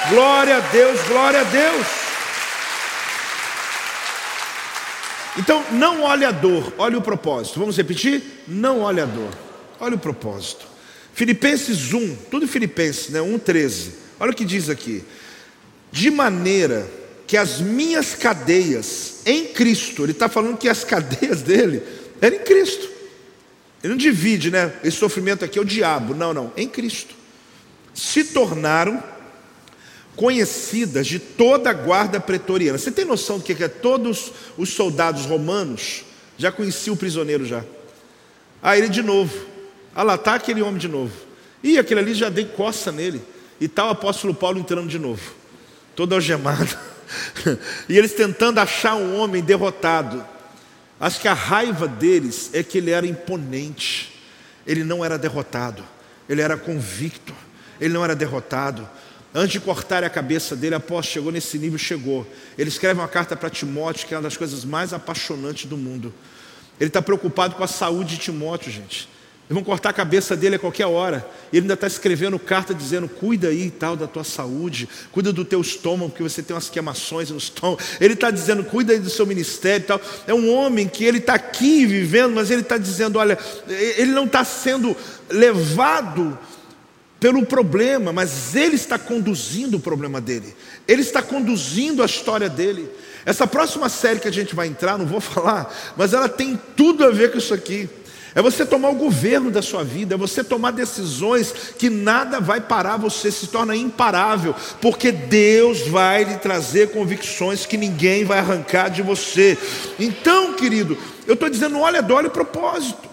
Glória 0.09 0.57
a 0.57 0.59
Deus, 0.59 1.01
glória 1.07 1.41
a 1.41 1.43
Deus. 1.43 1.87
Então, 5.37 5.63
não 5.71 6.03
olhe 6.03 6.25
a 6.25 6.31
dor, 6.31 6.73
olhe 6.77 6.95
o 6.95 7.01
propósito. 7.01 7.59
Vamos 7.59 7.77
repetir? 7.77 8.43
Não 8.47 8.81
olhe 8.81 8.99
a 9.01 9.05
dor, 9.05 9.31
olhe 9.79 9.95
o 9.95 9.99
propósito. 9.99 10.67
Filipenses 11.13 11.93
1, 11.93 12.15
tudo 12.31 12.47
Filipenses, 12.47 13.09
né? 13.09 13.19
1,13. 13.19 13.89
Olha 14.19 14.31
o 14.31 14.35
que 14.35 14.45
diz 14.45 14.69
aqui. 14.69 15.03
De 15.91 16.11
maneira 16.11 16.89
que 17.27 17.37
as 17.37 17.59
minhas 17.59 18.15
cadeias 18.15 19.21
em 19.25 19.45
Cristo, 19.47 20.03
ele 20.03 20.13
está 20.13 20.27
falando 20.27 20.57
que 20.57 20.69
as 20.69 20.83
cadeias 20.83 21.41
dele 21.41 21.83
eram 22.21 22.37
em 22.37 22.39
Cristo. 22.39 22.89
Ele 23.83 23.91
não 23.91 23.97
divide, 23.97 24.51
né? 24.51 24.73
Esse 24.83 24.97
sofrimento 24.97 25.45
aqui 25.45 25.57
é 25.57 25.61
o 25.61 25.65
diabo. 25.65 26.13
Não, 26.13 26.33
não, 26.33 26.51
em 26.57 26.67
Cristo. 26.67 27.15
Se 27.93 28.23
tornaram 28.23 29.01
conhecidas 30.15 31.07
de 31.07 31.17
toda 31.17 31.69
a 31.69 31.73
guarda 31.73 32.19
pretoriana. 32.19 32.77
Você 32.77 32.91
tem 32.91 33.05
noção 33.05 33.37
do 33.37 33.43
que 33.43 33.63
é? 33.63 33.69
Todos 33.69 34.33
os 34.57 34.69
soldados 34.69 35.25
romanos 35.25 36.03
já 36.37 36.51
conheciam 36.51 36.93
o 36.93 36.97
prisioneiro 36.97 37.45
já. 37.45 37.63
Ah, 38.61 38.77
ele 38.77 38.89
de 38.89 39.01
novo. 39.01 39.33
Ah 39.95 40.03
lá, 40.03 40.15
está 40.15 40.35
aquele 40.35 40.61
homem 40.61 40.77
de 40.77 40.87
novo. 40.87 41.13
E 41.63 41.77
aquele 41.77 41.99
ali 41.99 42.13
já 42.13 42.29
dei 42.29 42.45
coça 42.45 42.91
nele. 42.91 43.21
E 43.59 43.67
tal 43.67 43.87
tá 43.87 43.91
o 43.91 43.93
apóstolo 43.93 44.33
Paulo 44.33 44.59
entrando 44.59 44.87
de 44.87 44.97
novo, 44.97 45.33
todo 45.95 46.13
algemado. 46.13 46.77
e 47.89 47.97
eles 47.97 48.13
tentando 48.13 48.59
achar 48.59 48.95
um 48.95 49.19
homem 49.19 49.43
derrotado. 49.43 50.25
Acho 50.99 51.19
que 51.19 51.27
a 51.27 51.33
raiva 51.33 51.87
deles 51.87 52.49
é 52.53 52.63
que 52.63 52.77
ele 52.77 52.91
era 52.91 53.05
imponente. 53.05 54.13
Ele 54.65 54.83
não 54.83 55.03
era 55.03 55.17
derrotado. 55.17 55.83
Ele 56.27 56.41
era 56.41 56.57
convicto. 56.57 57.33
Ele 57.79 57.93
não 57.93 58.03
era 58.03 58.15
derrotado. 58.15 58.87
Antes 59.33 59.51
de 59.51 59.59
cortar 59.59 60.03
a 60.03 60.09
cabeça 60.09 60.55
dele, 60.55 60.75
apóstolo 60.75 61.13
chegou 61.13 61.31
nesse 61.31 61.57
nível, 61.57 61.77
chegou. 61.77 62.27
Ele 62.57 62.69
escreve 62.69 62.99
uma 62.99 63.07
carta 63.07 63.35
para 63.35 63.49
Timóteo, 63.49 64.07
que 64.07 64.13
é 64.13 64.17
uma 64.17 64.23
das 64.23 64.35
coisas 64.35 64.65
mais 64.65 64.91
apaixonantes 64.91 65.65
do 65.65 65.77
mundo. 65.77 66.13
Ele 66.79 66.89
está 66.89 67.01
preocupado 67.01 67.55
com 67.55 67.63
a 67.63 67.67
saúde 67.67 68.15
de 68.15 68.21
Timóteo, 68.21 68.71
gente. 68.71 69.07
Vão 69.51 69.63
cortar 69.63 69.89
a 69.89 69.93
cabeça 69.93 70.37
dele 70.37 70.57
a 70.57 70.59
qualquer 70.59 70.85
hora. 70.85 71.27
Ele 71.51 71.63
ainda 71.63 71.73
está 71.73 71.87
escrevendo 71.87 72.37
carta 72.37 72.71
dizendo: 72.71 73.09
cuida 73.09 73.47
aí 73.47 73.65
e 73.65 73.71
tal 73.71 73.95
da 73.95 74.05
tua 74.05 74.23
saúde, 74.23 74.87
cuida 75.11 75.33
do 75.33 75.43
teu 75.43 75.59
estômago, 75.59 76.11
porque 76.11 76.21
você 76.21 76.43
tem 76.43 76.55
umas 76.55 76.69
queimações 76.69 77.31
no 77.31 77.37
estômago. 77.37 77.81
Ele 77.99 78.13
está 78.13 78.29
dizendo: 78.29 78.63
cuida 78.63 78.93
aí 78.93 78.99
do 78.99 79.09
seu 79.09 79.25
ministério 79.25 79.83
e 79.83 79.87
tal. 79.87 80.01
É 80.27 80.33
um 80.35 80.53
homem 80.53 80.87
que 80.87 81.03
ele 81.03 81.17
está 81.17 81.33
aqui 81.33 81.83
vivendo, 81.87 82.35
mas 82.35 82.51
ele 82.51 82.61
está 82.61 82.77
dizendo: 82.77 83.17
olha, 83.17 83.39
ele 83.67 84.11
não 84.11 84.25
está 84.25 84.43
sendo 84.43 84.95
levado 85.27 86.37
pelo 87.19 87.43
problema, 87.43 88.13
mas 88.13 88.55
ele 88.55 88.75
está 88.75 88.99
conduzindo 88.99 89.77
o 89.77 89.79
problema 89.79 90.21
dele, 90.21 90.55
ele 90.87 91.01
está 91.01 91.23
conduzindo 91.23 92.03
a 92.03 92.05
história 92.05 92.49
dele. 92.49 92.87
Essa 93.25 93.45
próxima 93.45 93.89
série 93.89 94.19
que 94.19 94.27
a 94.27 94.31
gente 94.31 94.55
vai 94.55 94.67
entrar, 94.67 94.97
não 94.97 95.05
vou 95.05 95.19
falar, 95.21 95.73
mas 95.97 96.13
ela 96.13 96.29
tem 96.29 96.59
tudo 96.75 97.03
a 97.03 97.09
ver 97.09 97.31
com 97.31 97.39
isso 97.39 97.53
aqui. 97.53 97.89
É 98.35 98.41
você 98.41 98.65
tomar 98.65 98.89
o 98.89 98.95
governo 98.95 99.49
da 99.49 99.61
sua 99.61 99.83
vida, 99.83 100.13
é 100.13 100.17
você 100.17 100.43
tomar 100.43 100.71
decisões 100.71 101.53
que 101.77 101.89
nada 101.89 102.39
vai 102.39 102.61
parar 102.61 102.97
você, 102.97 103.31
se 103.31 103.47
torna 103.47 103.75
imparável, 103.75 104.55
porque 104.79 105.11
Deus 105.11 105.87
vai 105.87 106.23
lhe 106.23 106.37
trazer 106.37 106.91
convicções 106.91 107.65
que 107.65 107.77
ninguém 107.77 108.23
vai 108.23 108.39
arrancar 108.39 108.89
de 108.89 109.01
você. 109.01 109.57
Então, 109.99 110.53
querido, 110.53 110.97
eu 111.25 111.33
estou 111.33 111.49
dizendo, 111.49 111.79
olha, 111.79 112.05
olha 112.13 112.27
o 112.27 112.31
propósito. 112.31 113.09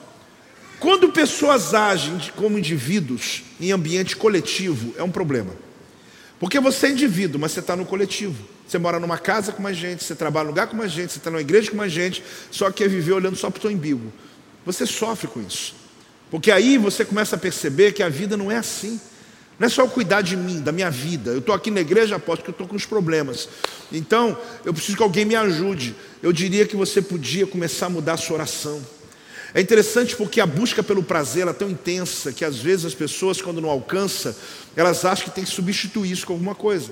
Quando 0.78 1.08
pessoas 1.08 1.72
agem 1.72 2.20
como 2.36 2.58
indivíduos 2.58 3.42
em 3.58 3.72
ambiente 3.72 4.14
coletivo, 4.14 4.94
é 4.98 5.02
um 5.02 5.10
problema. 5.10 5.52
Porque 6.38 6.60
você 6.60 6.88
é 6.88 6.90
indivíduo, 6.90 7.40
mas 7.40 7.52
você 7.52 7.60
está 7.60 7.74
no 7.74 7.86
coletivo. 7.86 8.36
Você 8.68 8.78
mora 8.78 9.00
numa 9.00 9.16
casa 9.16 9.52
com 9.52 9.62
mais 9.62 9.76
gente, 9.76 10.04
você 10.04 10.14
trabalha 10.14 10.44
num 10.44 10.50
lugar 10.50 10.66
com 10.66 10.76
mais 10.76 10.92
gente, 10.92 11.12
você 11.12 11.18
está 11.18 11.30
numa 11.30 11.40
igreja 11.40 11.70
com 11.70 11.76
mais 11.76 11.92
gente, 11.92 12.22
só 12.50 12.70
que 12.70 12.84
é 12.84 12.88
viver 12.88 13.12
olhando 13.12 13.36
só 13.36 13.48
para 13.48 13.58
o 13.58 13.62
seu 13.62 13.70
umbigo. 13.70 14.12
Você 14.66 14.84
sofre 14.84 15.28
com 15.28 15.40
isso. 15.40 15.74
Porque 16.30 16.50
aí 16.50 16.76
você 16.76 17.04
começa 17.04 17.36
a 17.36 17.38
perceber 17.38 17.92
que 17.92 18.02
a 18.02 18.08
vida 18.08 18.36
não 18.36 18.50
é 18.50 18.56
assim. 18.56 19.00
Não 19.58 19.66
é 19.66 19.70
só 19.70 19.86
cuidar 19.86 20.20
de 20.20 20.36
mim, 20.36 20.60
da 20.60 20.72
minha 20.72 20.90
vida. 20.90 21.30
Eu 21.30 21.38
estou 21.38 21.54
aqui 21.54 21.70
na 21.70 21.80
igreja, 21.80 22.16
aposto 22.16 22.42
que 22.42 22.50
eu 22.50 22.52
estou 22.52 22.66
com 22.66 22.76
os 22.76 22.84
problemas. 22.84 23.48
Então, 23.90 24.36
eu 24.64 24.74
preciso 24.74 24.96
que 24.96 25.02
alguém 25.02 25.24
me 25.24 25.36
ajude. 25.36 25.94
Eu 26.22 26.32
diria 26.32 26.66
que 26.66 26.76
você 26.76 27.00
podia 27.00 27.46
começar 27.46 27.86
a 27.86 27.90
mudar 27.90 28.14
a 28.14 28.16
sua 28.18 28.34
oração. 28.34 28.84
É 29.54 29.60
interessante 29.60 30.14
porque 30.14 30.40
a 30.40 30.46
busca 30.46 30.82
pelo 30.82 31.02
prazer 31.02 31.46
é 31.46 31.52
tão 31.52 31.70
intensa 31.70 32.32
que 32.32 32.44
às 32.44 32.58
vezes 32.58 32.84
as 32.84 32.94
pessoas, 32.94 33.40
quando 33.40 33.60
não 33.60 33.70
alcançam, 33.70 34.34
elas 34.74 35.04
acham 35.04 35.26
que 35.26 35.30
tem 35.30 35.44
que 35.44 35.50
substituir 35.50 36.10
isso 36.10 36.26
com 36.26 36.34
alguma 36.34 36.54
coisa. 36.54 36.90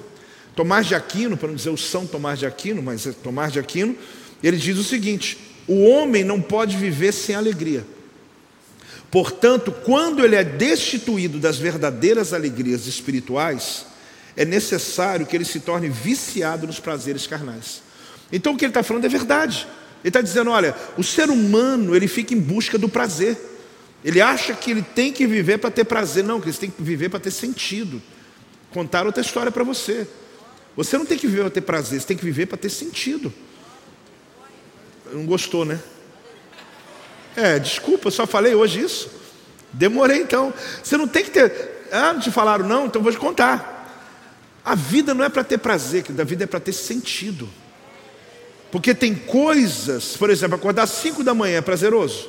Tomás 0.54 0.86
de 0.86 0.94
Aquino, 0.94 1.36
para 1.36 1.48
não 1.48 1.56
dizer 1.56 1.70
o 1.70 1.76
São 1.76 2.06
Tomás 2.06 2.38
de 2.38 2.46
Aquino, 2.46 2.80
mas 2.80 3.06
é 3.06 3.12
Tomás 3.12 3.52
de 3.52 3.58
Aquino, 3.58 3.94
ele 4.42 4.56
diz 4.56 4.78
o 4.78 4.84
seguinte: 4.84 5.36
o 5.66 5.84
homem 5.84 6.24
não 6.24 6.40
pode 6.40 6.76
viver 6.76 7.12
sem 7.12 7.34
alegria. 7.34 7.84
Portanto, 9.10 9.70
quando 9.70 10.24
ele 10.24 10.34
é 10.34 10.42
destituído 10.42 11.38
das 11.38 11.56
verdadeiras 11.56 12.32
alegrias 12.32 12.86
espirituais, 12.86 13.86
é 14.36 14.44
necessário 14.44 15.24
que 15.24 15.36
ele 15.36 15.44
se 15.44 15.60
torne 15.60 15.88
viciado 15.88 16.66
nos 16.66 16.80
prazeres 16.80 17.26
carnais. 17.26 17.80
Então, 18.32 18.52
o 18.52 18.56
que 18.56 18.64
ele 18.64 18.70
está 18.70 18.82
falando 18.82 19.04
é 19.04 19.08
verdade. 19.08 19.68
Ele 20.02 20.08
está 20.08 20.20
dizendo: 20.20 20.50
olha, 20.50 20.74
o 20.98 21.04
ser 21.04 21.30
humano 21.30 21.94
ele 21.94 22.08
fica 22.08 22.34
em 22.34 22.40
busca 22.40 22.76
do 22.76 22.88
prazer. 22.88 23.38
Ele 24.04 24.20
acha 24.20 24.52
que 24.52 24.70
ele 24.70 24.82
tem 24.82 25.12
que 25.12 25.26
viver 25.26 25.58
para 25.58 25.70
ter 25.70 25.84
prazer. 25.84 26.24
Não, 26.24 26.40
que 26.40 26.48
ele 26.48 26.56
tem 26.56 26.70
que 26.70 26.82
viver 26.82 27.08
para 27.08 27.20
ter 27.20 27.30
sentido. 27.30 28.02
Contar 28.70 29.06
outra 29.06 29.22
história 29.22 29.52
para 29.52 29.62
você. 29.62 30.06
Você 30.76 30.98
não 30.98 31.06
tem 31.06 31.16
que 31.16 31.26
viver 31.26 31.42
para 31.42 31.50
ter 31.50 31.60
prazer, 31.60 32.00
você 32.00 32.06
tem 32.08 32.16
que 32.16 32.24
viver 32.24 32.46
para 32.46 32.58
ter 32.58 32.68
sentido. 32.68 33.32
Não 35.14 35.24
gostou, 35.26 35.64
né? 35.64 35.78
É, 37.36 37.58
desculpa, 37.58 38.10
só 38.10 38.26
falei 38.26 38.54
hoje 38.54 38.80
isso. 38.80 39.08
Demorei 39.72 40.20
então. 40.20 40.52
Você 40.82 40.96
não 40.96 41.06
tem 41.06 41.22
que 41.22 41.30
ter. 41.30 41.86
Ah, 41.92 42.12
não 42.12 42.20
te 42.20 42.32
falaram 42.32 42.66
não, 42.66 42.86
então 42.86 43.00
vou 43.00 43.12
te 43.12 43.18
contar. 43.18 43.72
A 44.64 44.74
vida 44.74 45.14
não 45.14 45.24
é 45.24 45.28
para 45.28 45.44
ter 45.44 45.58
prazer, 45.58 46.04
a 46.18 46.24
vida 46.24 46.44
é 46.44 46.46
para 46.46 46.58
ter 46.58 46.72
sentido. 46.72 47.48
Porque 48.72 48.92
tem 48.92 49.14
coisas, 49.14 50.16
por 50.16 50.30
exemplo, 50.30 50.56
acordar 50.56 50.82
às 50.82 50.90
5 50.90 51.22
da 51.22 51.32
manhã 51.32 51.58
é 51.58 51.60
prazeroso? 51.60 52.28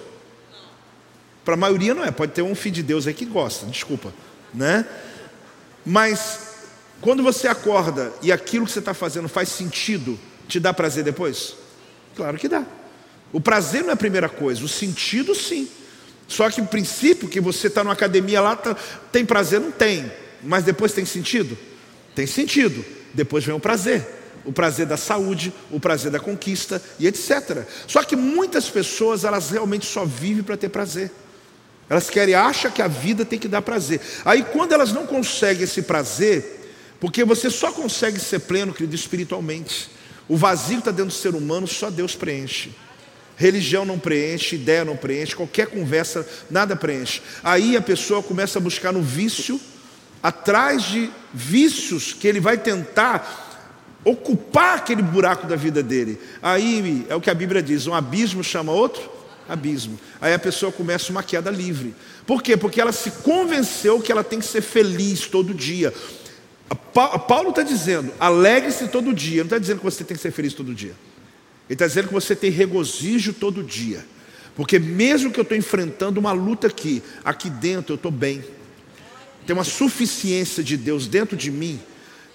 Para 1.44 1.56
a 1.56 1.58
maioria 1.58 1.96
não 1.96 2.04
é, 2.04 2.12
pode 2.12 2.34
ter 2.34 2.44
um 2.44 2.54
filho 2.54 2.76
de 2.76 2.84
Deus 2.84 3.08
aí 3.08 3.16
que 3.16 3.26
gosta, 3.26 3.66
desculpa, 3.66 4.14
né? 4.54 4.86
Mas 5.84 6.40
quando 7.02 7.24
você 7.24 7.48
acorda 7.48 8.14
e 8.22 8.32
aquilo 8.32 8.66
que 8.66 8.72
você 8.72 8.80
está 8.80 8.94
fazendo 8.94 9.28
faz 9.28 9.50
sentido, 9.50 10.20
te 10.48 10.60
dá 10.60 10.72
prazer 10.72 11.04
depois? 11.04 11.65
Claro 12.16 12.38
que 12.38 12.48
dá. 12.48 12.66
O 13.32 13.42
prazer 13.42 13.82
não 13.82 13.90
é 13.90 13.94
a 13.94 13.98
primeira 13.98 14.30
coisa, 14.30 14.64
o 14.64 14.68
sentido 14.68 15.36
sim. 15.36 15.68
Só 16.28 16.50
que 16.50 16.62
o 16.62 16.66
princípio 16.66 17.28
que 17.28 17.40
você 17.40 17.68
está 17.68 17.84
numa 17.84 17.94
academia 17.94 18.42
lá, 18.42 18.56
tá, 18.56 18.76
tem 19.12 19.26
prazer? 19.26 19.60
Não 19.60 19.72
tem. 19.72 20.12
Mas 20.42 20.64
depois 20.64 20.94
tem 20.94 21.06
sentido? 21.06 21.58
Tem 22.16 22.26
sentido. 22.26 22.84
Depois 23.14 23.44
vem 23.44 23.56
o 23.56 23.60
prazer. 23.60 24.06
O 24.44 24.54
prazer 24.54 24.86
da 24.86 24.98
saúde, 24.98 25.54
o 25.72 25.80
prazer 25.80 26.12
da 26.12 26.20
conquista 26.20 26.82
e 27.00 27.08
etc. 27.08 27.66
Só 27.88 28.04
que 28.04 28.16
muitas 28.16 28.70
pessoas, 28.70 29.24
elas 29.24 29.50
realmente 29.50 29.86
só 29.86 30.06
vivem 30.06 30.44
para 30.44 30.56
ter 30.56 30.70
prazer. 30.70 31.12
Elas 31.90 32.10
querem, 32.10 32.34
acham 32.36 32.72
que 32.72 32.82
a 32.82 32.88
vida 32.88 33.26
tem 33.26 33.38
que 33.38 33.48
dar 33.48 33.62
prazer. 33.62 34.02
Aí 34.24 34.44
quando 34.44 34.74
elas 34.74 34.92
não 34.92 35.06
conseguem 35.06 35.64
esse 35.64 35.82
prazer, 35.82 36.62
porque 37.00 37.24
você 37.24 37.50
só 37.50 37.72
consegue 37.72 38.20
ser 38.20 38.40
pleno, 38.40 38.74
querido, 38.74 38.96
espiritualmente. 38.96 39.90
O 40.28 40.36
vazio 40.36 40.80
está 40.80 40.92
dentro 40.92 41.08
do 41.08 41.14
ser 41.14 41.36
humano, 41.36 41.68
só 41.68 41.90
Deus 41.90 42.16
preenche. 42.16 42.72
Religião 43.38 43.86
não 43.86 44.00
preenche, 44.00 44.56
ideia 44.56 44.86
não 44.86 44.96
preenche, 44.96 45.36
qualquer 45.36 45.68
conversa, 45.68 46.28
nada 46.50 46.76
preenche. 46.76 47.22
Aí 47.44 47.76
a 47.76 47.82
pessoa 47.82 48.24
começa 48.24 48.60
a 48.60 48.62
buscar 48.62 48.94
no 48.94 49.02
vício, 49.02 49.60
atrás 50.24 50.84
de 50.84 51.12
vícios 51.34 52.14
que 52.14 52.28
ele 52.28 52.40
vai 52.40 52.58
tentar 52.58 53.44
ocupar 54.06 54.78
aquele 54.78 55.02
buraco 55.02 55.48
da 55.48 55.56
vida 55.56 55.84
dele. 55.84 56.20
Aí 56.42 57.06
é 57.10 57.16
o 57.16 57.22
que 57.22 57.30
a 57.30 57.34
Bíblia 57.34 57.62
diz: 57.62 57.88
um 57.88 57.94
abismo 57.94 58.44
chama 58.44 58.72
outro 58.72 59.16
abismo. 59.48 60.00
Aí 60.20 60.34
a 60.34 60.40
pessoa 60.40 60.72
começa 60.72 61.12
uma 61.12 61.24
queda 61.24 61.52
livre. 61.52 61.94
Por 62.26 62.42
quê? 62.42 62.58
Porque 62.58 62.82
ela 62.82 62.92
se 62.92 63.12
convenceu 63.12 64.02
que 64.02 64.12
ela 64.12 64.24
tem 64.24 64.40
que 64.40 64.46
ser 64.46 64.62
feliz 64.62 65.28
todo 65.28 65.54
dia. 65.54 65.94
Paulo 67.28 67.50
está 67.50 67.62
dizendo, 67.62 68.12
alegre-se 68.20 68.88
todo 68.88 69.14
dia. 69.14 69.38
Não 69.38 69.46
está 69.46 69.58
dizendo 69.58 69.80
que 69.80 69.84
você 69.84 70.04
tem 70.04 70.16
que 70.16 70.22
ser 70.24 70.32
feliz 70.32 70.54
todo 70.54 70.74
dia. 70.74 70.96
Ele 71.68 71.76
está 71.76 71.86
dizendo 71.86 72.08
que 72.08 72.14
você 72.14 72.36
tem 72.36 72.50
regozijo 72.50 73.34
todo 73.34 73.64
dia. 73.64 74.06
Porque 74.56 74.80
mesmo 74.80 75.32
que 75.32 75.40
eu 75.40 75.44
estou 75.44 75.58
enfrentando 75.58 76.20
uma 76.20 76.32
luta 76.32 76.68
aqui, 76.68 77.04
aqui 77.24 77.50
dentro 77.50 77.94
eu 77.94 77.96
estou 77.98 78.12
bem. 78.12 78.44
Tem 79.46 79.54
uma 79.54 79.64
suficiência 79.64 80.64
de 80.64 80.78
Deus 80.78 81.08
dentro 81.08 81.36
de 81.36 81.52
mim, 81.52 81.80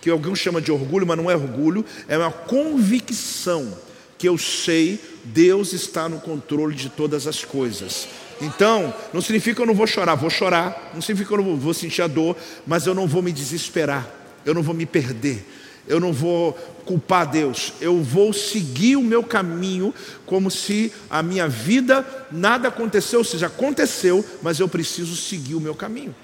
que 0.00 0.10
alguém 0.10 0.34
chama 0.34 0.60
de 0.60 0.70
orgulho, 0.70 1.06
mas 1.06 1.16
não 1.16 1.30
é 1.30 1.34
orgulho, 1.34 1.84
é 2.06 2.16
uma 2.16 2.30
convicção 2.30 3.76
que 4.18 4.28
eu 4.28 4.36
sei 4.36 5.00
Deus 5.24 5.72
está 5.72 6.08
no 6.08 6.20
controle 6.20 6.74
de 6.74 6.90
todas 6.90 7.26
as 7.26 7.44
coisas. 7.44 8.06
Então, 8.40 8.94
não 9.12 9.20
significa 9.20 9.56
que 9.56 9.62
eu 9.62 9.66
não 9.66 9.74
vou 9.74 9.86
chorar, 9.86 10.14
vou 10.14 10.30
chorar, 10.30 10.92
não 10.94 11.00
significa 11.00 11.28
que 11.28 11.40
eu 11.40 11.44
não 11.44 11.56
vou 11.56 11.74
sentir 11.74 12.02
a 12.02 12.06
dor, 12.06 12.36
mas 12.66 12.86
eu 12.86 12.94
não 12.94 13.06
vou 13.06 13.22
me 13.22 13.32
desesperar 13.32 14.19
eu 14.44 14.54
não 14.54 14.62
vou 14.62 14.74
me 14.74 14.86
perder, 14.86 15.46
eu 15.86 15.98
não 16.00 16.12
vou 16.12 16.52
culpar 16.84 17.30
Deus, 17.30 17.72
eu 17.80 18.02
vou 18.02 18.32
seguir 18.32 18.96
o 18.96 19.02
meu 19.02 19.22
caminho 19.22 19.94
como 20.26 20.50
se 20.50 20.92
a 21.08 21.22
minha 21.22 21.48
vida 21.48 22.04
nada 22.30 22.68
aconteceu, 22.68 23.20
ou 23.20 23.24
seja, 23.24 23.46
aconteceu, 23.46 24.24
mas 24.42 24.58
eu 24.58 24.68
preciso 24.68 25.16
seguir 25.16 25.54
o 25.54 25.60
meu 25.60 25.74
caminho. 25.74 26.14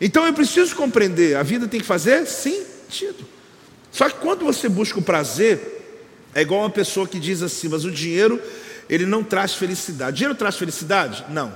Então 0.00 0.26
eu 0.26 0.32
preciso 0.32 0.74
compreender, 0.74 1.36
a 1.36 1.42
vida 1.42 1.68
tem 1.68 1.80
que 1.80 1.86
fazer 1.86 2.26
sentido. 2.26 3.24
Só 3.90 4.08
que 4.08 4.16
quando 4.16 4.44
você 4.44 4.68
busca 4.68 4.98
o 4.98 5.02
prazer, 5.02 5.74
é 6.34 6.42
igual 6.42 6.62
uma 6.62 6.70
pessoa 6.70 7.06
que 7.06 7.20
diz 7.20 7.42
assim, 7.42 7.68
mas 7.68 7.84
o 7.84 7.90
dinheiro, 7.90 8.42
ele 8.90 9.06
não 9.06 9.22
traz 9.22 9.54
felicidade. 9.54 10.16
Dinheiro 10.16 10.34
traz 10.34 10.56
felicidade? 10.56 11.24
Não. 11.30 11.52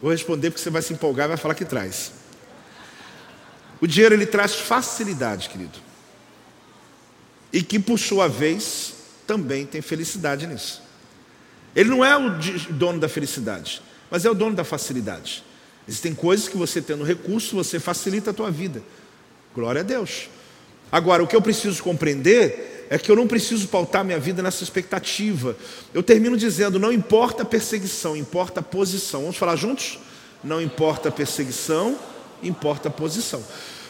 Vou 0.00 0.12
responder 0.12 0.50
porque 0.50 0.62
você 0.62 0.70
vai 0.70 0.82
se 0.82 0.92
empolgar 0.92 1.26
e 1.26 1.28
vai 1.28 1.36
falar 1.36 1.54
que 1.54 1.64
traz. 1.64 2.12
O 3.80 3.86
dinheiro 3.86 4.14
ele 4.14 4.26
traz 4.26 4.54
facilidade, 4.54 5.48
querido. 5.48 5.78
E 7.52 7.62
que 7.62 7.78
por 7.78 7.98
sua 7.98 8.28
vez 8.28 8.94
também 9.26 9.64
tem 9.66 9.80
felicidade 9.80 10.46
nisso. 10.46 10.82
Ele 11.74 11.90
não 11.90 12.04
é 12.04 12.16
o 12.16 12.30
dono 12.72 12.98
da 12.98 13.08
felicidade, 13.08 13.82
mas 14.10 14.24
é 14.24 14.30
o 14.30 14.34
dono 14.34 14.56
da 14.56 14.64
facilidade. 14.64 15.44
Existem 15.86 16.14
coisas 16.14 16.48
que 16.48 16.56
você 16.56 16.82
tendo 16.82 17.04
recurso, 17.04 17.56
você 17.56 17.78
facilita 17.78 18.30
a 18.30 18.34
tua 18.34 18.50
vida. 18.50 18.82
Glória 19.54 19.80
a 19.80 19.84
Deus. 19.84 20.28
Agora, 20.90 21.22
o 21.22 21.26
que 21.26 21.36
eu 21.36 21.42
preciso 21.42 21.82
compreender 21.82 22.86
é 22.90 22.98
que 22.98 23.10
eu 23.10 23.16
não 23.16 23.26
preciso 23.26 23.68
pautar 23.68 24.04
minha 24.04 24.18
vida 24.18 24.42
nessa 24.42 24.64
expectativa. 24.64 25.56
Eu 25.92 26.02
termino 26.02 26.36
dizendo: 26.36 26.78
não 26.78 26.92
importa 26.92 27.42
a 27.42 27.46
perseguição, 27.46 28.16
importa 28.16 28.60
a 28.60 28.62
posição. 28.62 29.22
Vamos 29.22 29.36
falar 29.36 29.56
juntos? 29.56 29.98
Não 30.42 30.60
importa 30.60 31.08
a 31.08 31.12
perseguição, 31.12 31.98
importa 32.42 32.88
a 32.88 32.90
posição. 32.90 33.42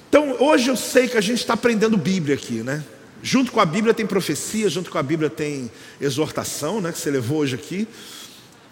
Então, 0.09 0.37
hoje 0.41 0.69
eu 0.69 0.77
sei 0.77 1.09
que 1.09 1.17
a 1.17 1.21
gente 1.21 1.39
está 1.39 1.55
aprendendo 1.55 1.97
Bíblia 1.97 2.35
aqui, 2.35 2.63
né? 2.63 2.85
Junto 3.23 3.53
com 3.53 3.61
a 3.61 3.67
Bíblia 3.67 3.93
tem 3.93 4.07
profecia, 4.07 4.69
junto 4.69 4.91
com 4.91 4.99
a 4.99 5.03
Bíblia 5.03 5.29
tem 5.29 5.71
exortação, 6.01 6.81
né? 6.81 6.93
Que 6.93 6.99
você 6.99 7.11
levou 7.11 7.39
hoje 7.39 7.57
aqui. 7.57 7.87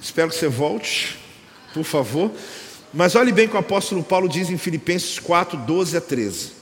Espero 0.01 0.31
que 0.31 0.37
você 0.37 0.49
volte, 0.49 1.19
por 1.75 1.85
favor. 1.85 2.31
Mas 2.95 3.15
olhe 3.15 3.33
bem 3.33 3.47
o 3.47 3.51
que 3.51 3.57
o 3.57 3.59
apóstolo 3.59 4.03
Paulo 4.03 4.29
diz 4.29 4.49
em 4.49 4.57
Filipenses 4.57 5.19
4, 5.19 5.59
12 5.59 5.97
a 5.97 6.01
13. 6.01 6.53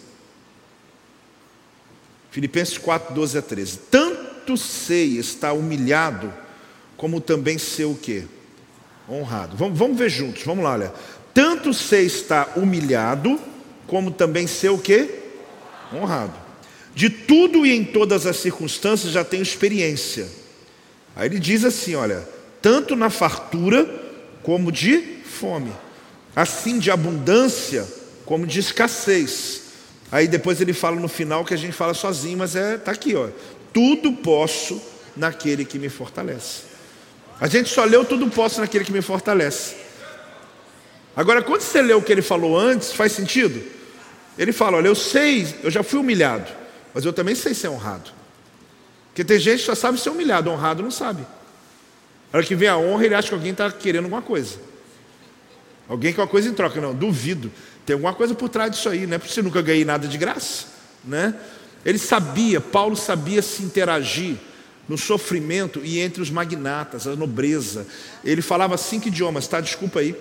Filipenses 2.31 2.79
4, 2.79 3.15
12 3.15 3.39
a 3.39 3.43
13. 3.43 3.79
Tanto 3.91 4.57
sei 4.57 5.19
estar 5.19 5.53
humilhado, 5.53 6.33
como 6.97 7.21
também 7.21 7.59
ser 7.59 7.85
o 7.85 7.95
quê? 7.95 8.25
Honrado. 9.09 9.57
Vamos, 9.57 9.79
vamos 9.79 9.97
ver 9.97 10.09
juntos, 10.09 10.43
vamos 10.43 10.65
lá, 10.65 10.73
olha. 10.73 10.93
Tanto 11.35 11.75
sei 11.75 12.07
estar 12.07 12.53
humilhado, 12.57 13.41
como 13.89 14.13
também 14.13 14.47
ser 14.47 14.69
o 14.69 14.79
quê? 14.79 15.23
Honrado. 15.93 16.33
De 16.95 17.11
tudo 17.11 17.67
e 17.67 17.75
em 17.75 17.85
todas 17.85 18.25
as 18.25 18.37
circunstâncias 18.37 19.13
já 19.13 19.25
tenho 19.25 19.43
experiência. 19.43 20.29
Aí 21.17 21.27
ele 21.27 21.41
diz 21.41 21.65
assim: 21.65 21.97
olha, 21.97 22.27
tanto 22.63 22.95
na 22.95 23.11
fartura 23.11 23.85
como 24.45 24.71
de 24.71 25.01
fome, 25.25 25.73
assim 26.37 26.79
de 26.79 26.91
abundância 26.91 27.85
como 28.25 28.47
de 28.47 28.61
escassez. 28.61 29.63
Aí 30.13 30.29
depois 30.29 30.61
ele 30.61 30.73
fala 30.73 30.97
no 30.97 31.09
final 31.09 31.45
que 31.45 31.53
a 31.53 31.57
gente 31.57 31.73
fala 31.73 31.95
sozinho, 31.95 32.39
mas 32.39 32.55
é 32.55 32.79
tá 32.79 32.93
aqui, 32.93 33.17
ó. 33.17 33.29
Tudo 33.73 34.13
posso 34.13 34.81
naquele 35.17 35.65
que 35.65 35.79
me 35.79 35.89
fortalece. 35.89 36.63
A 37.41 37.49
gente 37.49 37.69
só 37.69 37.85
leu 37.85 38.05
tudo 38.05 38.29
posso 38.29 38.61
naquele 38.61 38.85
que 38.85 38.93
me 38.93 39.03
fortalece. 39.03 39.84
Agora, 41.17 41.43
quando 41.43 41.61
você 41.61 41.81
lê 41.81 41.95
o 41.95 42.03
que 42.03 42.13
ele 42.13 42.23
falou 42.23 42.59
antes, 42.59 42.93
faz 42.93 43.13
sentido? 43.13 43.63
Ele 44.39 44.53
fala: 44.53 44.79
Olha, 44.79 44.89
eu 44.89 44.95
sei, 44.95 45.47
eu 45.63 45.71
já 45.71 45.83
fui 45.83 45.99
humilhado, 45.99 46.51
mas 46.93 47.05
eu 47.05 47.13
também 47.13 47.35
sei 47.35 47.55
ser 47.55 47.69
honrado. 47.69 48.11
Porque 49.09 49.25
tem 49.25 49.39
gente 49.39 49.61
que 49.61 49.67
só 49.67 49.75
sabe 49.75 49.99
ser 50.01 50.11
humilhado, 50.11 50.51
honrado 50.51 50.83
não 50.83 50.91
sabe. 50.91 51.23
Na 52.33 52.39
hora 52.39 52.47
que 52.47 52.57
vem 52.57 52.69
a 52.69 52.77
honra, 52.77 53.07
ele 53.07 53.15
acha 53.15 53.29
que 53.29 53.35
alguém 53.35 53.53
está 53.53 53.71
querendo 53.71 54.05
alguma 54.05 54.23
coisa. 54.23 54.57
Alguém 55.89 56.13
quer 56.13 56.21
uma 56.21 56.27
coisa 56.27 56.49
em 56.49 56.53
troca. 56.53 56.81
Não, 56.81 56.93
duvido. 56.93 57.51
Tem 57.87 57.95
alguma 57.95 58.13
coisa 58.13 58.35
por 58.35 58.49
trás 58.49 58.73
disso 58.73 58.89
aí, 58.89 59.07
não 59.07 59.15
é 59.15 59.19
porque 59.19 59.33
você 59.33 59.43
nunca 59.43 59.63
ganhei 59.63 59.85
nada 59.85 60.09
de 60.09 60.19
graça. 60.19 60.67
Né? 61.05 61.35
Ele 61.85 61.99
sabia, 61.99 62.61
Paulo 62.61 62.97
sabia 62.97 63.43
se 63.43 63.63
interagir 63.63 64.37
no 64.89 64.99
sofrimento 64.99 65.81
e 65.85 66.01
entre 66.01 66.23
os 66.23 66.31
magnatas, 66.31 67.07
a 67.07 67.15
nobreza. 67.15 67.87
Ele 68.25 68.43
falava 68.43 68.77
cinco 68.77 69.09
idiomas, 69.09 69.47
tá? 69.47 69.61
Desculpa 69.61 70.01
aí. 70.01 70.17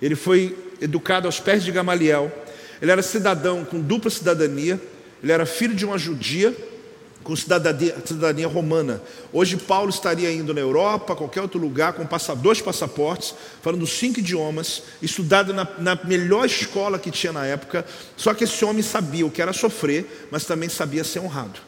Ele 0.00 0.14
foi 0.14 0.56
educado 0.80 1.26
aos 1.26 1.40
pés 1.40 1.62
de 1.62 1.72
Gamaliel. 1.72 2.32
Ele 2.80 2.90
era 2.90 3.02
cidadão 3.02 3.64
com 3.64 3.80
dupla 3.80 4.10
cidadania. 4.10 4.80
Ele 5.22 5.32
era 5.32 5.44
filho 5.44 5.74
de 5.74 5.84
uma 5.84 5.98
judia 5.98 6.54
com 7.22 7.36
cidadania, 7.36 7.94
cidadania, 8.04 8.48
romana. 8.48 9.02
Hoje 9.32 9.56
Paulo 9.56 9.90
estaria 9.90 10.32
indo 10.32 10.54
na 10.54 10.60
Europa, 10.60 11.14
qualquer 11.14 11.42
outro 11.42 11.60
lugar, 11.60 11.92
com 11.92 12.06
dois 12.36 12.60
passaportes, 12.60 13.34
falando 13.62 13.86
cinco 13.86 14.20
idiomas, 14.20 14.82
estudado 15.02 15.52
na, 15.52 15.68
na, 15.78 15.98
melhor 16.04 16.46
escola 16.46 16.98
que 16.98 17.10
tinha 17.10 17.32
na 17.32 17.44
época. 17.44 17.84
Só 18.16 18.32
que 18.32 18.44
esse 18.44 18.64
homem 18.64 18.82
sabia 18.82 19.26
o 19.26 19.30
que 19.30 19.42
era 19.42 19.52
sofrer, 19.52 20.28
mas 20.30 20.44
também 20.44 20.68
sabia 20.68 21.04
ser 21.04 21.20
honrado. 21.20 21.60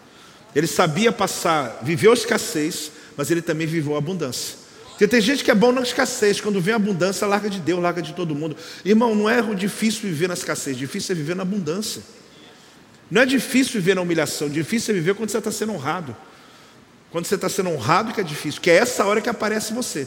Ele 0.55 0.66
sabia 0.66 1.12
passar, 1.12 1.80
viveu 1.83 2.12
escassez, 2.12 2.91
mas 3.16 3.30
ele 3.30 3.43
também 3.43 3.66
viveu 3.66 3.97
abundância. 3.97 4.62
Porque 5.03 5.17
tem 5.17 5.21
gente 5.21 5.43
que 5.43 5.51
é 5.51 5.55
bom 5.57 5.73
na 5.73 5.81
escassez, 5.81 6.41
quando 6.41 6.61
vem 6.61 6.75
a 6.75 6.77
abundância, 6.77 7.27
larga 7.27 7.51
de 7.51 7.59
Deus, 7.59 7.83
larga 7.83 8.01
de 8.01 8.13
todo 8.13 8.37
mundo. 8.37 8.57
Irmão, 8.85 9.17
não 9.17 9.29
é 9.29 9.43
difícil 9.53 10.03
viver 10.03 10.29
na 10.29 10.35
escassez, 10.35 10.77
difícil 10.77 11.13
é 11.13 11.17
viver 11.17 11.35
na 11.35 11.43
abundância. 11.43 12.01
Não 13.11 13.23
é 13.23 13.27
difícil 13.27 13.73
viver 13.81 13.97
na 13.97 14.03
humilhação, 14.03 14.49
difícil 14.49 14.95
é 14.95 14.99
viver 14.99 15.17
quando 15.17 15.31
você 15.31 15.39
está 15.39 15.51
sendo 15.51 15.73
honrado. 15.73 16.17
Quando 17.11 17.27
você 17.27 17.35
está 17.35 17.49
sendo 17.49 17.71
honrado 17.71 18.13
que 18.15 18.21
é 18.21 18.23
difícil, 18.23 18.61
que 18.61 18.71
é 18.71 18.77
essa 18.77 19.05
hora 19.05 19.21
que 19.21 19.29
aparece 19.29 19.73
você. 19.73 20.07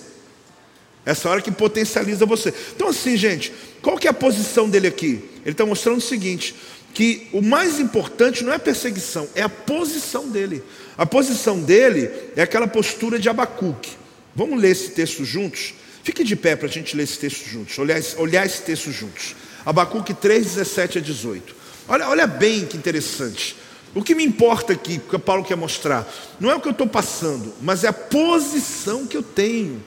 Essa 1.05 1.27
hora 1.27 1.41
que 1.41 1.51
potencializa 1.51 2.25
você. 2.25 2.53
Então, 2.73 2.87
assim, 2.87 3.17
gente, 3.17 3.51
qual 3.81 3.97
que 3.97 4.07
é 4.07 4.11
a 4.11 4.13
posição 4.13 4.69
dele 4.69 4.87
aqui? 4.87 5.29
Ele 5.41 5.51
está 5.51 5.65
mostrando 5.65 5.97
o 5.97 6.01
seguinte: 6.01 6.55
que 6.93 7.27
o 7.33 7.41
mais 7.41 7.81
importante 7.81 8.45
não 8.45 8.53
é 8.53 8.55
a 8.55 8.59
perseguição, 8.59 9.27
é 9.35 9.41
a 9.41 9.49
posição 9.49 10.29
dele. 10.29 10.63
A 10.97 11.05
posição 11.05 11.59
dele 11.59 12.09
é 12.33 12.43
aquela 12.43 12.65
postura 12.65 13.19
de 13.19 13.27
Abacuque. 13.27 14.04
Vamos 14.35 14.61
ler 14.61 14.71
esse 14.71 14.91
texto 14.91 15.23
juntos? 15.23 15.73
Fique 16.03 16.23
de 16.23 16.35
pé 16.35 16.55
para 16.55 16.67
a 16.67 16.71
gente 16.71 16.95
ler 16.95 17.03
esse 17.03 17.17
texto 17.17 17.49
juntos, 17.49 17.77
olhar, 17.79 17.99
olhar 18.17 18.45
esse 18.45 18.61
texto 18.61 18.91
juntos. 18.91 19.35
Abacuque 19.65 20.13
3, 20.13 20.45
17 20.45 20.99
a 20.99 21.01
18. 21.01 21.55
Olha, 21.87 22.09
olha 22.09 22.27
bem 22.27 22.65
que 22.65 22.77
interessante. 22.77 23.55
O 23.95 24.03
que 24.03 24.13
me 24.13 24.25
importa 24.25 24.73
aqui, 24.73 24.99
que 24.99 25.17
Paulo 25.17 25.43
quer 25.43 25.55
mostrar, 25.55 26.05
não 26.39 26.51
é 26.51 26.55
o 26.55 26.59
que 26.59 26.67
eu 26.67 26.73
estou 26.73 26.85
passando, 26.85 27.53
mas 27.61 27.83
é 27.83 27.87
a 27.87 27.93
posição 27.93 29.07
que 29.07 29.15
eu 29.15 29.23
tenho. 29.23 29.81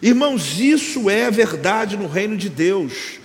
Irmãos, 0.00 0.58
isso 0.58 1.10
é 1.10 1.26
a 1.26 1.30
verdade 1.30 1.96
no 1.96 2.08
reino 2.08 2.36
de 2.36 2.48
Deus. 2.48 3.20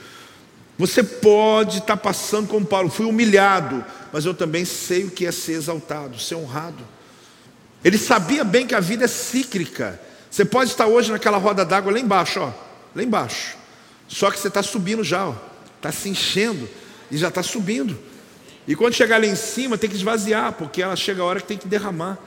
Você 0.77 1.01
pode 1.01 1.77
estar 1.77 1.95
passando 1.95 2.49
como 2.49 2.65
Paulo, 2.65 2.89
fui 2.89 3.05
humilhado, 3.05 3.83
mas 4.11 4.25
eu 4.25 4.33
também 4.33 4.65
sei 4.65 5.05
o 5.05 5.11
que 5.11 5.25
é 5.25 5.31
ser 5.31 5.53
exaltado, 5.53 6.19
ser 6.19 6.35
honrado. 6.35 6.83
Ele 7.81 7.97
sabia 7.97 8.43
bem 8.43 8.67
que 8.67 8.75
a 8.75 8.81
vida 8.81 9.05
é 9.05 9.07
cíclica. 9.07 10.01
Você 10.35 10.43
pode 10.43 10.69
estar 10.69 10.85
hoje 10.85 11.13
naquela 11.13 11.37
roda 11.37 11.63
d'água 11.63 11.93
lá 11.93 11.97
embaixo, 11.97 12.41
ó, 12.41 12.51
lá 12.93 13.01
embaixo. 13.01 13.55
Só 14.05 14.29
que 14.29 14.37
você 14.37 14.49
está 14.49 14.61
subindo 14.61 15.01
já, 15.01 15.33
está 15.77 15.93
se 15.93 16.09
enchendo 16.09 16.67
e 17.09 17.17
já 17.17 17.29
está 17.29 17.41
subindo. 17.41 17.97
E 18.67 18.75
quando 18.75 18.95
chegar 18.95 19.17
lá 19.17 19.25
em 19.25 19.35
cima, 19.37 19.77
tem 19.77 19.89
que 19.89 19.95
esvaziar, 19.95 20.51
porque 20.51 20.81
ela 20.81 20.97
chega 20.97 21.21
a 21.21 21.25
hora 21.25 21.39
que 21.39 21.47
tem 21.47 21.57
que 21.57 21.69
derramar. 21.69 22.19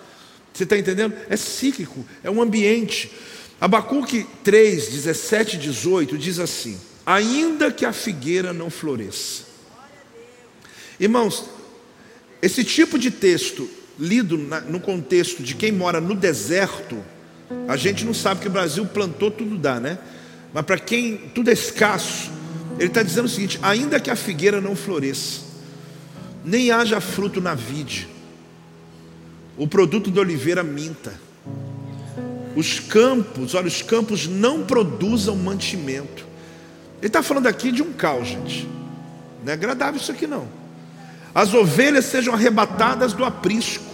Você 0.55 0.65
está 0.65 0.79
entendendo? 0.79 1.15
É 1.29 1.37
cíclico, 1.37 2.03
é 2.25 2.31
um 2.31 2.41
ambiente. 2.41 3.13
Abacuque 3.61 4.27
3, 4.43 4.89
17 4.89 5.57
e 5.57 5.59
18 5.59 6.17
diz 6.17 6.39
assim: 6.39 6.81
Ainda 7.05 7.71
que 7.71 7.85
a 7.85 7.93
figueira 7.93 8.55
não 8.55 8.71
floresça. 8.71 9.43
Irmãos, 10.99 11.45
esse 12.41 12.65
tipo 12.65 12.99
de 12.99 13.11
texto, 13.11 13.69
lido 13.99 14.39
no 14.39 14.81
contexto 14.81 15.43
de 15.43 15.55
quem 15.55 15.71
mora 15.71 16.01
no 16.01 16.15
deserto, 16.15 17.05
a 17.67 17.77
gente 17.77 18.05
não 18.05 18.15
sabe 18.15 18.41
que 18.41 18.49
o 18.49 18.51
Brasil 18.51 18.85
plantou 18.87 19.31
tudo 19.31 19.57
dá, 19.57 19.81
né? 19.81 19.99
Mas 20.53 20.65
para 20.65 20.79
quem 20.79 21.17
tudo 21.35 21.51
é 21.51 21.53
escasso, 21.53 22.31
ele 22.79 22.89
está 22.89 23.03
dizendo 23.03 23.27
o 23.27 23.29
seguinte: 23.29 23.59
ainda 23.63 24.01
que 24.01 24.11
a 24.11 24.17
figueira 24.17 24.61
não 24.61 24.77
floresça, 24.77 25.43
nem 26.45 26.71
haja 26.71 27.01
fruto 27.01 27.41
na 27.41 27.55
vide, 27.55 28.09
o 29.57 29.67
produto 29.67 30.11
da 30.11 30.21
oliveira 30.21 30.63
minta, 30.63 31.13
os 32.55 32.81
campos, 32.81 33.55
olha, 33.55 33.69
os 33.69 33.83
campos 33.83 34.27
não 34.27 34.65
produzam 34.65 35.37
mantimento. 35.37 36.27
Ele 36.99 37.07
está 37.07 37.23
falando 37.23 37.47
aqui 37.47 37.71
de 37.71 37.83
um 37.83 37.93
caos, 37.93 38.29
gente. 38.29 38.69
Não 39.45 39.51
é 39.51 39.55
agradável 39.55 40.01
isso 40.01 40.11
aqui 40.11 40.27
não. 40.27 40.49
As 41.35 41.55
ovelhas 41.55 42.07
sejam 42.07 42.35
arrebatadas 42.35 43.13
do 43.13 43.25
aprisco. 43.25 43.85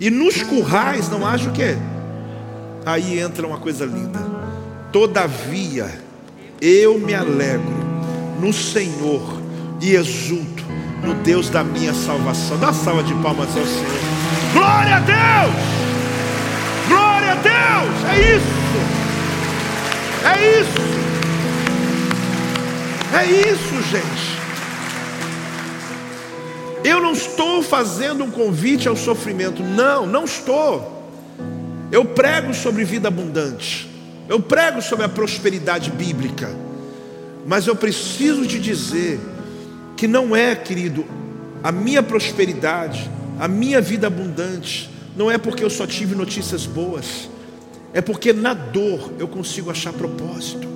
E 0.00 0.10
nos 0.10 0.42
currais 0.42 1.08
não 1.08 1.26
haja 1.26 1.50
o 1.50 1.52
quê? 1.52 1.76
Aí 2.88 3.20
entra 3.20 3.46
uma 3.46 3.58
coisa 3.58 3.84
linda. 3.84 4.18
Todavia, 4.90 5.90
eu 6.58 6.98
me 6.98 7.14
alegro 7.14 7.76
no 8.40 8.50
Senhor 8.50 9.42
e 9.78 9.94
exulto 9.94 10.64
no 11.04 11.12
Deus 11.16 11.50
da 11.50 11.62
minha 11.62 11.92
salvação. 11.92 12.56
Dá 12.58 12.72
salva 12.72 13.02
de 13.02 13.12
palmas 13.16 13.54
ao 13.54 13.66
Senhor. 13.66 14.00
Glória 14.54 14.96
a 14.96 15.00
Deus! 15.00 15.54
Glória 16.88 17.32
a 17.32 17.34
Deus! 17.34 18.04
É 18.10 18.36
isso! 18.36 18.46
É 20.24 20.60
isso! 20.60 20.88
É 23.12 23.26
isso, 23.52 23.82
gente. 23.90 24.38
Eu 26.82 27.02
não 27.02 27.12
estou 27.12 27.62
fazendo 27.62 28.24
um 28.24 28.30
convite 28.30 28.88
ao 28.88 28.96
sofrimento. 28.96 29.62
Não, 29.62 30.06
não 30.06 30.24
estou. 30.24 30.97
Eu 31.90 32.04
prego 32.04 32.52
sobre 32.52 32.84
vida 32.84 33.08
abundante. 33.08 33.88
Eu 34.28 34.40
prego 34.40 34.82
sobre 34.82 35.04
a 35.04 35.08
prosperidade 35.08 35.90
bíblica. 35.90 36.54
Mas 37.46 37.66
eu 37.66 37.74
preciso 37.74 38.46
te 38.46 38.58
dizer 38.58 39.18
que 39.96 40.06
não 40.06 40.36
é, 40.36 40.54
querido, 40.54 41.04
a 41.62 41.72
minha 41.72 42.02
prosperidade, 42.02 43.10
a 43.38 43.48
minha 43.48 43.80
vida 43.80 44.06
abundante, 44.06 44.90
não 45.16 45.30
é 45.30 45.38
porque 45.38 45.64
eu 45.64 45.70
só 45.70 45.86
tive 45.86 46.14
notícias 46.14 46.66
boas, 46.66 47.28
é 47.92 48.00
porque 48.00 48.32
na 48.32 48.54
dor 48.54 49.12
eu 49.18 49.26
consigo 49.26 49.70
achar 49.70 49.92
propósito. 49.92 50.68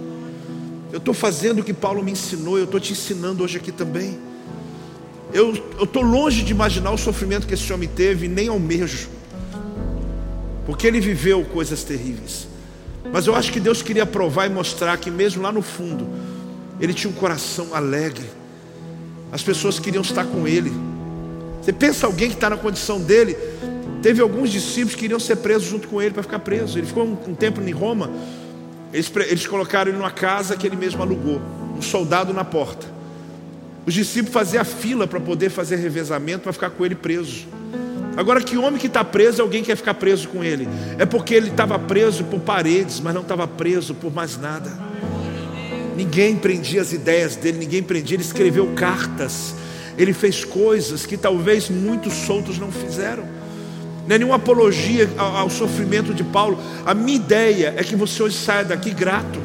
Eu 0.90 0.98
estou 0.98 1.14
fazendo 1.14 1.60
o 1.60 1.64
que 1.64 1.72
Paulo 1.72 2.02
me 2.02 2.12
ensinou, 2.12 2.58
eu 2.58 2.64
estou 2.64 2.80
te 2.80 2.92
ensinando 2.92 3.44
hoje 3.44 3.58
aqui 3.58 3.70
também. 3.70 4.18
Eu 5.32 5.52
estou 5.80 6.02
longe 6.02 6.42
de 6.42 6.52
imaginar 6.52 6.90
o 6.90 6.98
sofrimento 6.98 7.46
que 7.46 7.54
esse 7.54 7.72
homem 7.72 7.88
teve, 7.88 8.28
nem 8.28 8.48
almejo, 8.48 9.08
porque 10.72 10.86
ele 10.86 11.00
viveu 11.00 11.44
coisas 11.44 11.84
terríveis. 11.84 12.48
Mas 13.12 13.26
eu 13.26 13.34
acho 13.34 13.52
que 13.52 13.60
Deus 13.60 13.82
queria 13.82 14.06
provar 14.06 14.46
e 14.46 14.48
mostrar 14.48 14.96
que, 14.96 15.10
mesmo 15.10 15.42
lá 15.42 15.52
no 15.52 15.60
fundo, 15.60 16.08
ele 16.80 16.94
tinha 16.94 17.10
um 17.10 17.14
coração 17.14 17.74
alegre, 17.74 18.24
as 19.30 19.42
pessoas 19.42 19.78
queriam 19.78 20.00
estar 20.00 20.24
com 20.24 20.48
ele. 20.48 20.72
Você 21.60 21.74
pensa 21.74 22.06
alguém 22.06 22.30
que 22.30 22.36
está 22.36 22.48
na 22.48 22.56
condição 22.56 22.98
dele, 22.98 23.36
teve 24.00 24.22
alguns 24.22 24.48
discípulos 24.48 24.94
que 24.94 25.04
iriam 25.04 25.20
ser 25.20 25.36
presos 25.36 25.68
junto 25.68 25.88
com 25.88 26.00
ele 26.00 26.14
para 26.14 26.22
ficar 26.22 26.38
preso. 26.38 26.78
Ele 26.78 26.86
ficou 26.86 27.04
um, 27.04 27.18
um 27.28 27.34
tempo 27.34 27.60
em 27.60 27.70
Roma, 27.70 28.10
eles, 28.94 29.12
eles 29.28 29.46
colocaram 29.46 29.90
ele 29.90 29.98
numa 29.98 30.10
casa 30.10 30.56
que 30.56 30.66
ele 30.66 30.76
mesmo 30.76 31.02
alugou, 31.02 31.38
um 31.76 31.82
soldado 31.82 32.32
na 32.32 32.44
porta. 32.44 32.86
Os 33.84 33.92
discípulos 33.92 34.32
faziam 34.32 34.62
a 34.62 34.64
fila 34.64 35.06
para 35.06 35.20
poder 35.20 35.50
fazer 35.50 35.76
revezamento 35.76 36.44
para 36.44 36.52
ficar 36.54 36.70
com 36.70 36.82
ele 36.82 36.94
preso. 36.94 37.46
Agora, 38.16 38.40
que 38.42 38.56
homem 38.56 38.78
que 38.78 38.86
está 38.86 39.02
preso, 39.02 39.40
alguém 39.40 39.62
quer 39.62 39.76
ficar 39.76 39.94
preso 39.94 40.28
com 40.28 40.44
ele. 40.44 40.68
É 40.98 41.06
porque 41.06 41.34
ele 41.34 41.48
estava 41.48 41.78
preso 41.78 42.24
por 42.24 42.40
paredes, 42.40 43.00
mas 43.00 43.14
não 43.14 43.22
estava 43.22 43.46
preso 43.48 43.94
por 43.94 44.12
mais 44.12 44.38
nada. 44.38 44.70
Ninguém 45.96 46.36
prendia 46.36 46.82
as 46.82 46.92
ideias 46.92 47.36
dele, 47.36 47.58
ninguém 47.58 47.82
prendia. 47.82 48.16
Ele 48.16 48.22
escreveu 48.22 48.72
cartas, 48.74 49.54
ele 49.96 50.12
fez 50.12 50.44
coisas 50.44 51.06
que 51.06 51.16
talvez 51.16 51.70
muitos 51.70 52.12
soltos 52.12 52.58
não 52.58 52.70
fizeram. 52.70 53.24
Não 54.06 54.16
é 54.16 54.18
nenhuma 54.18 54.36
apologia 54.36 55.08
ao, 55.16 55.36
ao 55.36 55.50
sofrimento 55.50 56.12
de 56.12 56.24
Paulo. 56.24 56.58
A 56.84 56.92
minha 56.92 57.16
ideia 57.16 57.74
é 57.76 57.84
que 57.84 57.96
você 57.96 58.22
hoje 58.22 58.36
saia 58.36 58.64
daqui 58.64 58.90
grato. 58.90 59.40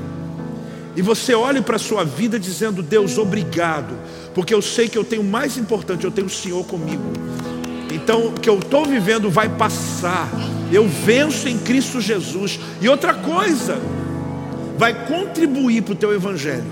E 0.96 1.02
você 1.02 1.36
olhe 1.36 1.62
para 1.62 1.76
a 1.76 1.80
sua 1.80 2.04
vida 2.04 2.40
dizendo: 2.40 2.82
Deus, 2.82 3.18
obrigado, 3.18 3.96
porque 4.34 4.54
eu 4.54 4.62
sei 4.62 4.90
que 4.90 4.98
eu 4.98 5.04
tenho 5.04 5.22
o 5.22 5.26
mais 5.26 5.56
importante, 5.58 6.04
eu 6.04 6.12
tenho 6.12 6.28
o 6.28 6.30
Senhor 6.30 6.66
comigo. 6.66 7.04
Então, 8.08 8.28
o 8.28 8.32
que 8.32 8.50
eu 8.50 8.58
estou 8.58 8.86
vivendo 8.86 9.30
vai 9.30 9.50
passar. 9.50 10.30
Eu 10.72 10.88
venço 10.88 11.50
em 11.50 11.58
Cristo 11.58 12.00
Jesus. 12.00 12.58
E 12.80 12.88
outra 12.88 13.14
coisa, 13.14 13.78
vai 14.78 15.06
contribuir 15.06 15.82
para 15.82 15.92
o 15.92 15.96
teu 15.96 16.14
evangelho. 16.14 16.64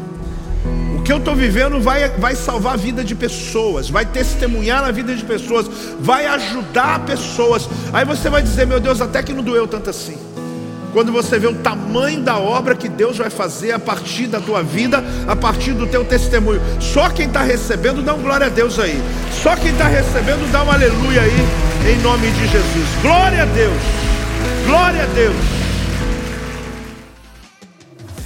O 0.98 1.04
que 1.04 1.12
eu 1.12 1.18
estou 1.18 1.36
vivendo 1.36 1.78
vai, 1.82 2.08
vai 2.08 2.38
salvar 2.38 2.76
a 2.76 2.78
vida 2.78 3.04
de 3.04 3.14
pessoas, 3.14 3.90
vai 3.90 4.06
testemunhar 4.06 4.82
na 4.82 4.92
vida 4.92 5.14
de 5.14 5.26
pessoas, 5.26 5.70
vai 6.00 6.26
ajudar 6.26 7.06
pessoas. 7.06 7.68
Aí 7.92 8.06
você 8.06 8.30
vai 8.30 8.42
dizer, 8.42 8.66
meu 8.66 8.80
Deus, 8.80 9.02
até 9.02 9.22
que 9.22 9.34
não 9.34 9.44
doeu 9.44 9.68
tanto 9.68 9.90
assim. 9.90 10.18
Quando 10.96 11.12
você 11.12 11.38
vê 11.38 11.46
o 11.46 11.56
tamanho 11.56 12.22
da 12.22 12.38
obra 12.38 12.74
que 12.74 12.88
Deus 12.88 13.18
vai 13.18 13.30
fazer 13.30 13.74
a 13.74 13.78
partir 13.78 14.28
da 14.28 14.40
tua 14.40 14.64
vida, 14.64 15.04
a 15.28 15.36
partir 15.36 15.74
do 15.74 15.86
teu 15.86 16.06
testemunho. 16.06 16.62
Só 16.80 17.10
quem 17.10 17.28
está 17.28 17.42
recebendo, 17.42 18.02
dá 18.02 18.14
um 18.14 18.22
glória 18.22 18.48
a 18.48 18.50
Deus 18.50 18.80
aí. 18.80 18.98
Só 19.44 19.58
quem 19.58 19.74
está 19.74 19.90
recebendo, 19.90 20.50
dá 20.54 20.64
um 20.64 20.72
aleluia 20.72 21.24
aí, 21.24 21.92
em 21.92 22.02
nome 22.02 22.32
de 22.32 22.48
Jesus. 22.48 22.88
Glória 23.02 23.44
a 23.44 23.46
Deus. 23.46 23.82
Glória 24.66 25.04
a 25.04 25.08
Deus. 25.08 25.65